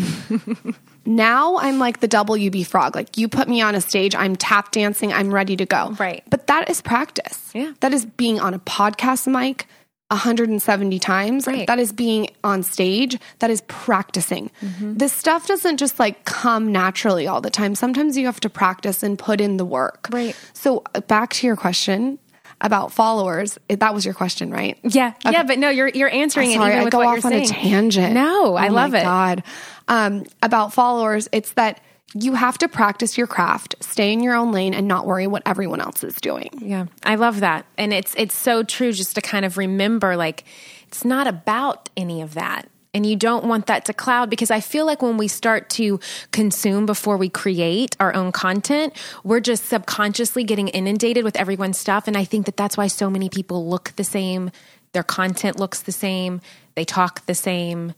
now 1.05 1.57
I'm 1.57 1.79
like 1.79 2.01
the 2.01 2.07
WB 2.07 2.65
frog. 2.67 2.95
Like 2.95 3.17
you 3.17 3.29
put 3.29 3.47
me 3.47 3.61
on 3.61 3.75
a 3.75 3.81
stage, 3.81 4.13
I'm 4.13 4.35
tap 4.35 4.71
dancing, 4.71 5.13
I'm 5.13 5.33
ready 5.33 5.55
to 5.55 5.65
go. 5.65 5.95
Right. 5.97 6.23
But 6.29 6.47
that 6.47 6.69
is 6.69 6.81
practice. 6.81 7.51
Yeah. 7.53 7.73
That 7.79 7.93
is 7.93 8.05
being 8.05 8.39
on 8.39 8.53
a 8.53 8.59
podcast 8.59 9.31
mic, 9.31 9.67
170 10.09 10.99
times. 10.99 11.47
Right. 11.47 11.67
That 11.67 11.79
is 11.79 11.91
being 11.91 12.29
on 12.43 12.63
stage. 12.63 13.17
That 13.39 13.49
is 13.49 13.61
practicing. 13.67 14.51
Mm-hmm. 14.61 14.95
This 14.95 15.11
stuff 15.11 15.47
doesn't 15.47 15.77
just 15.77 15.99
like 15.99 16.23
come 16.23 16.71
naturally 16.71 17.27
all 17.27 17.41
the 17.41 17.49
time. 17.49 17.75
Sometimes 17.75 18.17
you 18.17 18.25
have 18.25 18.39
to 18.41 18.49
practice 18.49 19.03
and 19.03 19.19
put 19.19 19.41
in 19.41 19.57
the 19.57 19.65
work. 19.65 20.07
Right. 20.11 20.35
So 20.53 20.83
uh, 20.95 21.01
back 21.01 21.31
to 21.33 21.47
your 21.47 21.57
question 21.57 22.19
about 22.61 22.91
followers. 22.91 23.59
That 23.67 23.93
was 23.93 24.05
your 24.05 24.13
question, 24.13 24.49
right? 24.49 24.77
Yeah. 24.83 25.13
Okay. 25.25 25.31
Yeah, 25.31 25.43
but 25.43 25.59
no, 25.59 25.69
you're 25.69 25.89
you're 25.89 26.09
answering 26.09 26.53
sorry, 26.53 26.73
it 26.73 26.85
I 26.85 26.89
go 26.89 26.99
what 26.99 27.19
off 27.19 27.25
on 27.25 27.31
saying. 27.31 27.43
a 27.43 27.47
tangent. 27.47 28.13
No, 28.13 28.55
I 28.55 28.69
oh 28.69 28.71
love 28.71 28.91
my 28.91 28.99
it. 28.99 29.03
God. 29.03 29.43
Um, 29.89 30.25
about 30.41 30.73
followers, 30.73 31.27
it's 31.31 31.53
that 31.53 31.81
you 32.13 32.33
have 32.33 32.57
to 32.59 32.67
practice 32.67 33.17
your 33.17 33.27
craft, 33.27 33.75
stay 33.81 34.13
in 34.13 34.21
your 34.21 34.33
own 34.35 34.51
lane, 34.51 34.73
and 34.73 34.87
not 34.87 35.05
worry 35.05 35.27
what 35.27 35.43
everyone 35.45 35.81
else 35.81 36.03
is 36.03 36.15
doing. 36.15 36.49
Yeah, 36.59 36.85
I 37.03 37.15
love 37.15 37.41
that, 37.41 37.65
and 37.77 37.93
it's 37.93 38.15
it's 38.17 38.35
so 38.35 38.63
true. 38.63 38.91
Just 38.91 39.15
to 39.15 39.21
kind 39.21 39.45
of 39.45 39.57
remember, 39.57 40.15
like, 40.15 40.45
it's 40.87 41.03
not 41.03 41.27
about 41.27 41.89
any 41.97 42.21
of 42.21 42.33
that. 42.35 42.69
And 42.93 43.05
you 43.05 43.15
don't 43.15 43.45
want 43.45 43.67
that 43.67 43.85
to 43.85 43.93
cloud 43.93 44.27
because 44.27 44.49
I 44.49 44.59
feel 44.59 44.85
like 44.85 45.03
when 45.03 45.17
we 45.17 45.27
start 45.27 45.69
to 45.71 45.99
consume 46.31 46.87
before 46.87 47.15
we 47.15 47.29
create 47.29 47.95
our 47.99 48.15
own 48.15 48.31
content, 48.31 48.93
we're 49.23 49.41
just 49.41 49.65
subconsciously 49.65 50.43
getting 50.43 50.69
inundated 50.69 51.23
with 51.23 51.35
everyone's 51.35 51.77
stuff. 51.77 52.07
And 52.07 52.17
I 52.17 52.23
think 52.23 52.47
that 52.47 52.57
that's 52.57 52.75
why 52.75 52.87
so 52.87 53.07
many 53.07 53.29
people 53.29 53.69
look 53.69 53.93
the 53.97 54.03
same. 54.03 54.49
Their 54.93 55.03
content 55.03 55.59
looks 55.59 55.83
the 55.83 55.91
same. 55.91 56.41
They 56.73 56.85
talk 56.85 57.23
the 57.27 57.35
same. 57.35 57.93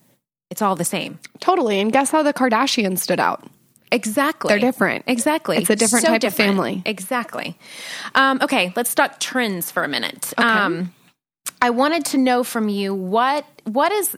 It's 0.50 0.62
all 0.62 0.76
the 0.76 0.84
same. 0.84 1.20
Totally. 1.40 1.80
And 1.80 1.94
guess 1.94 2.12
how 2.12 2.22
the 2.22 2.34
Kardashians 2.34 3.00
stood 3.00 3.22
out? 3.22 3.48
Exactly. 3.92 4.50
They're 4.50 4.60
different. 4.60 5.06
Exactly. 5.08 5.58
It's 5.58 5.70
a 5.70 5.76
different 5.76 6.06
so 6.06 6.12
type 6.12 6.22
different. 6.22 6.50
of 6.52 6.56
family. 6.56 6.84
Exactly. 6.86 7.58
Um, 8.16 8.40
okay, 8.42 8.72
let's 8.76 8.94
talk 8.94 9.20
trends 9.20 9.72
for 9.72 9.84
a 9.84 9.88
minute. 9.88 10.34
Okay. 10.38 10.48
Um, 10.48 10.94
I 11.62 11.70
wanted 11.72 12.06
to 12.06 12.18
know 12.18 12.44
from 12.44 12.70
you 12.70 12.94
what 12.94 13.46
what 13.66 13.92
is 13.92 14.16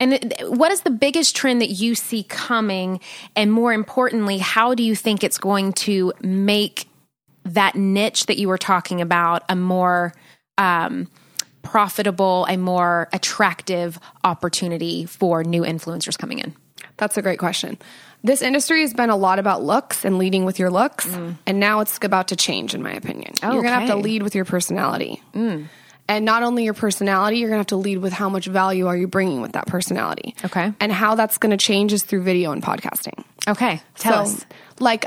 and 0.00 0.34
what 0.48 0.72
is 0.72 0.80
the 0.80 0.90
biggest 0.90 1.36
trend 1.36 1.60
that 1.60 1.70
you 1.70 1.94
see 1.94 2.24
coming 2.24 3.00
and 3.36 3.52
more 3.52 3.72
importantly 3.72 4.38
how 4.38 4.74
do 4.74 4.82
you 4.82 4.94
think 4.94 5.22
it's 5.22 5.38
going 5.38 5.72
to 5.72 6.12
make 6.20 6.88
that 7.44 7.74
niche 7.74 8.26
that 8.26 8.38
you 8.38 8.48
were 8.48 8.58
talking 8.58 9.00
about 9.00 9.42
a 9.48 9.56
more 9.56 10.12
um, 10.58 11.08
profitable 11.62 12.46
a 12.48 12.56
more 12.56 13.08
attractive 13.12 13.98
opportunity 14.24 15.04
for 15.04 15.44
new 15.44 15.62
influencers 15.62 16.18
coming 16.18 16.38
in 16.38 16.54
that's 16.96 17.16
a 17.16 17.22
great 17.22 17.38
question 17.38 17.78
this 18.24 18.42
industry 18.42 18.82
has 18.82 18.94
been 18.94 19.10
a 19.10 19.16
lot 19.16 19.38
about 19.38 19.62
looks 19.62 20.04
and 20.04 20.18
leading 20.18 20.44
with 20.44 20.58
your 20.58 20.70
looks 20.70 21.06
mm. 21.06 21.36
and 21.46 21.60
now 21.60 21.80
it's 21.80 21.98
about 22.02 22.28
to 22.28 22.36
change 22.36 22.74
in 22.74 22.82
my 22.82 22.92
opinion. 22.92 23.34
Oh, 23.42 23.52
you're 23.52 23.62
gonna 23.62 23.80
have 23.80 23.88
to 23.88 23.96
lead 23.96 24.22
with 24.22 24.34
your 24.34 24.44
personality. 24.44 25.22
Mm. 25.34 25.68
And 26.08 26.24
not 26.24 26.42
only 26.42 26.64
your 26.64 26.74
personality 26.74 27.38
you're 27.38 27.48
going 27.48 27.58
to 27.58 27.60
have 27.60 27.66
to 27.68 27.76
lead 27.76 27.98
with 27.98 28.12
how 28.12 28.28
much 28.28 28.46
value 28.46 28.86
are 28.86 28.96
you 28.96 29.06
bringing 29.06 29.40
with 29.40 29.52
that 29.52 29.66
personality. 29.66 30.34
Okay. 30.44 30.72
And 30.80 30.92
how 30.92 31.14
that's 31.14 31.38
going 31.38 31.52
to 31.52 31.56
change 31.56 31.92
is 31.92 32.02
through 32.02 32.22
video 32.22 32.52
and 32.52 32.62
podcasting. 32.62 33.24
Okay 33.48 33.80
tell 33.96 34.26
so, 34.26 34.36
us. 34.36 34.46
like 34.78 35.06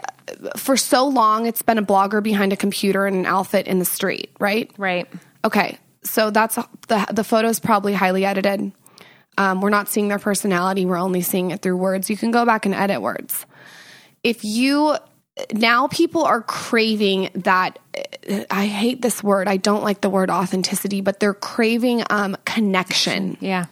for 0.58 0.78
so 0.78 1.08
long 1.08 1.46
it's 1.46 1.62
been 1.62 1.78
a 1.78 1.84
blogger 1.84 2.24
behind 2.24 2.54
a 2.54 2.58
computer 2.58 3.06
in 3.06 3.14
an 3.14 3.26
outfit 3.26 3.68
in 3.68 3.80
the 3.80 3.86
street 3.86 4.32
right? 4.40 4.72
Right. 4.78 5.08
Okay 5.44 5.78
so 6.04 6.30
that's 6.32 6.56
the 6.88 7.06
the 7.12 7.24
photos 7.24 7.60
probably 7.60 7.94
highly 7.94 8.26
edited 8.26 8.72
um, 9.38 9.62
we're 9.62 9.70
not 9.70 9.88
seeing 9.90 10.08
their 10.08 10.20
personality. 10.20 10.86
We're 10.86 10.98
only 10.98 11.22
seeing 11.22 11.52
it 11.52 11.62
through 11.62 11.78
words. 11.78 12.10
You 12.10 12.18
can 12.18 12.32
go 12.32 12.46
back 12.46 12.66
and 12.66 12.74
edit 12.74 13.02
words. 13.02 13.46
If 14.24 14.44
you 14.44 14.96
now 15.54 15.88
people 15.88 16.24
are 16.24 16.42
craving 16.42 17.30
that 17.36 17.78
i 18.50 18.66
hate 18.68 19.02
this 19.02 19.22
word. 19.22 19.50
I 19.50 19.58
don't 19.58 19.84
like 19.84 20.00
the 20.00 20.10
word 20.10 20.30
authenticity 20.30 21.02
but 21.02 21.20
they're 21.20 21.34
craving 21.34 22.04
um, 22.10 22.38
connection. 22.46 23.38
Yeah 23.42 23.66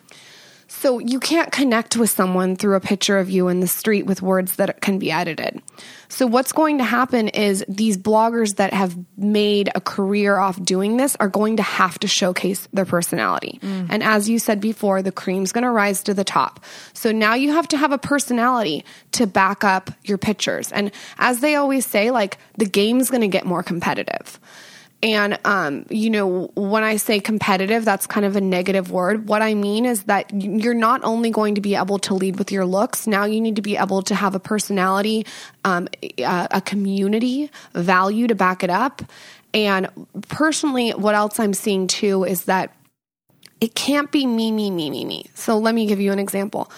so 0.75 0.99
you 0.99 1.19
can't 1.19 1.51
connect 1.51 1.95
with 1.95 2.09
someone 2.09 2.55
through 2.55 2.75
a 2.75 2.81
picture 2.81 3.19
of 3.19 3.29
you 3.29 3.47
in 3.47 3.59
the 3.59 3.67
street 3.67 4.05
with 4.05 4.21
words 4.21 4.57
that 4.57 4.81
can 4.81 4.97
be 4.99 5.11
edited. 5.11 5.61
So 6.09 6.25
what's 6.27 6.51
going 6.51 6.79
to 6.79 6.83
happen 6.83 7.27
is 7.29 7.63
these 7.69 7.95
bloggers 7.95 8.55
that 8.55 8.73
have 8.73 8.97
made 9.15 9.69
a 9.75 9.79
career 9.79 10.37
off 10.37 10.61
doing 10.61 10.97
this 10.97 11.15
are 11.19 11.29
going 11.29 11.57
to 11.57 11.63
have 11.63 11.99
to 11.99 12.07
showcase 12.07 12.67
their 12.73 12.85
personality. 12.85 13.59
Mm. 13.61 13.87
And 13.91 14.03
as 14.03 14.27
you 14.27 14.39
said 14.39 14.59
before, 14.59 15.01
the 15.01 15.11
cream's 15.11 15.51
going 15.51 15.63
to 15.63 15.69
rise 15.69 16.03
to 16.03 16.13
the 16.13 16.23
top. 16.23 16.59
So 16.93 17.11
now 17.11 17.35
you 17.35 17.53
have 17.53 17.67
to 17.69 17.77
have 17.77 17.91
a 17.91 17.97
personality 17.99 18.83
to 19.13 19.27
back 19.27 19.63
up 19.63 19.91
your 20.03 20.17
pictures. 20.17 20.71
And 20.71 20.91
as 21.17 21.39
they 21.39 21.55
always 21.55 21.85
say, 21.85 22.11
like 22.11 22.39
the 22.57 22.65
game's 22.65 23.09
going 23.09 23.21
to 23.21 23.27
get 23.27 23.45
more 23.45 23.63
competitive. 23.63 24.39
And, 25.03 25.37
um, 25.43 25.85
you 25.89 26.09
know, 26.09 26.49
when 26.55 26.81
I 26.83 26.95
say 26.95 27.19
competitive, 27.19 27.83
that's 27.83 28.07
kind 28.07 28.25
of 28.25 28.37
a 28.37 28.41
negative 28.41 28.89
word. 28.89 29.27
What 29.27 29.41
I 29.41 29.53
mean 29.53 29.85
is 29.85 30.03
that 30.03 30.31
you're 30.33 30.73
not 30.73 31.03
only 31.03 31.29
going 31.29 31.55
to 31.55 31.61
be 31.61 31.75
able 31.75 31.99
to 31.99 32.13
lead 32.13 32.39
with 32.39 32.53
your 32.53 32.65
looks, 32.65 33.05
now 33.05 33.25
you 33.25 33.41
need 33.41 33.57
to 33.57 33.61
be 33.61 33.75
able 33.75 34.01
to 34.03 34.15
have 34.15 34.33
a 34.33 34.39
personality, 34.39 35.25
um, 35.65 35.89
a, 36.19 36.61
community 36.61 37.51
value 37.73 38.27
to 38.27 38.35
back 38.35 38.63
it 38.63 38.69
up. 38.69 39.01
And 39.53 39.89
personally, 40.29 40.91
what 40.91 41.15
else 41.15 41.37
I'm 41.37 41.53
seeing 41.53 41.87
too 41.87 42.23
is 42.23 42.45
that 42.45 42.73
it 43.59 43.75
can't 43.75 44.09
be 44.09 44.25
me, 44.25 44.53
me, 44.53 44.71
me, 44.71 44.89
me, 44.89 45.03
me. 45.03 45.25
So 45.33 45.57
let 45.57 45.75
me 45.75 45.85
give 45.85 45.99
you 45.99 46.13
an 46.13 46.19
example. 46.19 46.71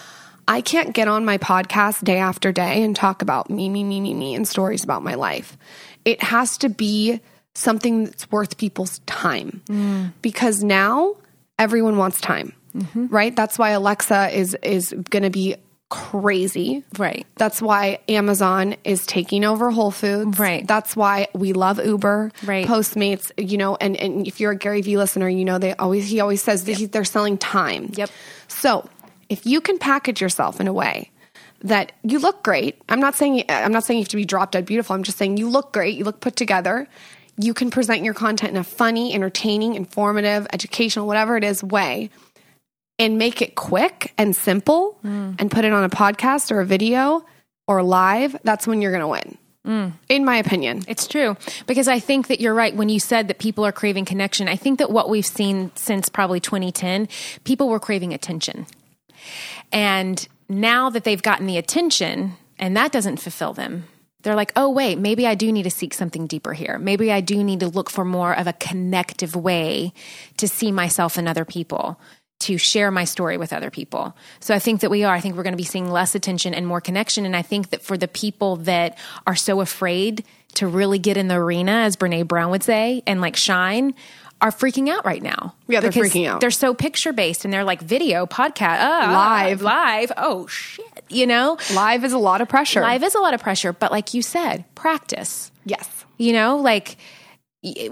I 0.48 0.62
can't 0.62 0.96
get 0.96 1.08
on 1.08 1.26
my 1.26 1.38
podcast 1.38 2.04
day 2.04 2.18
after 2.18 2.52
day 2.52 2.82
and 2.84 2.96
talk 2.96 3.22
about 3.22 3.52
me, 3.52 3.70
me, 3.70 3.84
me, 3.84 4.02
me, 4.02 4.16
me, 4.16 4.34
and 4.34 4.48
stories 4.48 4.84
about 4.84 5.04
my 5.04 5.14
life. 5.14 5.58
It 6.06 6.24
has 6.24 6.58
to 6.60 6.70
be 6.70 7.22
something 7.56 8.06
that's 8.06 8.32
worth 8.32 8.58
people's 8.58 9.00
time. 9.08 9.62
Mm. 9.66 10.14
Because 10.22 10.64
now 10.64 11.16
everyone 11.58 11.98
wants 11.98 12.22
time, 12.22 12.54
right? 12.96 13.36
That's 13.36 13.58
why 13.58 13.72
Alexa 13.72 14.38
is 14.38 14.56
is 14.62 14.94
going 15.10 15.24
to 15.24 15.30
be 15.30 15.56
crazy. 15.90 16.84
Right. 16.98 17.26
That's 17.36 17.62
why 17.62 18.00
Amazon 18.10 18.76
is 18.84 19.06
taking 19.06 19.46
over 19.46 19.72
Whole 19.72 19.92
Foods. 19.92 20.38
Right. 20.40 20.68
That's 20.68 20.96
why 20.96 21.28
we 21.34 21.54
love 21.54 21.84
Uber, 21.84 22.32
Right. 22.44 22.68
Postmates, 22.68 23.32
you 23.38 23.58
know, 23.58 23.78
and, 23.80 23.96
and 23.96 24.28
if 24.28 24.40
you're 24.40 24.52
a 24.52 24.58
Gary 24.58 24.82
Vee 24.82 24.98
listener, 24.98 25.30
you 25.30 25.46
know, 25.46 25.58
they 25.58 25.74
always, 25.76 26.08
he 26.08 26.20
always 26.20 26.42
says 26.42 26.66
that 26.66 26.78
he, 26.78 26.86
they're 26.88 27.06
selling 27.06 27.38
time. 27.38 27.92
Yep. 27.94 28.10
So 28.48 28.90
if 29.30 29.46
you 29.46 29.62
can 29.62 29.78
package 29.78 30.22
yourself 30.22 30.60
in 30.60 30.68
a 30.68 30.74
way 30.74 31.12
that 31.62 31.92
you 32.04 32.20
look 32.20 32.44
great, 32.44 32.82
I'm 32.90 33.00
not 33.00 33.16
saying, 33.16 33.46
I'm 33.48 33.72
not 33.72 33.86
saying 33.86 34.00
you 34.00 34.04
have 34.04 34.10
to 34.10 34.18
be 34.18 34.26
drop 34.26 34.52
dead 34.52 34.66
beautiful. 34.66 34.96
I'm 34.96 35.04
just 35.04 35.18
saying 35.18 35.38
you 35.38 35.50
look 35.50 35.72
great. 35.72 35.98
You 35.98 36.04
look 36.04 36.20
put 36.20 36.36
together. 36.36 36.88
You 37.38 37.54
can 37.54 37.70
present 37.70 38.04
your 38.04 38.14
content 38.14 38.52
in 38.52 38.58
a 38.58 38.64
funny, 38.64 39.14
entertaining, 39.14 39.76
informative, 39.76 40.48
educational, 40.54 41.08
whatever 41.08 41.36
it 41.38 41.44
is 41.44 41.64
way 41.64 42.10
and 42.98 43.18
make 43.18 43.42
it 43.42 43.56
quick 43.56 44.14
and 44.18 44.36
simple 44.36 44.98
mm. 45.04 45.36
and 45.40 45.52
put 45.52 45.66
it 45.66 45.74
on 45.74 45.84
a 45.84 45.90
podcast 45.90 46.52
or 46.52 46.62
a 46.62 46.66
video 46.66 47.26
or 47.68 47.84
live, 47.84 48.36
that's 48.44 48.68
when 48.68 48.82
you're 48.82 48.92
going 48.92 49.02
to 49.02 49.08
win. 49.08 49.38
Mm. 49.66 49.94
In 50.10 50.24
my 50.24 50.38
opinion. 50.38 50.84
It's 50.88 51.08
true 51.08 51.36
because 51.66 51.88
I 51.88 52.00
think 52.00 52.28
that 52.28 52.40
you're 52.40 52.54
right 52.54 52.76
when 52.76 52.88
you 52.88 53.00
said 53.00 53.28
that 53.30 53.40
people 53.40 53.66
are 53.66 53.72
craving 53.72 54.06
connection. 54.06 54.48
I 54.48 54.58
think 54.58 54.78
that 54.78 54.92
what 54.92 55.10
we've 55.10 55.26
seen 55.26 55.72
since 55.74 56.08
probably 56.08 56.40
2010, 56.40 57.08
people 57.46 57.68
were 57.68 57.80
craving 57.80 58.14
attention. 58.14 58.68
And 59.72 60.28
now 60.48 60.92
that 60.92 61.04
they've 61.04 61.22
gotten 61.22 61.48
the 61.48 61.58
attention 61.58 62.34
and 62.60 62.78
that 62.78 62.92
doesn't 62.92 63.18
fulfill 63.18 63.54
them, 63.54 63.86
they're 64.26 64.36
like, 64.36 64.52
oh, 64.56 64.72
wait, 64.72 64.98
maybe 64.98 65.28
I 65.28 65.36
do 65.36 65.52
need 65.52 65.64
to 65.64 65.70
seek 65.70 65.94
something 65.94 66.26
deeper 66.26 66.52
here. 66.52 66.80
Maybe 66.80 67.12
I 67.12 67.22
do 67.22 67.44
need 67.44 67.60
to 67.60 67.68
look 67.68 67.92
for 67.92 68.04
more 68.04 68.36
of 68.36 68.48
a 68.48 68.54
connective 68.54 69.36
way 69.36 69.94
to 70.38 70.48
see 70.48 70.72
myself 70.72 71.20
and 71.20 71.30
other 71.30 71.46
people, 71.46 72.00
to 72.40 72.58
share 72.58 72.90
my 72.90 73.04
story 73.04 73.38
with 73.38 73.54
other 73.54 73.70
people. 73.70 74.18
So 74.40 74.56
I 74.56 74.60
think 74.60 74.82
that 74.82 74.90
we 74.90 75.04
are. 75.04 75.14
I 75.14 75.20
think 75.20 75.36
we're 75.36 75.44
going 75.44 75.54
to 75.54 75.58
be 75.58 75.64
seeing 75.64 75.92
less 75.92 76.16
attention 76.16 76.56
and 76.56 76.66
more 76.66 76.82
connection. 76.82 77.24
And 77.24 77.36
I 77.36 77.44
think 77.44 77.70
that 77.70 77.84
for 77.84 77.98
the 77.98 78.08
people 78.08 78.56
that 78.58 78.98
are 79.28 79.36
so 79.36 79.62
afraid 79.62 80.26
to 80.56 80.68
really 80.68 80.98
get 80.98 81.18
in 81.18 81.28
the 81.28 81.36
arena, 81.36 81.72
as 81.72 81.96
Brene 81.96 82.28
Brown 82.28 82.50
would 82.50 82.64
say, 82.64 83.04
and 83.06 83.22
like 83.22 83.36
shine, 83.36 83.94
are 84.42 84.52
freaking 84.52 84.90
out 84.90 85.06
right 85.06 85.24
now. 85.24 85.56
Yeah, 85.68 85.80
they're 85.80 85.92
freaking 85.92 86.28
out. 86.28 86.42
They're 86.42 86.52
so 86.52 86.74
picture 86.74 87.14
based 87.14 87.46
and 87.46 87.54
they're 87.54 87.64
like 87.64 87.82
video, 87.82 88.26
podcast, 88.26 88.82
uh, 88.82 89.12
Live. 89.12 89.62
live. 89.62 90.12
Oh, 90.18 90.46
shit. 90.48 90.86
You 91.10 91.26
know? 91.26 91.58
Live 91.74 92.04
is 92.04 92.14
a 92.14 92.18
lot 92.18 92.42
of 92.42 92.50
pressure. 92.50 92.82
Live 92.82 93.04
is 93.04 93.16
a 93.16 93.20
lot 93.20 93.34
of 93.34 93.42
pressure, 93.42 93.74
but 93.74 93.92
like 93.92 94.14
you 94.14 94.22
said, 94.22 94.66
practice. 94.76 95.52
Yes. 95.64 95.90
You 96.18 96.34
know, 96.34 96.58
like 96.58 96.98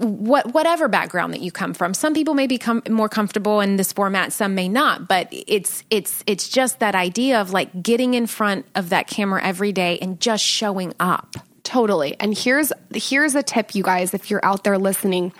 what 0.00 0.52
whatever 0.54 0.86
background 0.86 1.32
that 1.34 1.40
you 1.40 1.50
come 1.50 1.74
from. 1.74 1.94
Some 1.94 2.14
people 2.14 2.34
may 2.34 2.46
become 2.46 2.82
more 2.88 3.08
comfortable 3.08 3.60
in 3.60 3.76
this 3.76 3.92
format, 3.92 4.32
some 4.32 4.54
may 4.54 4.68
not, 4.68 5.08
but 5.08 5.28
it's 5.32 5.82
it's 5.90 6.22
it's 6.26 6.48
just 6.48 6.78
that 6.78 6.94
idea 6.94 7.40
of 7.40 7.52
like 7.52 7.82
getting 7.82 8.14
in 8.14 8.26
front 8.26 8.66
of 8.76 8.90
that 8.90 9.08
camera 9.08 9.42
every 9.42 9.72
day 9.72 9.98
and 10.00 10.20
just 10.20 10.44
showing 10.44 10.94
up. 11.00 11.34
Totally. 11.64 12.14
And 12.20 12.36
here's 12.36 12.72
here's 12.94 13.34
a 13.34 13.42
tip 13.42 13.74
you 13.74 13.82
guys 13.82 14.14
if 14.14 14.30
you're 14.30 14.44
out 14.44 14.62
there 14.62 14.78
listening. 14.78 15.32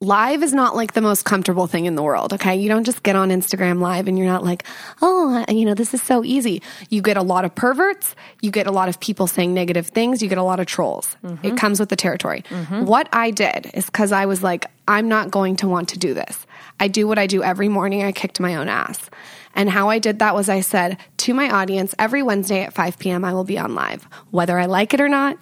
Live 0.00 0.44
is 0.44 0.52
not 0.52 0.76
like 0.76 0.92
the 0.92 1.00
most 1.00 1.24
comfortable 1.24 1.66
thing 1.66 1.86
in 1.86 1.96
the 1.96 2.04
world, 2.04 2.32
okay? 2.32 2.54
You 2.54 2.68
don't 2.68 2.84
just 2.84 3.02
get 3.02 3.16
on 3.16 3.30
Instagram 3.30 3.80
live 3.80 4.06
and 4.06 4.16
you're 4.16 4.28
not 4.28 4.44
like, 4.44 4.62
"Oh, 5.02 5.44
you 5.48 5.64
know, 5.64 5.74
this 5.74 5.92
is 5.92 6.00
so 6.00 6.22
easy." 6.22 6.62
You 6.88 7.02
get 7.02 7.16
a 7.16 7.22
lot 7.22 7.44
of 7.44 7.52
perverts, 7.56 8.14
you 8.40 8.52
get 8.52 8.68
a 8.68 8.70
lot 8.70 8.88
of 8.88 9.00
people 9.00 9.26
saying 9.26 9.52
negative 9.52 9.88
things, 9.88 10.22
you 10.22 10.28
get 10.28 10.38
a 10.38 10.44
lot 10.44 10.60
of 10.60 10.66
trolls. 10.66 11.16
Mm-hmm. 11.24 11.44
It 11.44 11.56
comes 11.56 11.80
with 11.80 11.88
the 11.88 11.96
territory. 11.96 12.44
Mm-hmm. 12.48 12.84
What 12.84 13.08
I 13.12 13.32
did 13.32 13.72
is 13.74 13.90
cuz 13.90 14.12
I 14.12 14.26
was 14.26 14.40
like, 14.40 14.66
I'm 14.86 15.08
not 15.08 15.32
going 15.32 15.56
to 15.56 15.68
want 15.68 15.88
to 15.88 15.98
do 15.98 16.14
this. 16.14 16.46
I 16.78 16.86
do 16.86 17.08
what 17.08 17.18
I 17.18 17.26
do 17.26 17.42
every 17.42 17.68
morning. 17.68 18.04
I 18.04 18.12
kicked 18.12 18.38
my 18.38 18.54
own 18.54 18.68
ass. 18.68 19.10
And 19.56 19.68
how 19.68 19.88
I 19.88 19.98
did 19.98 20.20
that 20.20 20.32
was 20.32 20.48
I 20.48 20.60
said 20.60 20.98
to 21.16 21.34
my 21.34 21.50
audience, 21.50 21.92
every 21.98 22.22
Wednesday 22.22 22.62
at 22.62 22.72
5 22.72 23.00
p.m., 23.00 23.24
I 23.24 23.32
will 23.32 23.42
be 23.42 23.58
on 23.58 23.74
live. 23.74 24.08
Whether 24.30 24.60
I 24.60 24.66
like 24.66 24.94
it 24.94 25.00
or 25.00 25.08
not, 25.08 25.36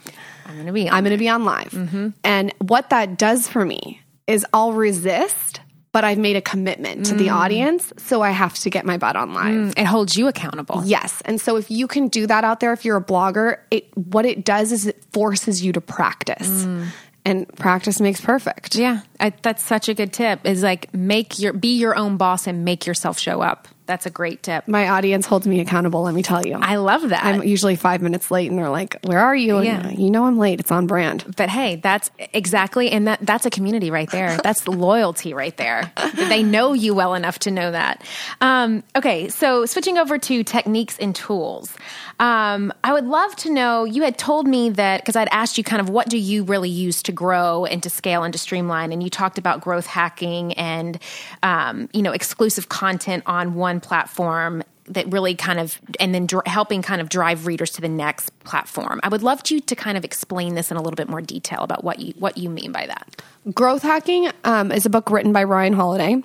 I'm 0.47 0.55
going 0.55 0.67
to 0.67 0.73
be 0.73 0.89
I'm 0.89 1.05
going 1.05 1.13
to 1.13 1.19
be 1.19 1.29
on 1.29 1.45
live. 1.45 1.73
Mm-hmm. 1.73 2.09
And 2.25 2.55
what 2.59 2.89
that 2.89 3.19
does 3.19 3.49
for 3.49 3.67
me 3.67 4.01
is 4.27 4.45
I'll 4.53 4.73
resist, 4.73 5.61
but 5.93 6.05
I've 6.05 6.19
made 6.19 6.37
a 6.37 6.43
commitment 6.43 7.07
to 7.07 7.15
the 7.15 7.29
mm. 7.29 7.35
audience. 7.35 7.93
So 7.97 8.21
I 8.21 8.31
have 8.31 8.55
to 8.59 8.71
get 8.71 8.85
my 8.85 8.99
butt 8.99 9.17
on 9.17 9.33
live. 9.33 9.55
Mm, 9.55 9.79
it 9.79 9.85
holds 9.87 10.17
you 10.17 10.29
accountable. 10.29 10.83
Yes. 10.85 11.23
And 11.25 11.41
so 11.41 11.57
if 11.57 11.71
you 11.71 11.87
can 11.87 12.09
do 12.09 12.27
that 12.27 12.45
out 12.45 12.61
there, 12.61 12.73
if 12.73 12.85
you're 12.85 12.99
a 12.99 13.05
blogger, 13.05 13.61
it, 13.71 13.97
what 13.97 14.27
it 14.27 14.45
does 14.45 14.73
is 14.73 14.87
it 14.87 15.03
forces 15.13 15.65
you 15.65 15.73
to 15.73 15.81
practice. 15.81 16.65
Mm. 16.65 16.89
And 17.25 17.49
practice 17.57 17.99
makes 17.99 18.21
perfect. 18.21 18.77
Yeah, 18.77 19.01
I, 19.19 19.33
that's 19.43 19.65
such 19.65 19.89
a 19.89 19.95
good 19.95 20.13
tip. 20.13 20.47
Is 20.47 20.63
like 20.63 20.95
make 20.95 21.41
your 21.41 21.53
be 21.53 21.77
your 21.77 21.97
own 21.97 22.19
boss 22.19 22.47
and 22.47 22.65
make 22.65 22.87
yourself 22.87 23.19
show 23.19 23.41
up. 23.41 23.67
That's 23.87 24.05
a 24.07 24.11
great 24.11 24.43
tip. 24.43 24.67
My 24.69 24.89
audience 24.89 25.27
holds 25.27 25.47
me 25.47 25.61
accountable, 25.61 26.03
let 26.03 26.15
me 26.15 26.23
tell 26.23 26.47
you. 26.47 26.55
I 26.61 26.77
love 26.77 27.09
that. 27.11 27.25
I'm 27.25 27.43
usually 27.45 27.77
five 27.77 28.03
minutes 28.03 28.31
late 28.31 28.51
and 28.51 28.59
they're 28.59 28.69
like, 28.69 28.97
Where 29.05 29.21
are 29.21 29.35
you? 29.35 29.57
And 29.59 29.65
Yeah. 29.67 29.91
you 29.91 30.11
know 30.11 30.25
I'm 30.27 30.39
late. 30.39 30.61
It's 30.61 30.73
on 30.73 30.87
brand. 30.87 31.25
But 31.37 31.49
hey, 31.49 31.77
that's 31.77 32.11
exactly, 32.33 32.91
and 32.91 33.07
that 33.07 33.21
that's 33.23 33.47
a 33.47 33.51
community 33.51 33.91
right 33.91 34.11
there. 34.11 34.37
That's 34.47 34.67
loyalty 34.69 35.35
right 35.35 35.57
there. 35.57 35.93
they 36.15 36.43
know 36.43 36.73
you 36.73 36.95
well 36.95 37.15
enough 37.15 37.39
to 37.41 37.51
know 37.51 37.71
that. 37.73 38.03
Um, 38.41 38.83
okay, 38.95 39.29
so 39.29 39.67
switching 39.67 39.99
over 39.99 40.19
to 40.19 40.45
techniques 40.45 40.99
and 40.99 41.15
tools, 41.15 41.75
um, 42.19 42.73
I 42.83 42.93
would 42.93 43.07
love 43.07 43.37
to 43.37 43.53
know. 43.53 43.85
You 43.85 44.03
had 44.03 44.19
told 44.19 44.47
me 44.47 44.71
that 44.71 45.01
because 45.01 45.17
I'd 45.17 45.29
asked 45.31 45.59
you 45.59 45.65
kind 45.65 45.81
of 45.81 45.91
what 45.91 46.09
do 46.09 46.19
you 46.19 46.45
really 46.45 46.71
use 46.71 47.03
to 47.05 47.13
grow 47.13 47.65
and 47.65 47.83
to 47.83 47.91
scale 47.91 48.25
and 48.25 48.33
to 48.33 48.39
streamline, 48.39 48.93
and 48.93 49.03
you 49.03 49.11
talked 49.11 49.39
about 49.39 49.61
growth 49.61 49.87
hacking 49.87 50.55
and 50.55 50.99
um, 51.43 51.89
you 51.93 52.03
know 52.03 52.13
exclusive 52.13 52.69
content 52.69 53.23
on 53.27 53.55
one 53.55 53.81
platform 53.81 54.63
that 54.89 55.11
really 55.13 55.35
kind 55.35 55.59
of 55.59 55.81
and 55.99 56.15
then 56.15 56.27
dr- 56.27 56.47
helping 56.47 56.81
kind 56.81 57.01
of 57.01 57.09
drive 57.09 57.47
readers 57.47 57.71
to 57.73 57.81
the 57.81 57.89
next 57.89 58.31
platform. 58.45 59.01
I 59.03 59.09
would 59.09 59.23
love 59.23 59.43
you 59.49 59.61
to 59.61 59.77
kind 59.77 59.99
of 59.99 60.05
explain 60.05 60.55
this 60.55 60.71
in 60.71 60.77
a 60.77 60.81
little 60.81 60.97
bit 60.97 61.09
more 61.09 61.21
detail 61.21 61.61
about 61.61 61.85
what 61.85 61.99
you 61.99 62.15
what 62.19 62.39
you 62.39 62.49
mean 62.49 62.73
by 62.73 62.87
that. 62.87 63.23
Growth 63.53 63.83
Hacking 63.83 64.31
um, 64.45 64.73
is 64.73 64.87
a 64.87 64.91
book 64.91 65.11
written 65.11 65.33
by 65.33 65.45
Ryan 65.45 65.73
Holiday. 65.73 66.23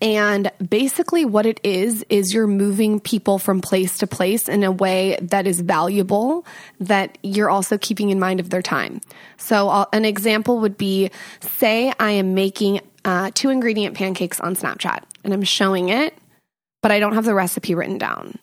And 0.00 0.50
basically, 0.66 1.24
what 1.24 1.46
it 1.46 1.60
is, 1.62 2.04
is 2.08 2.32
you're 2.32 2.46
moving 2.46 3.00
people 3.00 3.38
from 3.38 3.60
place 3.60 3.98
to 3.98 4.06
place 4.06 4.48
in 4.48 4.62
a 4.62 4.72
way 4.72 5.18
that 5.20 5.46
is 5.46 5.60
valuable, 5.60 6.46
that 6.80 7.18
you're 7.22 7.50
also 7.50 7.76
keeping 7.78 8.10
in 8.10 8.18
mind 8.18 8.40
of 8.40 8.50
their 8.50 8.62
time. 8.62 9.00
So, 9.36 9.68
uh, 9.68 9.84
an 9.92 10.04
example 10.04 10.60
would 10.60 10.78
be 10.78 11.10
say 11.40 11.92
I 12.00 12.12
am 12.12 12.34
making 12.34 12.80
uh, 13.04 13.30
two 13.34 13.50
ingredient 13.50 13.94
pancakes 13.96 14.40
on 14.40 14.56
Snapchat 14.56 15.02
and 15.24 15.34
I'm 15.34 15.42
showing 15.42 15.90
it, 15.90 16.16
but 16.82 16.90
I 16.90 16.98
don't 16.98 17.14
have 17.14 17.24
the 17.24 17.34
recipe 17.34 17.74
written 17.74 17.98
down. 17.98 18.38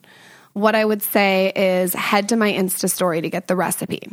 What 0.53 0.75
I 0.75 0.83
would 0.83 1.01
say 1.01 1.51
is 1.55 1.93
head 1.93 2.29
to 2.29 2.35
my 2.35 2.51
Insta 2.51 2.89
story 2.89 3.21
to 3.21 3.29
get 3.29 3.47
the 3.47 3.55
recipe 3.55 4.09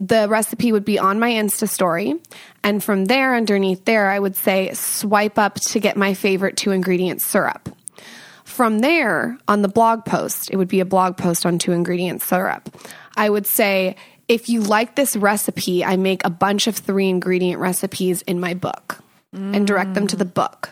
the 0.00 0.28
recipe 0.28 0.72
would 0.72 0.84
be 0.84 0.98
on 0.98 1.18
my 1.18 1.30
Insta 1.30 1.68
story. 1.68 2.14
And 2.62 2.82
from 2.82 3.06
there, 3.06 3.34
underneath 3.34 3.84
there, 3.84 4.10
I 4.10 4.18
would 4.18 4.36
say 4.36 4.72
swipe 4.74 5.38
up 5.38 5.56
to 5.56 5.80
get 5.80 5.96
my 5.96 6.14
favorite 6.14 6.56
two 6.56 6.70
ingredient 6.70 7.20
syrup. 7.20 7.68
From 8.44 8.80
there, 8.80 9.38
on 9.46 9.62
the 9.62 9.68
blog 9.68 10.04
post, 10.04 10.50
it 10.50 10.56
would 10.56 10.68
be 10.68 10.80
a 10.80 10.84
blog 10.84 11.16
post 11.16 11.46
on 11.46 11.58
two 11.58 11.72
ingredient 11.72 12.22
syrup. 12.22 12.74
I 13.16 13.28
would 13.30 13.46
say, 13.46 13.96
if 14.26 14.48
you 14.48 14.60
like 14.60 14.94
this 14.94 15.16
recipe, 15.16 15.84
I 15.84 15.96
make 15.96 16.24
a 16.24 16.30
bunch 16.30 16.66
of 16.66 16.76
three 16.76 17.08
ingredient 17.08 17.60
recipes 17.60 18.22
in 18.22 18.40
my 18.40 18.54
book 18.54 18.98
and 19.32 19.66
direct 19.66 19.94
them 19.94 20.06
to 20.08 20.16
the 20.16 20.24
book. 20.24 20.70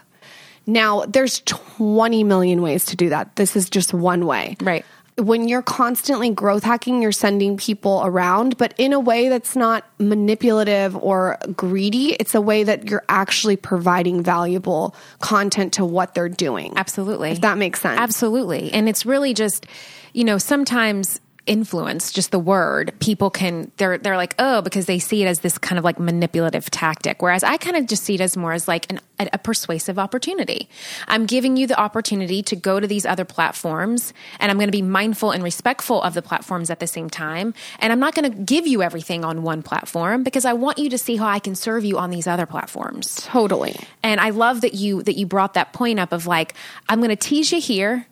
Now, 0.66 1.04
there's 1.06 1.42
20 1.44 2.24
million 2.24 2.60
ways 2.60 2.86
to 2.86 2.96
do 2.96 3.10
that. 3.10 3.36
This 3.36 3.54
is 3.54 3.70
just 3.70 3.94
one 3.94 4.26
way 4.26 4.56
Right. 4.60 4.84
When 5.18 5.48
you're 5.48 5.62
constantly 5.62 6.30
growth 6.30 6.62
hacking, 6.62 7.00
you're 7.00 7.12
sending 7.12 7.56
people 7.56 8.02
around, 8.04 8.58
but 8.58 8.74
in 8.76 8.92
a 8.92 9.00
way 9.00 9.28
that's 9.28 9.56
not 9.56 9.84
manipulative 9.98 10.94
or 10.96 11.38
greedy. 11.54 12.12
It's 12.14 12.34
a 12.34 12.40
way 12.40 12.64
that 12.64 12.90
you're 12.90 13.04
actually 13.08 13.56
providing 13.56 14.22
valuable 14.22 14.94
content 15.20 15.72
to 15.74 15.84
what 15.84 16.14
they're 16.14 16.28
doing. 16.28 16.74
Absolutely. 16.76 17.30
If 17.30 17.40
that 17.40 17.56
makes 17.56 17.80
sense. 17.80 17.98
Absolutely. 17.98 18.72
And 18.72 18.88
it's 18.88 19.06
really 19.06 19.32
just, 19.32 19.66
you 20.12 20.24
know, 20.24 20.36
sometimes 20.36 21.20
influence 21.46 22.12
just 22.12 22.30
the 22.30 22.38
word 22.38 22.92
people 23.00 23.30
can 23.30 23.70
they're 23.76 23.98
they're 23.98 24.16
like 24.16 24.34
oh 24.38 24.60
because 24.62 24.86
they 24.86 24.98
see 24.98 25.22
it 25.22 25.26
as 25.26 25.40
this 25.40 25.58
kind 25.58 25.78
of 25.78 25.84
like 25.84 25.98
manipulative 25.98 26.70
tactic. 26.70 27.22
Whereas 27.22 27.44
i 27.44 27.56
kind 27.56 27.76
of 27.76 27.86
just 27.86 28.04
see 28.04 28.14
it 28.14 28.20
as 28.20 28.36
more 28.36 28.52
as 28.52 28.66
like 28.66 28.90
an, 28.90 29.00
a, 29.18 29.28
a 29.34 29.38
persuasive 29.38 29.98
opportunity. 29.98 30.68
I'm 31.08 31.26
giving 31.26 31.56
you 31.56 31.66
the 31.66 31.78
opportunity 31.78 32.42
to 32.42 32.56
go 32.56 32.80
to 32.80 32.86
these 32.86 33.06
other 33.06 33.24
platforms 33.24 34.12
and 34.40 34.50
i'm 34.50 34.58
going 34.58 34.68
to 34.68 34.72
be 34.72 34.82
mindful 34.82 35.30
and 35.30 35.42
respectful 35.42 36.02
of 36.02 36.14
the 36.14 36.22
platforms 36.22 36.70
at 36.70 36.80
the 36.80 36.86
same 36.86 37.08
time 37.08 37.54
and 37.78 37.92
i'm 37.92 38.00
not 38.00 38.14
going 38.14 38.30
to 38.30 38.36
give 38.38 38.66
you 38.66 38.82
everything 38.82 39.24
on 39.24 39.42
one 39.42 39.62
platform 39.62 40.22
because 40.22 40.44
i 40.44 40.52
want 40.52 40.78
you 40.78 40.90
to 40.90 40.98
see 40.98 41.16
how 41.16 41.26
i 41.26 41.38
can 41.38 41.54
serve 41.54 41.84
you 41.84 41.98
on 41.98 42.10
these 42.10 42.26
other 42.26 42.46
platforms. 42.46 43.16
Totally. 43.22 43.76
and 44.02 44.20
I 44.20 44.30
love 44.30 44.60
that 44.62 44.74
you 44.74 45.02
that 45.04 45.16
you 45.16 45.26
brought 45.26 45.54
that 45.54 45.72
point 45.72 45.98
up 45.98 46.12
of 46.12 46.26
like 46.26 46.54
I'm 46.88 46.98
going 46.98 47.10
to 47.10 47.16
tease 47.16 47.52
you 47.52 47.60
here 47.60 48.06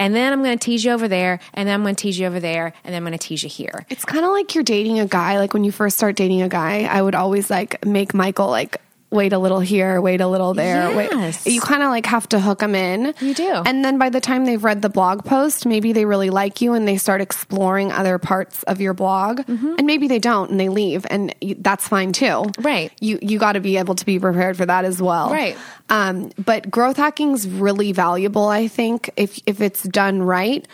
and 0.00 0.14
then 0.16 0.32
I'm 0.32 0.42
going 0.42 0.58
to 0.58 0.64
tease 0.64 0.82
you 0.82 0.92
over 0.92 1.06
there 1.06 1.38
and 1.52 1.68
then 1.68 1.74
I'm 1.74 1.82
going 1.82 1.94
to 1.94 2.02
tease 2.02 2.18
you 2.18 2.26
over 2.26 2.40
there 2.40 2.72
and 2.84 2.94
then 2.94 2.96
I'm 2.96 3.06
going 3.06 3.16
to 3.16 3.18
tease 3.18 3.42
you 3.42 3.50
here. 3.50 3.84
It's 3.90 4.04
kind 4.04 4.24
of 4.24 4.32
like 4.32 4.54
you're 4.54 4.64
dating 4.64 4.98
a 4.98 5.06
guy. 5.06 5.38
Like 5.38 5.52
when 5.52 5.62
you 5.62 5.70
first 5.70 5.98
start 5.98 6.16
dating 6.16 6.40
a 6.40 6.48
guy, 6.48 6.84
I 6.84 7.02
would 7.02 7.14
always 7.14 7.50
like 7.50 7.84
make 7.84 8.14
Michael 8.14 8.48
like 8.48 8.80
wait 9.10 9.32
a 9.32 9.38
little 9.38 9.60
here, 9.60 10.00
wait 10.00 10.20
a 10.20 10.26
little 10.26 10.54
there. 10.54 10.90
Yes. 10.92 11.44
Wait. 11.44 11.52
You 11.52 11.60
kind 11.60 11.82
of 11.82 11.90
like 11.90 12.06
have 12.06 12.28
to 12.28 12.40
hook 12.40 12.60
them 12.60 12.74
in. 12.74 13.12
You 13.20 13.34
do. 13.34 13.62
And 13.66 13.84
then 13.84 13.98
by 13.98 14.08
the 14.08 14.20
time 14.20 14.44
they've 14.44 14.62
read 14.62 14.82
the 14.82 14.88
blog 14.88 15.24
post, 15.24 15.66
maybe 15.66 15.92
they 15.92 16.04
really 16.04 16.30
like 16.30 16.60
you 16.60 16.74
and 16.74 16.86
they 16.86 16.96
start 16.96 17.20
exploring 17.20 17.90
other 17.90 18.18
parts 18.18 18.62
of 18.64 18.80
your 18.80 18.94
blog. 18.94 19.40
Mm-hmm. 19.40 19.74
And 19.78 19.86
maybe 19.86 20.06
they 20.06 20.18
don't 20.20 20.50
and 20.50 20.60
they 20.60 20.68
leave 20.68 21.06
and 21.10 21.34
y- 21.42 21.56
that's 21.58 21.88
fine 21.88 22.12
too. 22.12 22.44
Right. 22.60 22.92
You 23.00 23.18
you 23.20 23.38
got 23.38 23.52
to 23.52 23.60
be 23.60 23.76
able 23.78 23.96
to 23.96 24.06
be 24.06 24.18
prepared 24.18 24.56
for 24.56 24.66
that 24.66 24.84
as 24.84 25.02
well. 25.02 25.30
Right. 25.30 25.56
Um, 25.88 26.30
but 26.44 26.70
growth 26.70 26.96
hacking 26.96 27.32
is 27.32 27.48
really 27.48 27.92
valuable. 27.92 28.46
I 28.46 28.68
think 28.68 29.10
if 29.16 29.40
if 29.46 29.60
it's 29.60 29.82
done 29.82 30.22
right, 30.22 30.66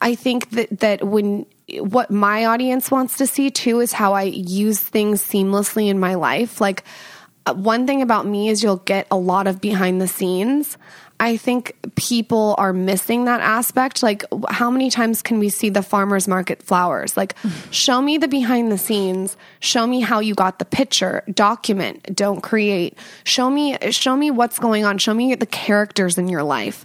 I 0.00 0.16
think 0.16 0.50
that 0.50 0.80
that 0.80 1.04
when 1.06 1.46
what 1.78 2.10
my 2.10 2.46
audience 2.46 2.90
wants 2.90 3.16
to 3.18 3.26
see 3.26 3.50
too 3.50 3.80
is 3.80 3.92
how 3.92 4.12
I 4.14 4.22
use 4.22 4.80
things 4.80 5.22
seamlessly 5.22 5.88
in 5.88 5.98
my 5.98 6.14
life. 6.14 6.60
Like 6.60 6.84
Uh, 7.46 7.54
one 7.54 7.86
thing 7.86 8.02
about 8.02 8.26
me 8.26 8.48
is 8.48 8.62
you'll 8.62 8.76
get 8.78 9.06
a 9.10 9.16
lot 9.16 9.46
of 9.46 9.60
behind 9.60 10.00
the 10.00 10.08
scenes. 10.08 10.76
I 11.18 11.38
think 11.38 11.74
people 11.94 12.54
are 12.58 12.74
missing 12.74 13.24
that 13.24 13.40
aspect. 13.40 14.02
Like, 14.02 14.24
how 14.50 14.70
many 14.70 14.90
times 14.90 15.22
can 15.22 15.38
we 15.38 15.48
see 15.48 15.70
the 15.70 15.82
farmer's 15.82 16.28
market 16.28 16.62
flowers? 16.62 17.16
Like, 17.16 17.34
show 17.70 18.02
me 18.02 18.18
the 18.18 18.28
behind 18.28 18.70
the 18.70 18.76
scenes. 18.76 19.36
Show 19.60 19.86
me 19.86 20.00
how 20.00 20.20
you 20.20 20.34
got 20.34 20.58
the 20.58 20.66
picture. 20.66 21.22
Document, 21.32 22.14
don't 22.14 22.42
create. 22.42 22.98
Show 23.24 23.48
me, 23.48 23.78
show 23.92 24.14
me 24.14 24.30
what's 24.30 24.58
going 24.58 24.84
on. 24.84 24.98
Show 24.98 25.14
me 25.14 25.34
the 25.34 25.46
characters 25.46 26.18
in 26.18 26.28
your 26.28 26.42
life. 26.42 26.84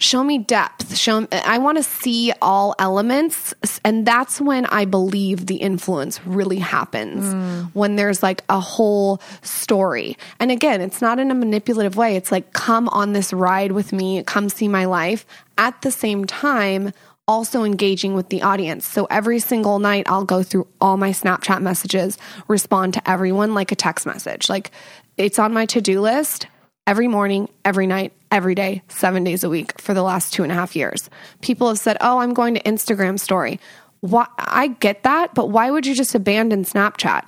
Show 0.00 0.22
me 0.22 0.38
depth. 0.38 0.96
Show. 0.96 1.26
I 1.32 1.58
want 1.58 1.76
to 1.78 1.82
see 1.82 2.32
all 2.40 2.74
elements, 2.78 3.52
and 3.84 4.06
that's 4.06 4.40
when 4.40 4.64
I 4.66 4.84
believe 4.84 5.46
the 5.46 5.56
influence 5.56 6.24
really 6.24 6.58
happens. 6.58 7.32
Hmm. 7.32 7.78
When 7.78 7.96
there's 7.96 8.22
like 8.22 8.44
a 8.48 8.60
whole 8.60 9.20
story, 9.42 10.16
and 10.38 10.52
again, 10.52 10.80
it's 10.80 11.02
not 11.02 11.18
in 11.18 11.32
a 11.32 11.34
manipulative 11.34 11.96
way. 11.96 12.14
It's 12.14 12.30
like, 12.30 12.52
come 12.52 12.88
on 12.90 13.12
this 13.12 13.32
ride 13.32 13.72
with 13.72 13.92
me. 13.92 14.22
Come 14.22 14.48
see 14.48 14.68
my 14.68 14.84
life. 14.84 15.26
At 15.58 15.82
the 15.82 15.90
same 15.90 16.24
time, 16.26 16.92
also 17.26 17.64
engaging 17.64 18.14
with 18.14 18.30
the 18.30 18.42
audience. 18.42 18.86
So 18.86 19.06
every 19.10 19.38
single 19.38 19.80
night, 19.80 20.08
I'll 20.08 20.24
go 20.24 20.42
through 20.42 20.66
all 20.80 20.96
my 20.96 21.10
Snapchat 21.10 21.60
messages, 21.60 22.18
respond 22.48 22.94
to 22.94 23.10
everyone 23.10 23.52
like 23.52 23.70
a 23.70 23.76
text 23.76 24.06
message. 24.06 24.48
Like 24.48 24.70
it's 25.16 25.38
on 25.38 25.52
my 25.52 25.66
to 25.66 25.80
do 25.80 26.00
list 26.00 26.46
every 26.86 27.06
morning, 27.06 27.48
every 27.64 27.86
night, 27.86 28.12
every 28.30 28.54
day, 28.54 28.82
seven 28.88 29.24
days 29.24 29.42
a 29.44 29.48
week 29.48 29.80
for 29.80 29.94
the 29.94 30.02
last 30.02 30.32
two 30.32 30.42
and 30.42 30.52
a 30.52 30.54
half 30.54 30.76
years. 30.76 31.08
People 31.40 31.68
have 31.68 31.78
said, 31.78 31.96
Oh, 32.00 32.18
I'm 32.18 32.34
going 32.34 32.54
to 32.54 32.62
Instagram 32.62 33.18
story. 33.18 33.58
Why, 34.00 34.26
I 34.38 34.68
get 34.68 35.02
that, 35.02 35.34
but 35.34 35.50
why 35.50 35.70
would 35.70 35.86
you 35.86 35.94
just 35.94 36.14
abandon 36.14 36.64
Snapchat? 36.64 37.26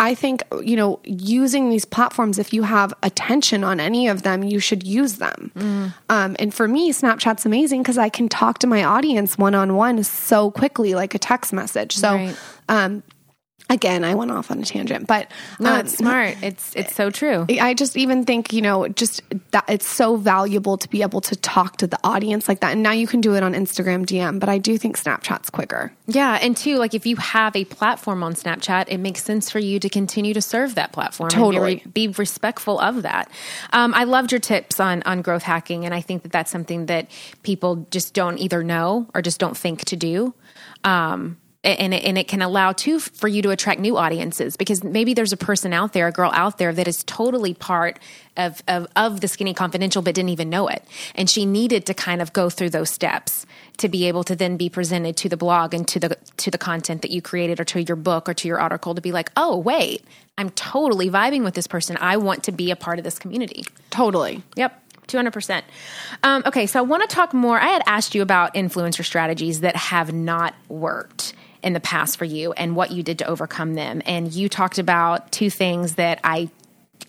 I 0.00 0.14
think, 0.14 0.42
you 0.62 0.76
know, 0.76 1.00
using 1.04 1.70
these 1.70 1.84
platforms, 1.84 2.38
if 2.38 2.52
you 2.52 2.62
have 2.62 2.94
attention 3.02 3.64
on 3.64 3.80
any 3.80 4.06
of 4.06 4.22
them, 4.22 4.44
you 4.44 4.60
should 4.60 4.84
use 4.86 5.16
them. 5.16 5.50
Um, 6.08 6.36
and 6.38 6.54
for 6.54 6.68
me, 6.68 6.92
Snapchat's 6.92 7.44
amazing 7.44 7.82
because 7.82 7.98
I 7.98 8.08
can 8.08 8.28
talk 8.28 8.60
to 8.60 8.68
my 8.68 8.84
audience 8.84 9.36
one 9.36 9.56
on 9.56 9.74
one 9.74 10.04
so 10.04 10.52
quickly, 10.52 10.94
like 10.94 11.16
a 11.16 11.18
text 11.18 11.52
message. 11.52 11.96
So, 11.96 12.14
Right. 12.14 12.36
um, 12.68 13.02
again, 13.70 14.04
I 14.04 14.14
went 14.14 14.30
off 14.30 14.50
on 14.50 14.60
a 14.60 14.64
tangent, 14.64 15.06
but 15.06 15.30
No, 15.60 15.74
um, 15.74 15.80
it's 15.80 15.96
smart. 15.96 16.36
It's 16.42 16.74
it's 16.74 16.94
so 16.94 17.10
true. 17.10 17.46
I 17.60 17.74
just 17.74 17.96
even 17.96 18.24
think, 18.24 18.52
you 18.52 18.62
know, 18.62 18.88
just 18.88 19.22
that 19.50 19.64
it's 19.68 19.86
so 19.86 20.16
valuable 20.16 20.78
to 20.78 20.88
be 20.88 21.02
able 21.02 21.20
to 21.22 21.36
talk 21.36 21.76
to 21.78 21.86
the 21.86 21.98
audience 22.04 22.48
like 22.48 22.60
that. 22.60 22.72
And 22.72 22.82
now 22.82 22.92
you 22.92 23.06
can 23.06 23.20
do 23.20 23.34
it 23.34 23.42
on 23.42 23.54
Instagram 23.54 24.06
DM, 24.06 24.40
but 24.40 24.48
I 24.48 24.58
do 24.58 24.78
think 24.78 24.98
Snapchat's 24.98 25.50
quicker. 25.50 25.92
Yeah, 26.06 26.38
and 26.40 26.56
two, 26.56 26.76
like 26.76 26.94
if 26.94 27.06
you 27.06 27.16
have 27.16 27.54
a 27.54 27.64
platform 27.64 28.22
on 28.22 28.34
Snapchat, 28.34 28.86
it 28.88 28.98
makes 28.98 29.22
sense 29.22 29.50
for 29.50 29.58
you 29.58 29.78
to 29.80 29.88
continue 29.88 30.34
to 30.34 30.42
serve 30.42 30.74
that 30.76 30.92
platform. 30.92 31.30
Totally. 31.30 31.82
be 31.92 32.08
respectful 32.08 32.78
of 32.78 33.02
that. 33.02 33.30
Um, 33.72 33.92
I 33.94 34.04
loved 34.04 34.32
your 34.32 34.40
tips 34.40 34.80
on 34.80 35.02
on 35.04 35.22
growth 35.22 35.42
hacking, 35.42 35.84
and 35.84 35.94
I 35.94 36.00
think 36.00 36.22
that 36.22 36.32
that's 36.32 36.50
something 36.50 36.86
that 36.86 37.10
people 37.42 37.86
just 37.90 38.14
don't 38.14 38.38
either 38.38 38.62
know 38.62 39.08
or 39.14 39.22
just 39.22 39.38
don't 39.38 39.56
think 39.56 39.84
to 39.86 39.96
do. 39.96 40.34
Um, 40.84 41.36
and 41.64 41.92
it, 41.92 42.04
and 42.04 42.16
it 42.16 42.28
can 42.28 42.40
allow 42.40 42.72
too 42.72 43.00
for 43.00 43.26
you 43.26 43.42
to 43.42 43.50
attract 43.50 43.80
new 43.80 43.96
audiences 43.96 44.56
because 44.56 44.84
maybe 44.84 45.12
there's 45.12 45.32
a 45.32 45.36
person 45.36 45.72
out 45.72 45.92
there, 45.92 46.06
a 46.06 46.12
girl 46.12 46.30
out 46.32 46.58
there 46.58 46.72
that 46.72 46.86
is 46.86 47.02
totally 47.04 47.52
part 47.52 47.98
of, 48.36 48.62
of 48.68 48.86
of 48.94 49.20
the 49.20 49.28
Skinny 49.28 49.54
Confidential, 49.54 50.00
but 50.00 50.14
didn't 50.14 50.28
even 50.28 50.48
know 50.50 50.68
it, 50.68 50.84
and 51.14 51.28
she 51.28 51.44
needed 51.44 51.86
to 51.86 51.94
kind 51.94 52.22
of 52.22 52.32
go 52.32 52.48
through 52.48 52.70
those 52.70 52.90
steps 52.90 53.44
to 53.78 53.88
be 53.88 54.06
able 54.06 54.24
to 54.24 54.36
then 54.36 54.56
be 54.56 54.68
presented 54.68 55.16
to 55.16 55.28
the 55.28 55.36
blog 55.36 55.74
and 55.74 55.88
to 55.88 55.98
the 55.98 56.16
to 56.36 56.50
the 56.50 56.58
content 56.58 57.02
that 57.02 57.10
you 57.10 57.20
created 57.20 57.58
or 57.58 57.64
to 57.64 57.82
your 57.82 57.96
book 57.96 58.28
or 58.28 58.34
to 58.34 58.46
your 58.46 58.60
article 58.60 58.94
to 58.94 59.00
be 59.00 59.10
like, 59.10 59.30
oh 59.36 59.56
wait, 59.56 60.04
I'm 60.36 60.50
totally 60.50 61.10
vibing 61.10 61.42
with 61.42 61.54
this 61.54 61.66
person. 61.66 61.96
I 62.00 62.18
want 62.18 62.44
to 62.44 62.52
be 62.52 62.70
a 62.70 62.76
part 62.76 62.98
of 62.98 63.04
this 63.04 63.18
community. 63.18 63.64
Totally. 63.90 64.42
Yep. 64.54 64.84
200%. 65.08 65.62
Um, 66.22 66.42
okay, 66.44 66.66
so 66.66 66.80
I 66.80 66.82
want 66.82 67.08
to 67.08 67.14
talk 67.14 67.32
more. 67.32 67.58
I 67.58 67.68
had 67.68 67.82
asked 67.86 68.14
you 68.14 68.20
about 68.20 68.52
influencer 68.52 69.02
strategies 69.02 69.60
that 69.60 69.74
have 69.74 70.12
not 70.12 70.54
worked 70.68 71.32
in 71.62 71.72
the 71.72 71.80
past 71.80 72.18
for 72.18 72.24
you 72.24 72.52
and 72.52 72.76
what 72.76 72.90
you 72.90 73.02
did 73.02 73.18
to 73.18 73.26
overcome 73.26 73.74
them. 73.74 74.02
And 74.06 74.32
you 74.32 74.48
talked 74.48 74.78
about 74.78 75.32
two 75.32 75.50
things 75.50 75.94
that 75.96 76.20
I 76.24 76.50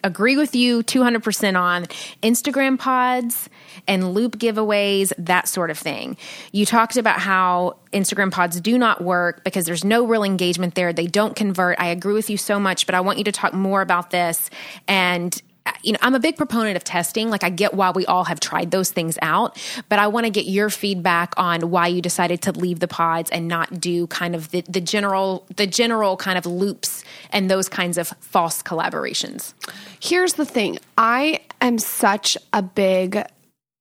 agree 0.03 0.37
with 0.37 0.55
you 0.55 0.83
200% 0.83 1.59
on 1.59 1.85
Instagram 2.23 2.79
pods 2.79 3.49
and 3.87 4.13
loop 4.13 4.37
giveaways, 4.37 5.11
that 5.17 5.47
sort 5.47 5.69
of 5.69 5.77
thing. 5.77 6.17
You 6.51 6.65
talked 6.65 6.97
about 6.97 7.19
how 7.19 7.77
Instagram 7.91 8.31
pods 8.31 8.61
do 8.61 8.77
not 8.77 9.03
work 9.03 9.43
because 9.43 9.65
there's 9.65 9.83
no 9.83 10.05
real 10.05 10.23
engagement 10.23 10.75
there. 10.75 10.93
They 10.93 11.07
don't 11.07 11.35
convert. 11.35 11.79
I 11.79 11.87
agree 11.87 12.13
with 12.13 12.29
you 12.29 12.37
so 12.37 12.59
much, 12.59 12.85
but 12.85 12.95
I 12.95 13.01
want 13.01 13.17
you 13.17 13.23
to 13.25 13.31
talk 13.31 13.53
more 13.53 13.81
about 13.81 14.11
this 14.11 14.49
and 14.87 15.41
you 15.83 15.93
know, 15.93 15.99
I'm 16.01 16.15
a 16.15 16.19
big 16.19 16.37
proponent 16.37 16.75
of 16.75 16.83
testing. 16.83 17.29
Like, 17.29 17.43
I 17.43 17.49
get 17.49 17.73
why 17.73 17.91
we 17.91 18.05
all 18.05 18.23
have 18.25 18.39
tried 18.39 18.71
those 18.71 18.91
things 18.91 19.17
out, 19.21 19.57
but 19.89 19.99
I 19.99 20.07
want 20.07 20.25
to 20.25 20.29
get 20.29 20.45
your 20.45 20.69
feedback 20.69 21.33
on 21.37 21.69
why 21.69 21.87
you 21.87 22.01
decided 22.01 22.41
to 22.43 22.51
leave 22.51 22.79
the 22.79 22.87
pods 22.87 23.29
and 23.29 23.47
not 23.47 23.79
do 23.79 24.07
kind 24.07 24.35
of 24.35 24.51
the, 24.51 24.61
the 24.61 24.81
general, 24.81 25.45
the 25.55 25.67
general 25.67 26.17
kind 26.17 26.37
of 26.37 26.45
loops 26.45 27.03
and 27.31 27.49
those 27.49 27.69
kinds 27.69 27.97
of 27.97 28.09
false 28.19 28.61
collaborations. 28.63 29.53
Here's 30.01 30.33
the 30.33 30.45
thing 30.45 30.79
I 30.97 31.41
am 31.61 31.77
such 31.77 32.37
a 32.53 32.61
big 32.61 33.23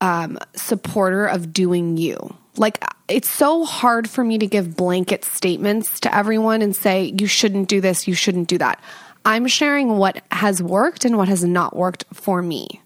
um, 0.01 0.39
supporter 0.55 1.27
of 1.27 1.53
doing 1.53 1.97
you. 1.97 2.37
Like, 2.57 2.85
it's 3.09 3.29
so 3.29 3.65
hard 3.65 4.11
for 4.11 4.25
me 4.25 4.37
to 4.39 4.47
give 4.47 4.77
blanket 4.77 5.25
statements 5.25 6.01
to 6.01 6.15
everyone 6.15 6.61
and 6.61 6.75
say, 6.75 7.15
you 7.19 7.27
shouldn't 7.27 7.69
do 7.69 7.81
this, 7.81 8.09
you 8.09 8.15
shouldn't 8.15 8.49
do 8.49 8.59
that. 8.59 8.81
I'm 9.29 9.47
sharing 9.47 9.99
what 9.99 10.23
has 10.33 10.63
worked 10.63 11.05
and 11.05 11.19
what 11.19 11.29
has 11.29 11.45
not 11.45 11.77
worked 11.77 12.07
for 12.15 12.41
me. 12.41 12.81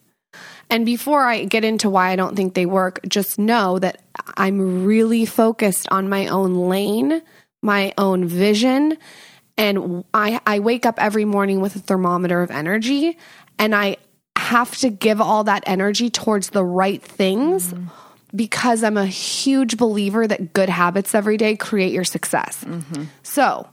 And 0.69 0.85
before 0.85 1.25
I 1.25 1.45
get 1.45 1.63
into 1.65 1.89
why 1.89 2.11
I 2.11 2.17
don't 2.17 2.35
think 2.35 2.55
they 2.55 2.67
work, 2.67 2.99
just 3.07 3.39
know 3.39 3.79
that 3.79 4.03
I'm 4.37 4.85
really 4.85 5.25
focused 5.25 5.87
on 5.93 6.09
my 6.09 6.27
own 6.27 6.69
lane, 6.69 7.23
my 7.63 7.95
own 7.97 8.27
vision. 8.27 8.99
And 9.57 10.03
I, 10.13 10.41
I 10.45 10.59
wake 10.59 10.85
up 10.85 10.97
every 10.99 11.25
morning 11.25 11.61
with 11.61 11.77
a 11.77 11.79
thermometer 11.79 12.43
of 12.43 12.51
energy, 12.51 13.17
and 13.57 13.73
I 13.73 13.99
have 14.37 14.77
to 14.79 14.91
give 14.91 15.21
all 15.21 15.45
that 15.45 15.63
energy 15.69 16.11
towards 16.11 16.51
the 16.51 16.65
right 16.65 17.01
things 17.01 17.73
mm-hmm. 17.73 17.87
because 18.35 18.83
I'm 18.83 18.97
a 18.97 19.07
huge 19.07 19.77
believer 19.77 20.27
that 20.27 20.55
good 20.55 20.71
habits 20.71 21.15
every 21.15 21.37
day 21.37 21.55
create 21.55 21.93
your 21.93 22.03
success. 22.03 22.65
Mm-hmm. 22.65 23.05
So, 23.23 23.69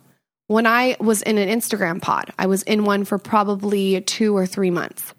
when 0.50 0.66
I 0.66 0.98
was 1.00 1.22
in 1.22 1.38
an 1.38 1.48
Instagram 1.48 2.02
pod, 2.02 2.34
I 2.40 2.48
was 2.48 2.64
in 2.64 2.84
one 2.84 3.06
for 3.06 3.20
probably 3.20 4.02
two 4.02 4.36
or 4.36 4.48
three 4.48 4.72
months. 4.72 5.14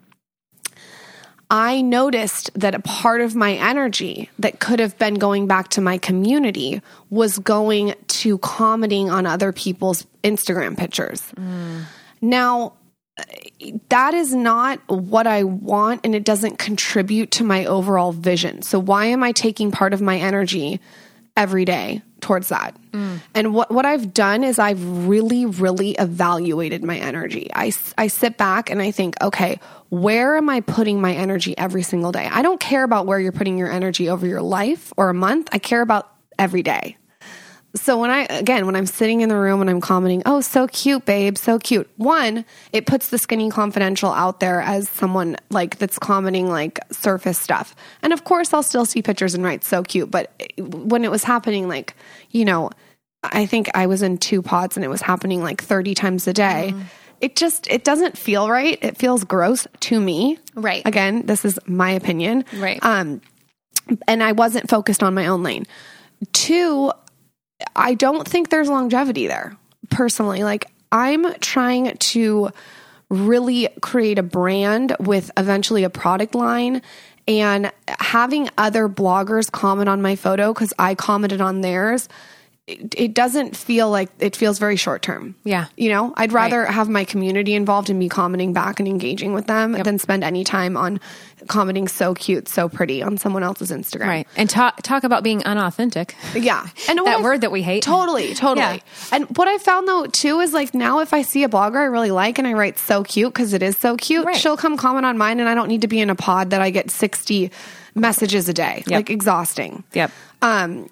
I 1.49 1.81
noticed 1.81 2.51
that 2.59 2.75
a 2.75 2.81
part 2.81 3.21
of 3.21 3.33
my 3.33 3.53
energy 3.53 4.29
that 4.39 4.59
could 4.59 4.81
have 4.81 4.97
been 4.97 5.13
going 5.13 5.47
back 5.47 5.69
to 5.69 5.81
my 5.81 5.97
community 5.97 6.81
was 7.09 7.39
going 7.39 7.93
to 8.07 8.39
commenting 8.39 9.09
on 9.09 9.25
other 9.25 9.53
people's 9.53 10.05
Instagram 10.21 10.77
pictures. 10.77 11.23
Now, 12.19 12.73
that 13.87 14.13
is 14.13 14.35
not 14.35 14.79
what 14.87 15.27
I 15.27 15.43
want 15.43 16.01
and 16.03 16.13
it 16.13 16.25
doesn't 16.25 16.59
contribute 16.59 17.31
to 17.31 17.45
my 17.45 17.63
overall 17.63 18.11
vision. 18.11 18.63
So, 18.63 18.79
why 18.79 19.05
am 19.05 19.23
I 19.23 19.31
taking 19.31 19.71
part 19.71 19.93
of 19.93 20.01
my 20.01 20.17
energy 20.17 20.81
every 21.41 21.65
day 21.65 22.01
towards 22.21 22.49
that? 22.49 22.75
And 23.33 23.53
what, 23.53 23.71
what 23.71 23.85
I've 23.85 24.13
done 24.13 24.43
is 24.43 24.59
I've 24.59 25.07
really, 25.07 25.45
really 25.45 25.91
evaluated 25.97 26.83
my 26.83 26.97
energy. 26.97 27.49
I, 27.55 27.71
I 27.97 28.07
sit 28.07 28.37
back 28.37 28.69
and 28.69 28.79
I 28.81 28.91
think, 28.91 29.15
okay, 29.21 29.59
where 29.89 30.37
am 30.37 30.47
I 30.49 30.61
putting 30.61 31.01
my 31.01 31.13
energy 31.13 31.57
every 31.57 31.81
single 31.81 32.11
day? 32.11 32.27
I 32.31 32.41
don't 32.43 32.59
care 32.59 32.83
about 32.83 33.07
where 33.07 33.19
you're 33.19 33.31
putting 33.31 33.57
your 33.57 33.71
energy 33.71 34.07
over 34.07 34.27
your 34.27 34.41
life 34.41 34.93
or 34.97 35.09
a 35.09 35.13
month. 35.13 35.49
I 35.51 35.57
care 35.57 35.81
about 35.81 36.13
every 36.37 36.61
day. 36.61 36.97
So 37.73 37.97
when 37.97 38.09
I 38.09 38.25
again 38.29 38.65
when 38.65 38.75
I'm 38.75 38.85
sitting 38.85 39.21
in 39.21 39.29
the 39.29 39.37
room 39.37 39.61
and 39.61 39.69
I'm 39.69 39.79
commenting, 39.79 40.21
"Oh, 40.25 40.41
so 40.41 40.67
cute, 40.67 41.05
babe, 41.05 41.37
so 41.37 41.57
cute." 41.57 41.89
One, 41.97 42.43
it 42.73 42.85
puts 42.85 43.09
the 43.09 43.17
skinny 43.17 43.49
confidential 43.49 44.11
out 44.11 44.39
there 44.41 44.61
as 44.61 44.89
someone 44.89 45.37
like 45.49 45.77
that's 45.77 45.97
commenting 45.97 46.49
like 46.49 46.79
surface 46.91 47.39
stuff. 47.39 47.75
And 48.01 48.11
of 48.11 48.25
course, 48.25 48.53
I'll 48.53 48.63
still 48.63 48.85
see 48.85 49.01
pictures 49.01 49.33
and 49.35 49.43
write 49.43 49.63
so 49.63 49.83
cute, 49.83 50.11
but 50.11 50.33
when 50.57 51.05
it 51.05 51.11
was 51.11 51.23
happening 51.23 51.69
like, 51.69 51.95
you 52.31 52.43
know, 52.43 52.71
I 53.23 53.45
think 53.45 53.69
I 53.73 53.87
was 53.87 54.01
in 54.01 54.17
two 54.17 54.41
pods 54.41 54.75
and 54.75 54.83
it 54.83 54.89
was 54.89 55.01
happening 55.01 55.41
like 55.41 55.61
30 55.61 55.93
times 55.93 56.27
a 56.27 56.33
day. 56.33 56.73
it 57.21 57.35
just 57.35 57.67
it 57.69 57.83
doesn't 57.83 58.17
feel 58.17 58.49
right. 58.49 58.79
It 58.81 58.97
feels 58.97 59.23
gross 59.23 59.65
to 59.81 59.99
me. 60.01 60.39
Right. 60.55 60.81
Again, 60.85 61.25
this 61.25 61.45
is 61.45 61.57
my 61.67 61.91
opinion. 61.91 62.43
Right. 62.57 62.79
Um 62.83 63.21
and 64.07 64.21
I 64.23 64.33
wasn't 64.33 64.69
focused 64.69 65.03
on 65.03 65.13
my 65.13 65.27
own 65.27 65.43
lane. 65.43 65.65
Two, 66.33 66.91
I 67.75 67.93
don't 67.93 68.27
think 68.27 68.49
there's 68.49 68.69
longevity 68.69 69.27
there. 69.27 69.57
Personally, 69.89 70.43
like 70.43 70.65
I'm 70.91 71.33
trying 71.35 71.95
to 71.97 72.49
really 73.09 73.67
create 73.81 74.19
a 74.19 74.23
brand 74.23 74.95
with 74.99 75.31
eventually 75.35 75.83
a 75.83 75.89
product 75.89 76.33
line 76.33 76.81
and 77.27 77.71
having 77.87 78.49
other 78.57 78.87
bloggers 78.87 79.51
comment 79.51 79.89
on 79.89 80.01
my 80.01 80.15
photo 80.15 80.53
cuz 80.53 80.73
I 80.79 80.95
commented 80.95 81.41
on 81.41 81.61
theirs 81.61 82.07
it, 82.71 82.95
it 82.97 83.13
doesn't 83.13 83.55
feel 83.55 83.89
like 83.89 84.09
it 84.19 84.35
feels 84.35 84.59
very 84.59 84.75
short 84.75 85.01
term. 85.01 85.35
Yeah. 85.43 85.67
You 85.77 85.89
know, 85.89 86.13
I'd 86.17 86.31
rather 86.33 86.65
have 86.65 86.89
my 86.89 87.03
community 87.05 87.53
involved 87.53 87.89
and 87.89 87.99
be 87.99 88.09
commenting 88.09 88.53
back 88.53 88.79
and 88.79 88.87
engaging 88.87 89.33
with 89.33 89.47
them 89.47 89.73
than 89.73 89.99
spend 89.99 90.23
any 90.23 90.43
time 90.43 90.77
on 90.77 90.99
commenting 91.47 91.87
so 91.87 92.13
cute, 92.13 92.47
so 92.47 92.69
pretty 92.69 93.01
on 93.01 93.17
someone 93.17 93.41
else's 93.43 93.71
Instagram. 93.71 94.07
Right. 94.07 94.27
And 94.37 94.49
talk 94.49 94.81
talk 94.83 95.03
about 95.03 95.23
being 95.23 95.43
unauthentic. 95.43 96.15
Yeah. 96.35 96.65
And 96.89 96.97
That 96.99 97.15
I've- 97.15 97.23
word 97.23 97.41
that 97.41 97.51
we 97.51 97.61
hate. 97.61 97.83
Totally, 97.83 98.33
totally. 98.33 98.61
Yeah. 98.61 98.79
And 99.11 99.37
what 99.37 99.47
I 99.47 99.57
found 99.57 99.87
though 99.87 100.05
too 100.05 100.39
is 100.39 100.53
like 100.53 100.73
now 100.73 100.99
if 100.99 101.13
I 101.13 101.21
see 101.23 101.43
a 101.43 101.49
blogger 101.49 101.77
I 101.77 101.83
really 101.85 102.11
like 102.11 102.37
and 102.39 102.47
I 102.47 102.53
write 102.53 102.77
so 102.79 103.03
cute 103.03 103.33
because 103.33 103.53
it 103.53 103.61
is 103.63 103.75
so 103.77 103.97
cute, 103.97 104.25
Right. 104.25 104.35
she'll 104.35 104.57
come 104.57 104.77
comment 104.77 105.05
on 105.05 105.17
mine 105.17 105.39
and 105.39 105.49
I 105.49 105.55
don't 105.55 105.67
need 105.67 105.81
to 105.81 105.87
be 105.87 105.99
in 105.99 106.09
a 106.09 106.15
pod 106.15 106.51
that 106.51 106.61
I 106.61 106.69
get 106.69 106.89
60 106.91 107.51
messages 107.95 108.47
a 108.47 108.53
day. 108.53 108.83
Like 108.87 109.09
exhausting. 109.09 109.83
Yep. 109.93 110.11
Um, 110.41 110.89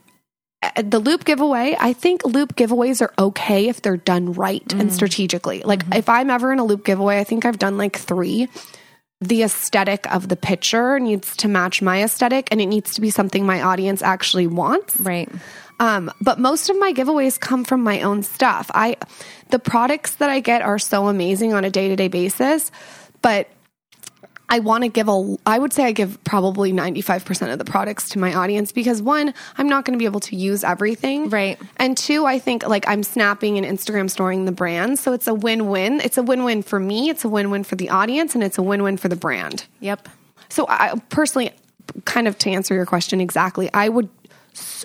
the 0.75 0.99
loop 0.99 1.23
giveaway, 1.25 1.75
I 1.79 1.93
think 1.93 2.25
loop 2.25 2.55
giveaways 2.55 3.01
are 3.01 3.13
okay 3.17 3.69
if 3.69 3.81
they're 3.81 3.97
done 3.97 4.33
right 4.33 4.65
Mm. 4.67 4.79
and 4.81 4.93
strategically. 4.93 5.61
Like 5.63 5.83
if 5.93 6.09
I'm 6.09 6.29
ever 6.29 6.51
in 6.51 6.59
a 6.59 6.65
loop 6.65 6.83
giveaway, 6.85 7.19
I 7.19 7.23
think 7.23 7.45
I've 7.45 7.59
done 7.59 7.77
like 7.77 7.97
three. 7.97 8.49
The 9.21 9.43
aesthetic 9.43 10.09
of 10.13 10.27
the 10.29 10.35
picture 10.35 10.99
needs 10.99 11.35
to 11.37 11.47
match 11.47 11.81
my 11.81 12.03
aesthetic 12.03 12.49
and 12.51 12.61
it 12.61 12.67
needs 12.67 12.93
to 12.95 13.01
be 13.01 13.09
something 13.09 13.45
my 13.45 13.61
audience 13.61 14.01
actually 14.01 14.47
wants. 14.47 14.99
Right. 14.99 15.29
Um, 15.79 16.11
but 16.21 16.39
most 16.39 16.69
of 16.69 16.77
my 16.77 16.91
giveaways 16.93 17.39
come 17.39 17.63
from 17.63 17.81
my 17.83 18.01
own 18.01 18.23
stuff. 18.23 18.69
I, 18.73 18.97
the 19.49 19.59
products 19.59 20.15
that 20.15 20.29
I 20.29 20.41
get 20.41 20.61
are 20.61 20.79
so 20.79 21.07
amazing 21.07 21.53
on 21.53 21.63
a 21.63 21.69
day 21.69 21.87
to 21.89 21.95
day 21.95 22.09
basis, 22.09 22.69
but 23.21 23.47
I 24.49 24.59
want 24.59 24.83
to 24.83 24.89
give 24.89 25.07
a, 25.07 25.37
I 25.45 25.59
would 25.59 25.73
say 25.73 25.83
I 25.83 25.91
give 25.91 26.21
probably 26.23 26.73
95% 26.73 27.53
of 27.53 27.59
the 27.59 27.65
products 27.65 28.09
to 28.09 28.19
my 28.19 28.33
audience 28.33 28.71
because 28.71 29.01
one, 29.01 29.33
I'm 29.57 29.69
not 29.69 29.85
going 29.85 29.93
to 29.93 29.99
be 29.99 30.05
able 30.05 30.19
to 30.21 30.35
use 30.35 30.63
everything. 30.63 31.29
Right. 31.29 31.59
And 31.77 31.95
two, 31.95 32.25
I 32.25 32.39
think 32.39 32.67
like 32.67 32.87
I'm 32.87 33.03
snapping 33.03 33.63
and 33.63 33.77
Instagram 33.77 34.09
storing 34.09 34.45
the 34.45 34.51
brand. 34.51 34.97
So 34.97 35.13
it's 35.13 35.27
a 35.27 35.33
win 35.33 35.69
win. 35.69 36.01
It's 36.01 36.17
a 36.17 36.23
win 36.23 36.43
win 36.43 36.63
for 36.63 36.79
me, 36.79 37.09
it's 37.09 37.23
a 37.23 37.29
win 37.29 37.51
win 37.51 37.63
for 37.63 37.75
the 37.75 37.89
audience, 37.89 38.33
and 38.33 38.43
it's 38.43 38.57
a 38.57 38.63
win 38.63 38.81
win 38.83 38.97
for 38.97 39.07
the 39.07 39.15
brand. 39.15 39.65
Yep. 39.81 40.09
So 40.49 40.65
I 40.67 40.99
personally, 41.09 41.51
kind 42.05 42.27
of 42.27 42.37
to 42.39 42.49
answer 42.49 42.73
your 42.73 42.85
question 42.85 43.21
exactly, 43.21 43.69
I 43.73 43.89
would 43.89 44.09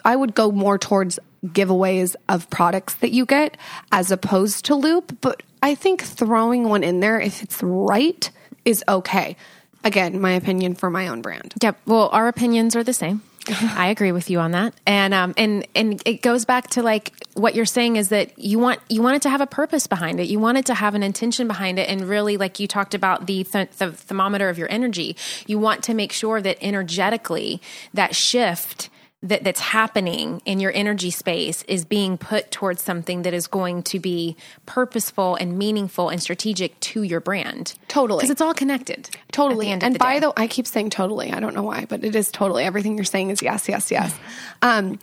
I 0.04 0.14
would 0.14 0.34
go 0.34 0.52
more 0.52 0.78
towards 0.78 1.18
giveaways 1.46 2.16
of 2.28 2.48
products 2.50 2.94
that 2.96 3.12
you 3.12 3.26
get 3.26 3.56
as 3.92 4.10
opposed 4.10 4.64
to 4.66 4.74
loop. 4.74 5.18
But 5.20 5.42
I 5.62 5.74
think 5.74 6.02
throwing 6.02 6.68
one 6.68 6.84
in 6.84 7.00
there 7.00 7.20
if 7.20 7.42
it's 7.42 7.62
right 7.62 8.30
is 8.64 8.84
okay. 8.88 9.36
Again, 9.84 10.20
my 10.20 10.32
opinion 10.32 10.74
for 10.74 10.90
my 10.90 11.08
own 11.08 11.22
brand. 11.22 11.54
Yep. 11.62 11.78
Well, 11.86 12.08
our 12.08 12.28
opinions 12.28 12.74
are 12.74 12.82
the 12.82 12.94
same. 12.94 13.22
I 13.76 13.88
agree 13.88 14.12
with 14.12 14.30
you 14.30 14.38
on 14.38 14.52
that, 14.52 14.72
and 14.86 15.12
um, 15.12 15.34
and 15.36 15.68
and 15.74 16.02
it 16.06 16.22
goes 16.22 16.46
back 16.46 16.70
to 16.70 16.82
like 16.82 17.12
what 17.34 17.54
you're 17.54 17.66
saying 17.66 17.96
is 17.96 18.08
that 18.08 18.38
you 18.38 18.58
want 18.58 18.80
you 18.88 19.02
want 19.02 19.16
it 19.16 19.22
to 19.22 19.28
have 19.28 19.42
a 19.42 19.46
purpose 19.46 19.86
behind 19.86 20.18
it. 20.18 20.28
You 20.28 20.40
want 20.40 20.56
it 20.56 20.64
to 20.66 20.74
have 20.74 20.94
an 20.94 21.02
intention 21.02 21.46
behind 21.46 21.78
it, 21.78 21.90
and 21.90 22.08
really, 22.08 22.38
like 22.38 22.58
you 22.58 22.66
talked 22.66 22.94
about 22.94 23.26
the 23.26 23.44
th- 23.44 23.70
the 23.72 23.92
thermometer 23.92 24.48
of 24.48 24.56
your 24.56 24.70
energy. 24.70 25.14
You 25.46 25.58
want 25.58 25.84
to 25.84 25.94
make 25.94 26.10
sure 26.10 26.40
that 26.40 26.56
energetically 26.62 27.60
that 27.92 28.16
shift 28.16 28.88
that 29.24 29.42
that's 29.42 29.60
happening 29.60 30.42
in 30.44 30.60
your 30.60 30.70
energy 30.74 31.10
space 31.10 31.62
is 31.62 31.84
being 31.86 32.18
put 32.18 32.50
towards 32.50 32.82
something 32.82 33.22
that 33.22 33.32
is 33.32 33.46
going 33.46 33.82
to 33.82 33.98
be 33.98 34.36
purposeful 34.66 35.34
and 35.36 35.58
meaningful 35.58 36.10
and 36.10 36.22
strategic 36.22 36.78
to 36.80 37.02
your 37.02 37.20
brand. 37.20 37.74
Totally. 37.88 38.18
because 38.18 38.30
it's 38.30 38.42
all 38.42 38.54
connected. 38.54 39.08
Totally. 39.32 39.66
At 39.66 39.68
the 39.68 39.72
end 39.72 39.82
of 39.82 39.86
and 39.86 39.94
the 39.94 39.98
by 39.98 40.14
day. 40.14 40.20
the 40.20 40.32
I 40.36 40.46
keep 40.46 40.66
saying 40.66 40.90
totally. 40.90 41.32
I 41.32 41.40
don't 41.40 41.54
know 41.54 41.62
why, 41.62 41.86
but 41.88 42.04
it 42.04 42.14
is 42.14 42.30
totally. 42.30 42.64
Everything 42.64 42.96
you're 42.96 43.04
saying 43.04 43.30
is 43.30 43.42
yes, 43.42 43.66
yes, 43.66 43.90
yes. 43.90 44.14
Um, 44.60 44.98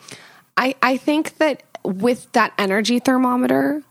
I 0.55 0.75
I 0.83 0.97
think 0.97 1.37
that 1.39 1.63
with 1.83 2.31
that 2.33 2.53
energy 2.59 2.99
thermometer, 2.99 3.81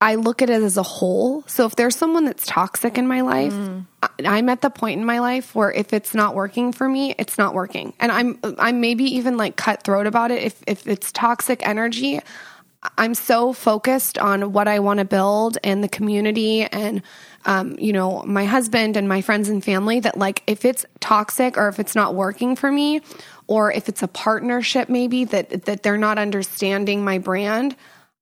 I 0.00 0.16
look 0.16 0.42
at 0.42 0.50
it 0.50 0.62
as 0.62 0.76
a 0.76 0.82
whole. 0.82 1.42
So 1.46 1.64
if 1.64 1.76
there's 1.76 1.96
someone 1.96 2.26
that's 2.26 2.44
toxic 2.46 2.98
in 2.98 3.06
my 3.08 3.22
life, 3.22 3.54
I, 4.02 4.08
I'm 4.26 4.48
at 4.50 4.60
the 4.60 4.68
point 4.68 5.00
in 5.00 5.06
my 5.06 5.20
life 5.20 5.54
where 5.54 5.72
if 5.72 5.92
it's 5.94 6.14
not 6.14 6.34
working 6.34 6.72
for 6.72 6.86
me, 6.88 7.14
it's 7.18 7.38
not 7.38 7.54
working. 7.54 7.94
And 7.98 8.12
I'm 8.12 8.38
I'm 8.58 8.80
maybe 8.80 9.04
even 9.04 9.36
like 9.38 9.56
cutthroat 9.56 10.06
about 10.06 10.30
it. 10.30 10.42
If 10.42 10.62
if 10.66 10.86
it's 10.86 11.10
toxic 11.12 11.66
energy, 11.66 12.20
I'm 12.98 13.14
so 13.14 13.54
focused 13.54 14.18
on 14.18 14.52
what 14.52 14.68
I 14.68 14.80
want 14.80 14.98
to 14.98 15.06
build 15.06 15.58
and 15.64 15.82
the 15.82 15.88
community 15.88 16.62
and 16.64 17.02
um, 17.46 17.76
you 17.78 17.92
know 17.92 18.22
my 18.26 18.44
husband 18.44 18.96
and 18.96 19.08
my 19.08 19.22
friends 19.22 19.48
and 19.48 19.64
family 19.64 20.00
that 20.00 20.18
like 20.18 20.42
if 20.46 20.64
it's 20.66 20.84
toxic 21.00 21.56
or 21.56 21.68
if 21.68 21.80
it's 21.80 21.94
not 21.94 22.14
working 22.14 22.54
for 22.54 22.70
me 22.70 23.00
or 23.46 23.72
if 23.72 23.88
it's 23.88 24.02
a 24.02 24.08
partnership 24.08 24.88
maybe 24.88 25.24
that 25.24 25.64
that 25.64 25.82
they're 25.82 25.96
not 25.96 26.18
understanding 26.18 27.02
my 27.02 27.18
brand, 27.18 27.76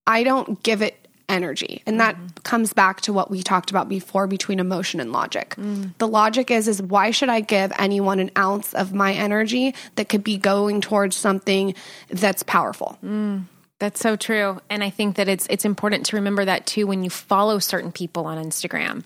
I 0.07 0.23
don't 0.23 0.63
give 0.63 0.81
it 0.81 1.04
energy. 1.29 1.83
And 1.87 2.01
that 2.01 2.17
mm-hmm. 2.17 2.27
comes 2.43 2.73
back 2.73 3.01
to 3.03 3.13
what 3.13 3.31
we 3.31 3.43
talked 3.43 3.71
about 3.71 3.89
before 3.89 4.27
between 4.27 4.61
emotion 4.61 5.01
and 5.01 5.13
logic. 5.13 5.55
Mm. 5.57 5.97
The 5.99 6.09
logic 6.09 6.51
is 6.51 6.69
is 6.69 6.83
why 6.83 7.11
should 7.11 7.29
I 7.29 7.41
give 7.41 7.73
anyone 7.79 8.21
an 8.21 8.31
ounce 8.37 8.75
of 8.75 8.93
my 8.93 9.13
energy 9.13 9.75
that 9.97 10.09
could 10.09 10.25
be 10.25 10.37
going 10.37 10.81
towards 10.81 11.17
something 11.17 11.75
that's 12.09 12.43
powerful? 12.43 12.99
Mm. 13.05 13.45
That's 13.81 14.01
so 14.01 14.17
true. 14.17 14.61
And 14.71 14.85
I 14.85 14.91
think 14.91 15.17
that 15.17 15.29
it's 15.29 15.47
it's 15.51 15.65
important 15.65 16.07
to 16.07 16.17
remember 16.17 16.45
that 16.45 16.67
too 16.67 16.87
when 16.87 17.03
you 17.03 17.11
follow 17.11 17.59
certain 17.59 17.93
people 17.93 18.27
on 18.27 18.43
Instagram. 18.43 19.03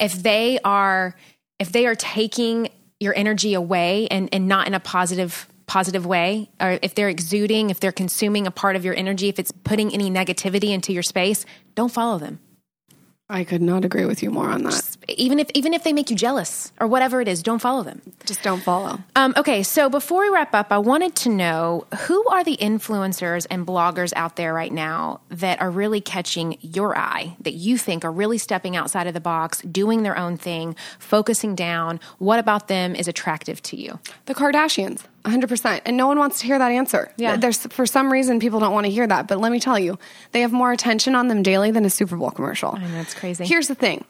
If 0.00 0.22
they 0.22 0.58
are 0.64 1.14
if 1.58 1.72
they 1.72 1.86
are 1.86 1.94
taking 1.94 2.68
your 3.00 3.14
energy 3.16 3.54
away 3.54 4.08
and, 4.08 4.28
and 4.32 4.48
not 4.48 4.66
in 4.66 4.74
a 4.74 4.80
positive 4.80 5.48
positive 5.68 6.04
way, 6.04 6.50
or 6.60 6.80
if 6.82 6.94
they're 6.96 7.08
exuding, 7.08 7.70
if 7.70 7.78
they're 7.78 7.92
consuming 7.92 8.46
a 8.46 8.50
part 8.50 8.74
of 8.74 8.84
your 8.84 8.94
energy, 8.94 9.28
if 9.28 9.38
it's 9.38 9.52
putting 9.52 9.94
any 9.94 10.10
negativity 10.10 10.70
into 10.70 10.92
your 10.92 11.04
space, 11.04 11.46
don't 11.76 11.92
follow 11.92 12.18
them. 12.18 12.40
I 13.30 13.44
could 13.44 13.60
not 13.60 13.84
agree 13.84 14.06
with 14.06 14.22
you 14.22 14.30
more 14.30 14.48
on 14.48 14.62
that. 14.62 14.96
Even 15.08 15.38
if 15.38 15.50
even 15.52 15.74
if 15.74 15.84
they 15.84 15.92
make 15.92 16.08
you 16.08 16.16
jealous 16.16 16.72
or 16.80 16.86
whatever 16.86 17.20
it 17.20 17.28
is, 17.28 17.42
don't 17.42 17.58
follow 17.58 17.82
them. 17.82 18.00
Just 18.24 18.42
don't 18.42 18.62
follow. 18.62 19.00
Um, 19.16 19.34
okay, 19.36 19.62
so 19.62 19.90
before 19.90 20.22
we 20.22 20.30
wrap 20.30 20.54
up, 20.54 20.68
I 20.70 20.78
wanted 20.78 21.14
to 21.16 21.28
know 21.28 21.86
who 22.06 22.26
are 22.28 22.42
the 22.42 22.56
influencers 22.56 23.46
and 23.50 23.66
bloggers 23.66 24.14
out 24.16 24.36
there 24.36 24.54
right 24.54 24.72
now 24.72 25.20
that 25.28 25.60
are 25.60 25.70
really 25.70 26.00
catching 26.00 26.56
your 26.62 26.96
eye, 26.96 27.36
that 27.40 27.52
you 27.52 27.76
think 27.76 28.02
are 28.02 28.12
really 28.12 28.38
stepping 28.38 28.76
outside 28.76 29.06
of 29.06 29.12
the 29.12 29.20
box, 29.20 29.60
doing 29.60 30.04
their 30.04 30.16
own 30.16 30.38
thing, 30.38 30.74
focusing 30.98 31.54
down. 31.54 32.00
What 32.16 32.38
about 32.38 32.68
them 32.68 32.94
is 32.94 33.08
attractive 33.08 33.60
to 33.64 33.76
you? 33.76 33.98
The 34.24 34.34
Kardashians, 34.34 35.04
100%. 35.28 35.82
And 35.84 35.96
no 35.96 36.06
one 36.06 36.18
wants 36.18 36.40
to 36.40 36.46
hear 36.46 36.58
that 36.58 36.70
answer. 36.70 37.12
Yeah. 37.16 37.36
There's 37.36 37.66
for 37.66 37.86
some 37.86 38.12
reason 38.12 38.40
people 38.40 38.60
don't 38.60 38.72
want 38.72 38.86
to 38.86 38.92
hear 38.92 39.06
that, 39.06 39.28
but 39.28 39.38
let 39.38 39.52
me 39.52 39.60
tell 39.60 39.78
you, 39.78 39.98
they 40.32 40.40
have 40.40 40.52
more 40.52 40.72
attention 40.72 41.14
on 41.14 41.28
them 41.28 41.42
daily 41.42 41.70
than 41.70 41.84
a 41.84 41.90
Super 41.90 42.16
Bowl 42.16 42.30
commercial. 42.30 42.74
I 42.76 42.86
know, 42.86 43.00
it's 43.00 43.14
crazy. 43.14 43.44
Here's 43.44 43.68
the 43.68 43.74
thing. 43.74 44.04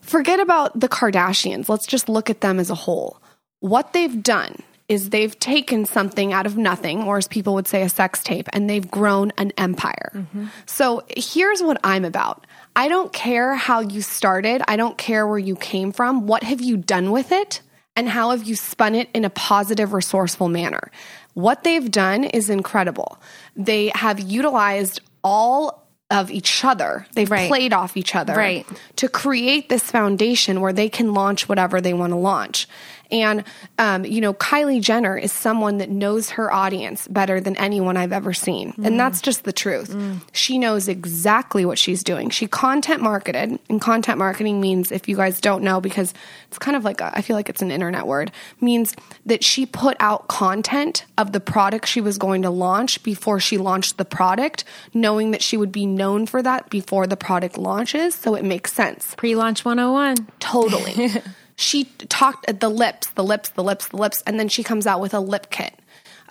Forget 0.00 0.40
about 0.40 0.78
the 0.78 0.88
Kardashians. 0.88 1.68
Let's 1.68 1.86
just 1.86 2.08
look 2.08 2.30
at 2.30 2.40
them 2.40 2.58
as 2.58 2.70
a 2.70 2.74
whole. 2.74 3.20
What 3.60 3.92
they've 3.92 4.22
done 4.22 4.56
is 4.88 5.10
they've 5.10 5.38
taken 5.38 5.84
something 5.84 6.32
out 6.32 6.46
of 6.46 6.56
nothing, 6.56 7.04
or 7.04 7.16
as 7.16 7.28
people 7.28 7.54
would 7.54 7.68
say, 7.68 7.82
a 7.82 7.88
sex 7.88 8.24
tape, 8.24 8.48
and 8.52 8.68
they've 8.68 8.90
grown 8.90 9.30
an 9.38 9.52
empire. 9.56 10.10
Mm-hmm. 10.12 10.46
So 10.66 11.04
here's 11.16 11.62
what 11.62 11.78
I'm 11.84 12.04
about. 12.04 12.44
I 12.74 12.88
don't 12.88 13.12
care 13.12 13.54
how 13.54 13.80
you 13.80 14.02
started. 14.02 14.62
I 14.66 14.74
don't 14.74 14.98
care 14.98 15.28
where 15.28 15.38
you 15.38 15.54
came 15.54 15.92
from. 15.92 16.26
What 16.26 16.42
have 16.42 16.60
you 16.60 16.76
done 16.76 17.12
with 17.12 17.30
it? 17.30 17.60
And 17.96 18.08
how 18.08 18.30
have 18.30 18.44
you 18.44 18.54
spun 18.54 18.94
it 18.94 19.08
in 19.14 19.24
a 19.24 19.30
positive, 19.30 19.92
resourceful 19.92 20.48
manner? 20.48 20.90
What 21.34 21.64
they've 21.64 21.90
done 21.90 22.24
is 22.24 22.48
incredible. 22.48 23.18
They 23.56 23.90
have 23.94 24.20
utilized 24.20 25.00
all 25.22 25.86
of 26.10 26.30
each 26.30 26.64
other. 26.64 27.06
They've 27.14 27.30
Right. 27.30 27.48
played 27.48 27.72
off 27.72 27.96
each 27.96 28.16
other 28.16 28.34
Right. 28.34 28.66
to 28.96 29.08
create 29.08 29.68
this 29.68 29.84
foundation 29.84 30.60
where 30.60 30.72
they 30.72 30.88
can 30.88 31.14
launch 31.14 31.48
whatever 31.48 31.80
they 31.80 31.92
want 31.92 32.12
to 32.12 32.16
launch. 32.16 32.66
And, 33.12 33.44
um, 33.78 34.04
you 34.04 34.20
know, 34.20 34.34
Kylie 34.34 34.80
Jenner 34.80 35.16
is 35.16 35.32
someone 35.32 35.78
that 35.78 35.90
knows 35.90 36.30
her 36.30 36.52
audience 36.52 37.08
better 37.08 37.40
than 37.40 37.56
anyone 37.56 37.96
I've 37.96 38.12
ever 38.12 38.32
seen. 38.32 38.72
Mm. 38.74 38.86
And 38.86 39.00
that's 39.00 39.20
just 39.20 39.44
the 39.44 39.52
truth. 39.52 39.90
Mm. 39.90 40.20
She 40.32 40.58
knows 40.58 40.88
exactly 40.88 41.64
what 41.64 41.78
she's 41.78 42.04
doing. 42.04 42.30
She 42.30 42.46
content 42.46 43.02
marketed, 43.02 43.58
and 43.68 43.80
content 43.80 44.18
marketing 44.18 44.60
means, 44.60 44.92
if 44.92 45.08
you 45.08 45.16
guys 45.16 45.40
don't 45.40 45.62
know, 45.62 45.80
because 45.80 46.14
it's 46.48 46.58
kind 46.58 46.76
of 46.76 46.84
like, 46.84 47.00
a, 47.00 47.16
I 47.16 47.22
feel 47.22 47.36
like 47.36 47.48
it's 47.48 47.62
an 47.62 47.70
internet 47.70 48.06
word, 48.06 48.30
means 48.60 48.94
that 49.26 49.42
she 49.44 49.66
put 49.66 49.96
out 50.00 50.28
content 50.28 51.04
of 51.18 51.32
the 51.32 51.40
product 51.40 51.88
she 51.88 52.00
was 52.00 52.18
going 52.18 52.42
to 52.42 52.50
launch 52.50 53.02
before 53.02 53.40
she 53.40 53.58
launched 53.58 53.98
the 53.98 54.04
product, 54.04 54.64
knowing 54.94 55.32
that 55.32 55.42
she 55.42 55.56
would 55.56 55.72
be 55.72 55.86
known 55.86 56.26
for 56.26 56.42
that 56.42 56.70
before 56.70 57.06
the 57.06 57.16
product 57.16 57.58
launches. 57.58 58.14
So 58.14 58.34
it 58.34 58.44
makes 58.44 58.72
sense. 58.72 59.14
Pre 59.16 59.34
launch 59.34 59.64
101. 59.64 60.28
Totally. 60.38 61.10
she 61.60 61.84
talked 62.08 62.48
at 62.48 62.60
the 62.60 62.70
lips, 62.70 63.08
the 63.10 63.22
lips, 63.22 63.50
the 63.50 63.62
lips, 63.62 63.88
the 63.88 63.96
lips, 63.98 64.22
and 64.26 64.40
then 64.40 64.48
she 64.48 64.62
comes 64.62 64.86
out 64.86 65.00
with 65.00 65.12
a 65.12 65.20
lip 65.20 65.48
kit. 65.50 65.74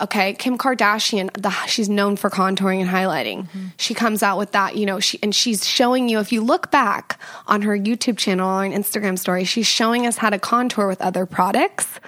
Okay, 0.00 0.32
Kim 0.32 0.56
Kardashian, 0.56 1.30
the, 1.40 1.50
she's 1.66 1.88
known 1.88 2.16
for 2.16 2.30
contouring 2.30 2.80
and 2.80 2.88
highlighting. 2.88 3.44
Mm-hmm. 3.44 3.66
She 3.76 3.94
comes 3.94 4.22
out 4.22 4.38
with 4.38 4.52
that, 4.52 4.76
you 4.76 4.86
know, 4.86 4.98
she 4.98 5.18
and 5.22 5.34
she's 5.34 5.66
showing 5.66 6.08
you. 6.08 6.18
If 6.18 6.32
you 6.32 6.42
look 6.42 6.70
back 6.70 7.20
on 7.46 7.62
her 7.62 7.78
YouTube 7.78 8.16
channel 8.16 8.48
or 8.48 8.64
an 8.64 8.72
Instagram 8.72 9.18
story, 9.18 9.44
she's 9.44 9.66
showing 9.66 10.06
us 10.06 10.16
how 10.16 10.30
to 10.30 10.38
contour 10.38 10.88
with 10.88 11.02
other 11.02 11.26
products, 11.26 12.00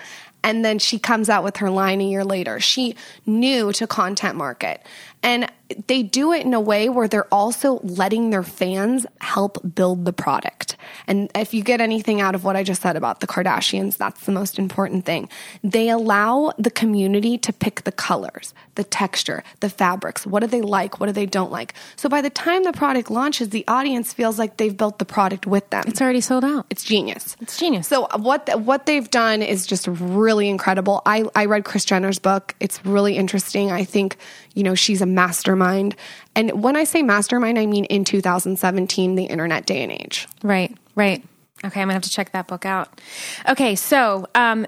and 0.42 0.64
then 0.64 0.78
she 0.78 0.98
comes 0.98 1.28
out 1.28 1.44
with 1.44 1.58
her 1.58 1.70
line 1.70 2.00
a 2.00 2.04
year 2.04 2.24
later. 2.24 2.58
She 2.60 2.96
knew 3.26 3.72
to 3.74 3.86
content 3.86 4.36
market, 4.36 4.84
and 5.22 5.52
they 5.86 6.02
do 6.02 6.32
it 6.32 6.44
in 6.44 6.54
a 6.54 6.60
way 6.60 6.88
where 6.88 7.08
they're 7.08 7.32
also 7.32 7.80
letting 7.82 8.30
their 8.30 8.42
fans 8.42 9.06
help 9.20 9.58
build 9.74 10.04
the 10.04 10.12
product. 10.12 10.76
And 11.06 11.30
if 11.34 11.54
you 11.54 11.62
get 11.62 11.80
anything 11.80 12.20
out 12.20 12.34
of 12.34 12.44
what 12.44 12.56
I 12.56 12.62
just 12.62 12.82
said 12.82 12.96
about 12.96 13.20
the 13.20 13.26
Kardashians, 13.26 13.96
that's 13.96 14.24
the 14.24 14.32
most 14.32 14.58
important 14.58 15.04
thing. 15.04 15.28
They 15.62 15.88
allow 15.88 16.52
the 16.58 16.70
community 16.70 17.38
to 17.38 17.52
pick 17.52 17.84
the 17.84 17.92
colors, 17.92 18.54
the 18.74 18.84
texture, 18.84 19.42
the 19.60 19.68
fabrics. 19.68 20.26
What 20.26 20.40
do 20.40 20.46
they 20.46 20.60
like? 20.62 21.00
What 21.00 21.06
do 21.06 21.12
they 21.12 21.26
don't 21.26 21.52
like? 21.52 21.74
So 21.96 22.08
by 22.08 22.20
the 22.20 22.30
time 22.30 22.64
the 22.64 22.72
product 22.72 23.10
launches, 23.10 23.50
the 23.50 23.64
audience 23.68 24.12
feels 24.12 24.38
like 24.38 24.56
they've 24.56 24.76
built 24.76 24.98
the 24.98 25.04
product 25.04 25.46
with 25.46 25.68
them. 25.70 25.84
It's 25.86 26.00
already 26.00 26.20
sold 26.20 26.44
out. 26.44 26.66
It's 26.70 26.84
genius. 26.84 27.36
It's 27.40 27.58
genius. 27.58 27.88
So 27.88 28.08
what 28.16 28.48
what 28.60 28.86
they've 28.86 29.10
done 29.10 29.42
is 29.42 29.66
just 29.66 29.86
really 29.88 30.48
incredible. 30.48 31.02
I 31.06 31.24
I 31.34 31.46
read 31.46 31.64
Kris 31.64 31.84
Jenner's 31.84 32.18
book. 32.18 32.54
It's 32.60 32.84
really 32.84 33.16
interesting. 33.16 33.70
I 33.70 33.84
think, 33.84 34.16
you 34.54 34.62
know, 34.62 34.74
she's 34.74 35.00
a 35.02 35.06
mastermind. 35.06 35.96
And 36.34 36.62
when 36.62 36.76
I 36.76 36.84
say 36.84 37.02
mastermind, 37.02 37.58
I 37.58 37.66
mean 37.66 37.84
in 37.86 38.04
2017, 38.04 39.14
the 39.14 39.24
internet 39.24 39.66
day 39.66 39.82
and 39.82 39.92
age. 39.92 40.28
Right, 40.42 40.76
right. 40.94 41.22
Okay, 41.64 41.80
I'm 41.80 41.86
gonna 41.86 41.94
have 41.94 42.02
to 42.02 42.10
check 42.10 42.32
that 42.32 42.48
book 42.48 42.66
out. 42.66 43.00
Okay, 43.48 43.74
so 43.76 44.26
um, 44.34 44.66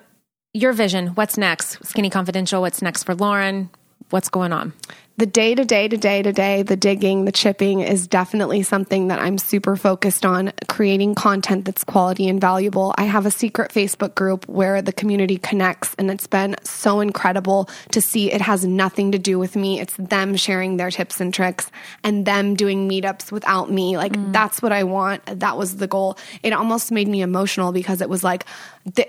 your 0.53 0.73
vision, 0.73 1.09
what's 1.09 1.37
next? 1.37 1.85
Skinny 1.85 2.11
Confidential, 2.11 2.61
what's 2.61 2.81
next 2.83 3.03
for 3.03 3.15
Lauryn? 3.15 3.69
What's 4.11 4.29
going 4.29 4.53
on? 4.53 4.73
The 5.17 5.27
day 5.27 5.55
to 5.55 5.65
day 5.65 5.87
to 5.87 5.97
day 5.97 6.23
to 6.23 6.33
day, 6.33 6.63
the 6.63 6.75
digging, 6.75 7.25
the 7.25 7.31
chipping 7.31 7.81
is 7.81 8.09
definitely 8.09 8.65
something 8.65 9.09
that 9.09 9.21
I'm 9.21 9.39
super 9.39 9.77
focused 9.77 10.27
on 10.27 10.53
creating 10.69 11.15
content 11.15 11.67
that's 11.67 11.85
quality 11.85 12.29
and 12.29 12.41
valuable. 12.41 12.93
I 12.99 13.05
have 13.05 13.25
a 13.25 13.31
secret 13.31 13.71
Facebook 13.71 14.17
group 14.17 14.49
where 14.49 14.83
the 14.83 14.93
community 14.93 15.39
connects 15.39 15.95
and 15.99 16.11
it's 16.11 16.27
been 16.27 16.57
so 16.65 16.99
incredible 16.99 17.69
to 17.93 18.01
see 18.01 18.33
it 18.33 18.41
has 18.41 18.65
nothing 18.65 19.13
to 19.13 19.19
do 19.19 19.39
with 19.39 19.55
me. 19.55 19.79
It's 19.79 19.95
them 19.99 20.35
sharing 20.35 20.79
their 20.79 20.91
tips 20.91 21.21
and 21.21 21.33
tricks 21.33 21.71
and 22.03 22.27
them 22.27 22.57
doing 22.57 22.89
meetups 22.89 23.31
without 23.31 23.71
me. 23.71 23.97
Like 23.97 24.15
mm. 24.15 24.33
that's 24.33 24.63
what 24.63 24.73
I 24.73 24.83
want. 24.83 25.25
That 25.27 25.57
was 25.57 25.77
the 25.77 25.87
goal. 25.87 26.19
It 26.43 26.53
almost 26.53 26.91
made 26.91 27.07
me 27.07 27.23
emotional 27.23 27.71
because 27.71 28.01
it 28.01 28.09
was 28.09 28.25
like 28.25 28.47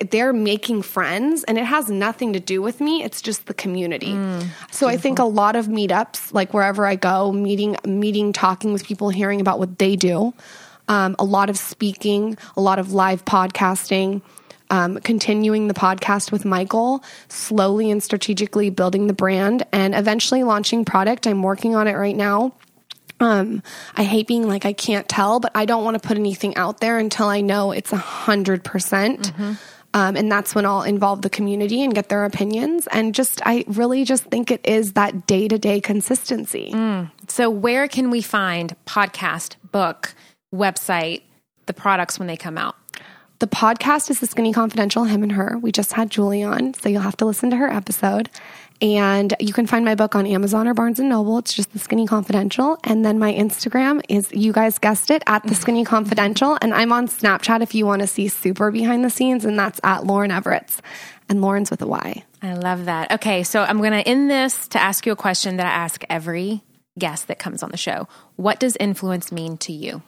they're 0.10 0.34
making 0.34 0.82
friends 0.82 1.44
and 1.44 1.58
it 1.58 1.66
has 1.66 1.90
nothing 1.90 2.32
to 2.34 2.40
do 2.40 2.62
with 2.62 2.80
me. 2.80 3.04
It's 3.04 3.22
just 3.22 3.48
the 3.48 3.54
community. 3.54 4.14
Mm, 4.14 4.42
so 4.42 4.48
beautiful. 4.48 4.88
I 4.88 4.98
think 4.98 5.20
a 5.20 5.26
lot 5.26 5.56
of 5.56 5.68
meetups 5.68 5.86
meetups, 5.96 6.34
like 6.34 6.54
wherever 6.54 6.86
I 6.86 6.96
go, 6.96 7.32
meeting, 7.32 7.76
meeting, 7.86 8.34
talking 8.34 8.74
with 8.74 8.86
people, 8.86 9.10
hearing 9.10 9.42
about 9.42 9.60
what 9.60 9.78
they 9.78 9.96
do. 9.96 10.34
Um, 10.88 11.16
a 11.18 11.26
lot 11.26 11.50
of 11.50 11.58
speaking, 11.58 12.38
a 12.56 12.62
lot 12.62 12.78
of 12.78 12.94
live 12.94 13.26
podcasting, 13.26 14.22
um, 14.70 15.00
continuing 15.00 15.68
the 15.68 15.74
podcast 15.74 16.32
with 16.32 16.46
Michael, 16.46 17.04
slowly 17.28 17.90
and 17.90 18.04
strategically 18.04 18.70
building 18.70 19.08
the 19.08 19.14
brand, 19.14 19.66
and 19.72 19.96
eventually 19.96 20.44
launching 20.44 20.86
product. 20.86 21.26
I'm 21.26 21.42
working 21.42 21.76
on 21.76 21.88
it 21.88 21.94
right 21.94 22.16
now. 22.16 22.54
Um, 23.20 23.64
I 23.96 24.04
hate 24.04 24.28
being 24.28 24.48
like 24.48 24.66
I 24.66 24.74
can't 24.74 25.08
tell, 25.08 25.40
but 25.40 25.52
I 25.56 25.66
don't 25.66 25.84
want 25.84 26.02
to 26.02 26.06
put 26.06 26.18
anything 26.18 26.56
out 26.58 26.80
there 26.80 26.98
until 26.98 27.28
I 27.28 27.42
know 27.42 27.72
it's 27.72 27.94
a 27.94 27.98
hundred 27.98 28.64
percent. 28.64 29.34
Mm-hmm. 29.34 29.54
Um, 29.96 30.18
and 30.18 30.30
that's 30.30 30.54
when 30.54 30.66
I'll 30.66 30.84
involve 30.84 31.22
the 31.22 31.30
community 31.30 31.82
and 31.82 31.96
get 31.96 32.10
their 32.10 32.26
opinions. 32.26 32.86
And 32.88 33.16
just, 33.16 33.42
I 33.46 33.64
really 33.66 34.04
just 34.04 34.26
think 34.26 34.52
it 34.52 34.60
is 34.66 34.94
that 34.94 35.26
day 35.26 35.48
to 35.48 35.58
day 35.58 35.80
consistency. 35.80 36.72
Mm. 36.74 37.12
So, 37.30 37.50
where 37.50 37.88
can 37.88 38.12
we 38.12 38.22
find 38.22 38.76
podcast, 38.86 39.56
book, 39.72 40.14
website, 40.54 41.22
the 41.66 41.74
products 41.74 42.20
when 42.20 42.28
they 42.28 42.36
come 42.36 42.58
out? 42.58 42.76
The 43.40 43.48
podcast 43.48 44.10
is 44.10 44.20
The 44.20 44.28
Skinny 44.28 44.52
Confidential, 44.52 45.06
him 45.06 45.24
and 45.24 45.32
her. 45.32 45.58
We 45.62 45.72
just 45.72 45.94
had 45.94 46.10
Julie 46.10 46.44
on, 46.44 46.74
so 46.74 46.90
you'll 46.90 47.02
have 47.02 47.18
to 47.18 47.26
listen 47.26 47.50
to 47.52 47.56
her 47.58 47.70
episode. 47.72 48.30
And 48.82 49.34
you 49.40 49.54
can 49.54 49.68
find 49.68 49.86
my 49.86 49.96
book 49.96 50.16
on 50.16 50.28
Amazon 50.28 50.68
or 50.68 50.74
Barnes 50.74 51.00
and 51.00 51.08
Noble. 51.08 51.38
It's 51.38 51.54
just 51.54 51.72
The 51.72 51.80
Skinny 51.80 52.06
Confidential. 52.06 52.78
And 52.84 53.06
then 53.06 53.20
my 53.20 53.34
Instagram 53.34 54.02
is, 54.10 54.32
you 54.34 54.52
guys 54.52 54.80
guessed 54.80 55.12
it, 55.12 55.24
at 55.28 55.44
The 55.44 55.56
Skinny 55.56 55.86
Confidential. 55.86 56.58
And 56.62 56.74
I'm 56.74 56.92
on 56.92 57.08
Snapchat 57.08 57.62
if 57.62 57.74
you 57.74 57.86
want 57.86 58.02
to 58.02 58.08
see 58.08 58.28
super 58.28 58.72
behind 58.72 59.06
the 59.06 59.10
scenes, 59.10 59.46
and 59.46 59.58
that's 59.58 59.80
at 59.84 60.02
Lauryn 60.02 60.30
Evarts. 60.30 60.80
And 61.30 61.40
Lauryn's 61.40 61.72
with 61.72 61.82
a 61.82 61.88
Y. 61.88 62.24
I 62.42 62.54
love 62.54 62.86
that. 62.86 63.12
Okay, 63.14 63.44
so 63.44 63.62
I'm 63.62 63.78
going 63.78 63.94
to 63.94 64.08
end 64.08 64.30
this 64.30 64.68
to 64.70 64.82
ask 64.82 65.06
you 65.06 65.14
a 65.14 65.16
question 65.16 65.58
that 65.58 65.66
I 65.66 65.72
ask 65.72 66.04
every 66.10 66.62
guest 67.00 67.28
that 67.30 67.40
comes 67.40 67.64
on 67.64 67.72
the 67.72 67.78
show. 67.78 68.08
What 68.36 68.60
does 68.60 68.76
influence 68.76 69.32
mean 69.32 69.58
to 69.60 69.72
you? 69.72 70.04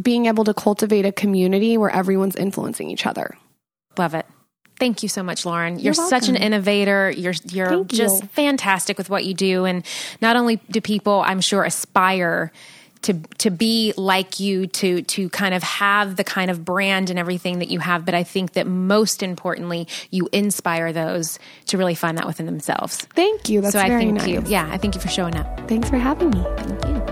Being 0.00 0.26
able 0.26 0.44
to 0.44 0.54
cultivate 0.54 1.06
a 1.06 1.12
community 1.12 1.78
where 1.78 1.90
everyone's 1.90 2.36
influencing 2.36 2.90
each 2.90 3.06
other. 3.06 3.36
Love 3.96 4.14
it. 4.14 4.26
Thank 4.82 5.04
you 5.04 5.08
so 5.08 5.22
much, 5.22 5.44
Lauryn. 5.44 5.74
You're, 5.74 5.94
You're 5.94 5.94
such 5.94 6.28
an 6.28 6.34
innovator. 6.34 7.08
You're 7.08 7.34
you're 7.48 7.68
Thank 7.68 7.86
just 7.86 8.20
you. 8.20 8.28
fantastic 8.30 8.98
with 8.98 9.08
what 9.08 9.24
you 9.24 9.32
do, 9.32 9.64
and 9.64 9.86
not 10.20 10.34
only 10.34 10.56
do 10.72 10.80
people, 10.80 11.22
I'm 11.24 11.40
sure, 11.40 11.62
aspire 11.62 12.50
to 13.02 13.14
to 13.38 13.50
be 13.50 13.94
like 13.96 14.40
you 14.40 14.66
to 14.66 15.02
to 15.02 15.28
kind 15.28 15.54
of 15.54 15.62
have 15.62 16.16
the 16.16 16.24
kind 16.24 16.50
of 16.50 16.64
brand 16.64 17.10
and 17.10 17.18
everything 17.18 17.60
that 17.60 17.68
you 17.68 17.80
have 17.80 18.04
but 18.04 18.14
i 18.14 18.22
think 18.22 18.52
that 18.52 18.64
most 18.64 19.24
importantly 19.24 19.88
you 20.10 20.28
inspire 20.30 20.92
those 20.92 21.40
to 21.66 21.76
really 21.76 21.96
find 21.96 22.16
that 22.16 22.28
within 22.28 22.46
themselves 22.46 22.98
thank 23.16 23.48
you 23.48 23.60
that's 23.60 23.72
so 23.72 23.80
very 23.80 23.96
i 23.96 23.98
thank 23.98 24.14
nice. 24.18 24.28
you 24.28 24.40
yeah 24.46 24.68
i 24.70 24.78
thank 24.78 24.94
you 24.94 25.00
for 25.00 25.08
showing 25.08 25.34
up 25.34 25.68
thanks 25.68 25.90
for 25.90 25.96
having 25.96 26.30
me 26.30 26.44
thank 26.58 26.84
you 26.86 27.11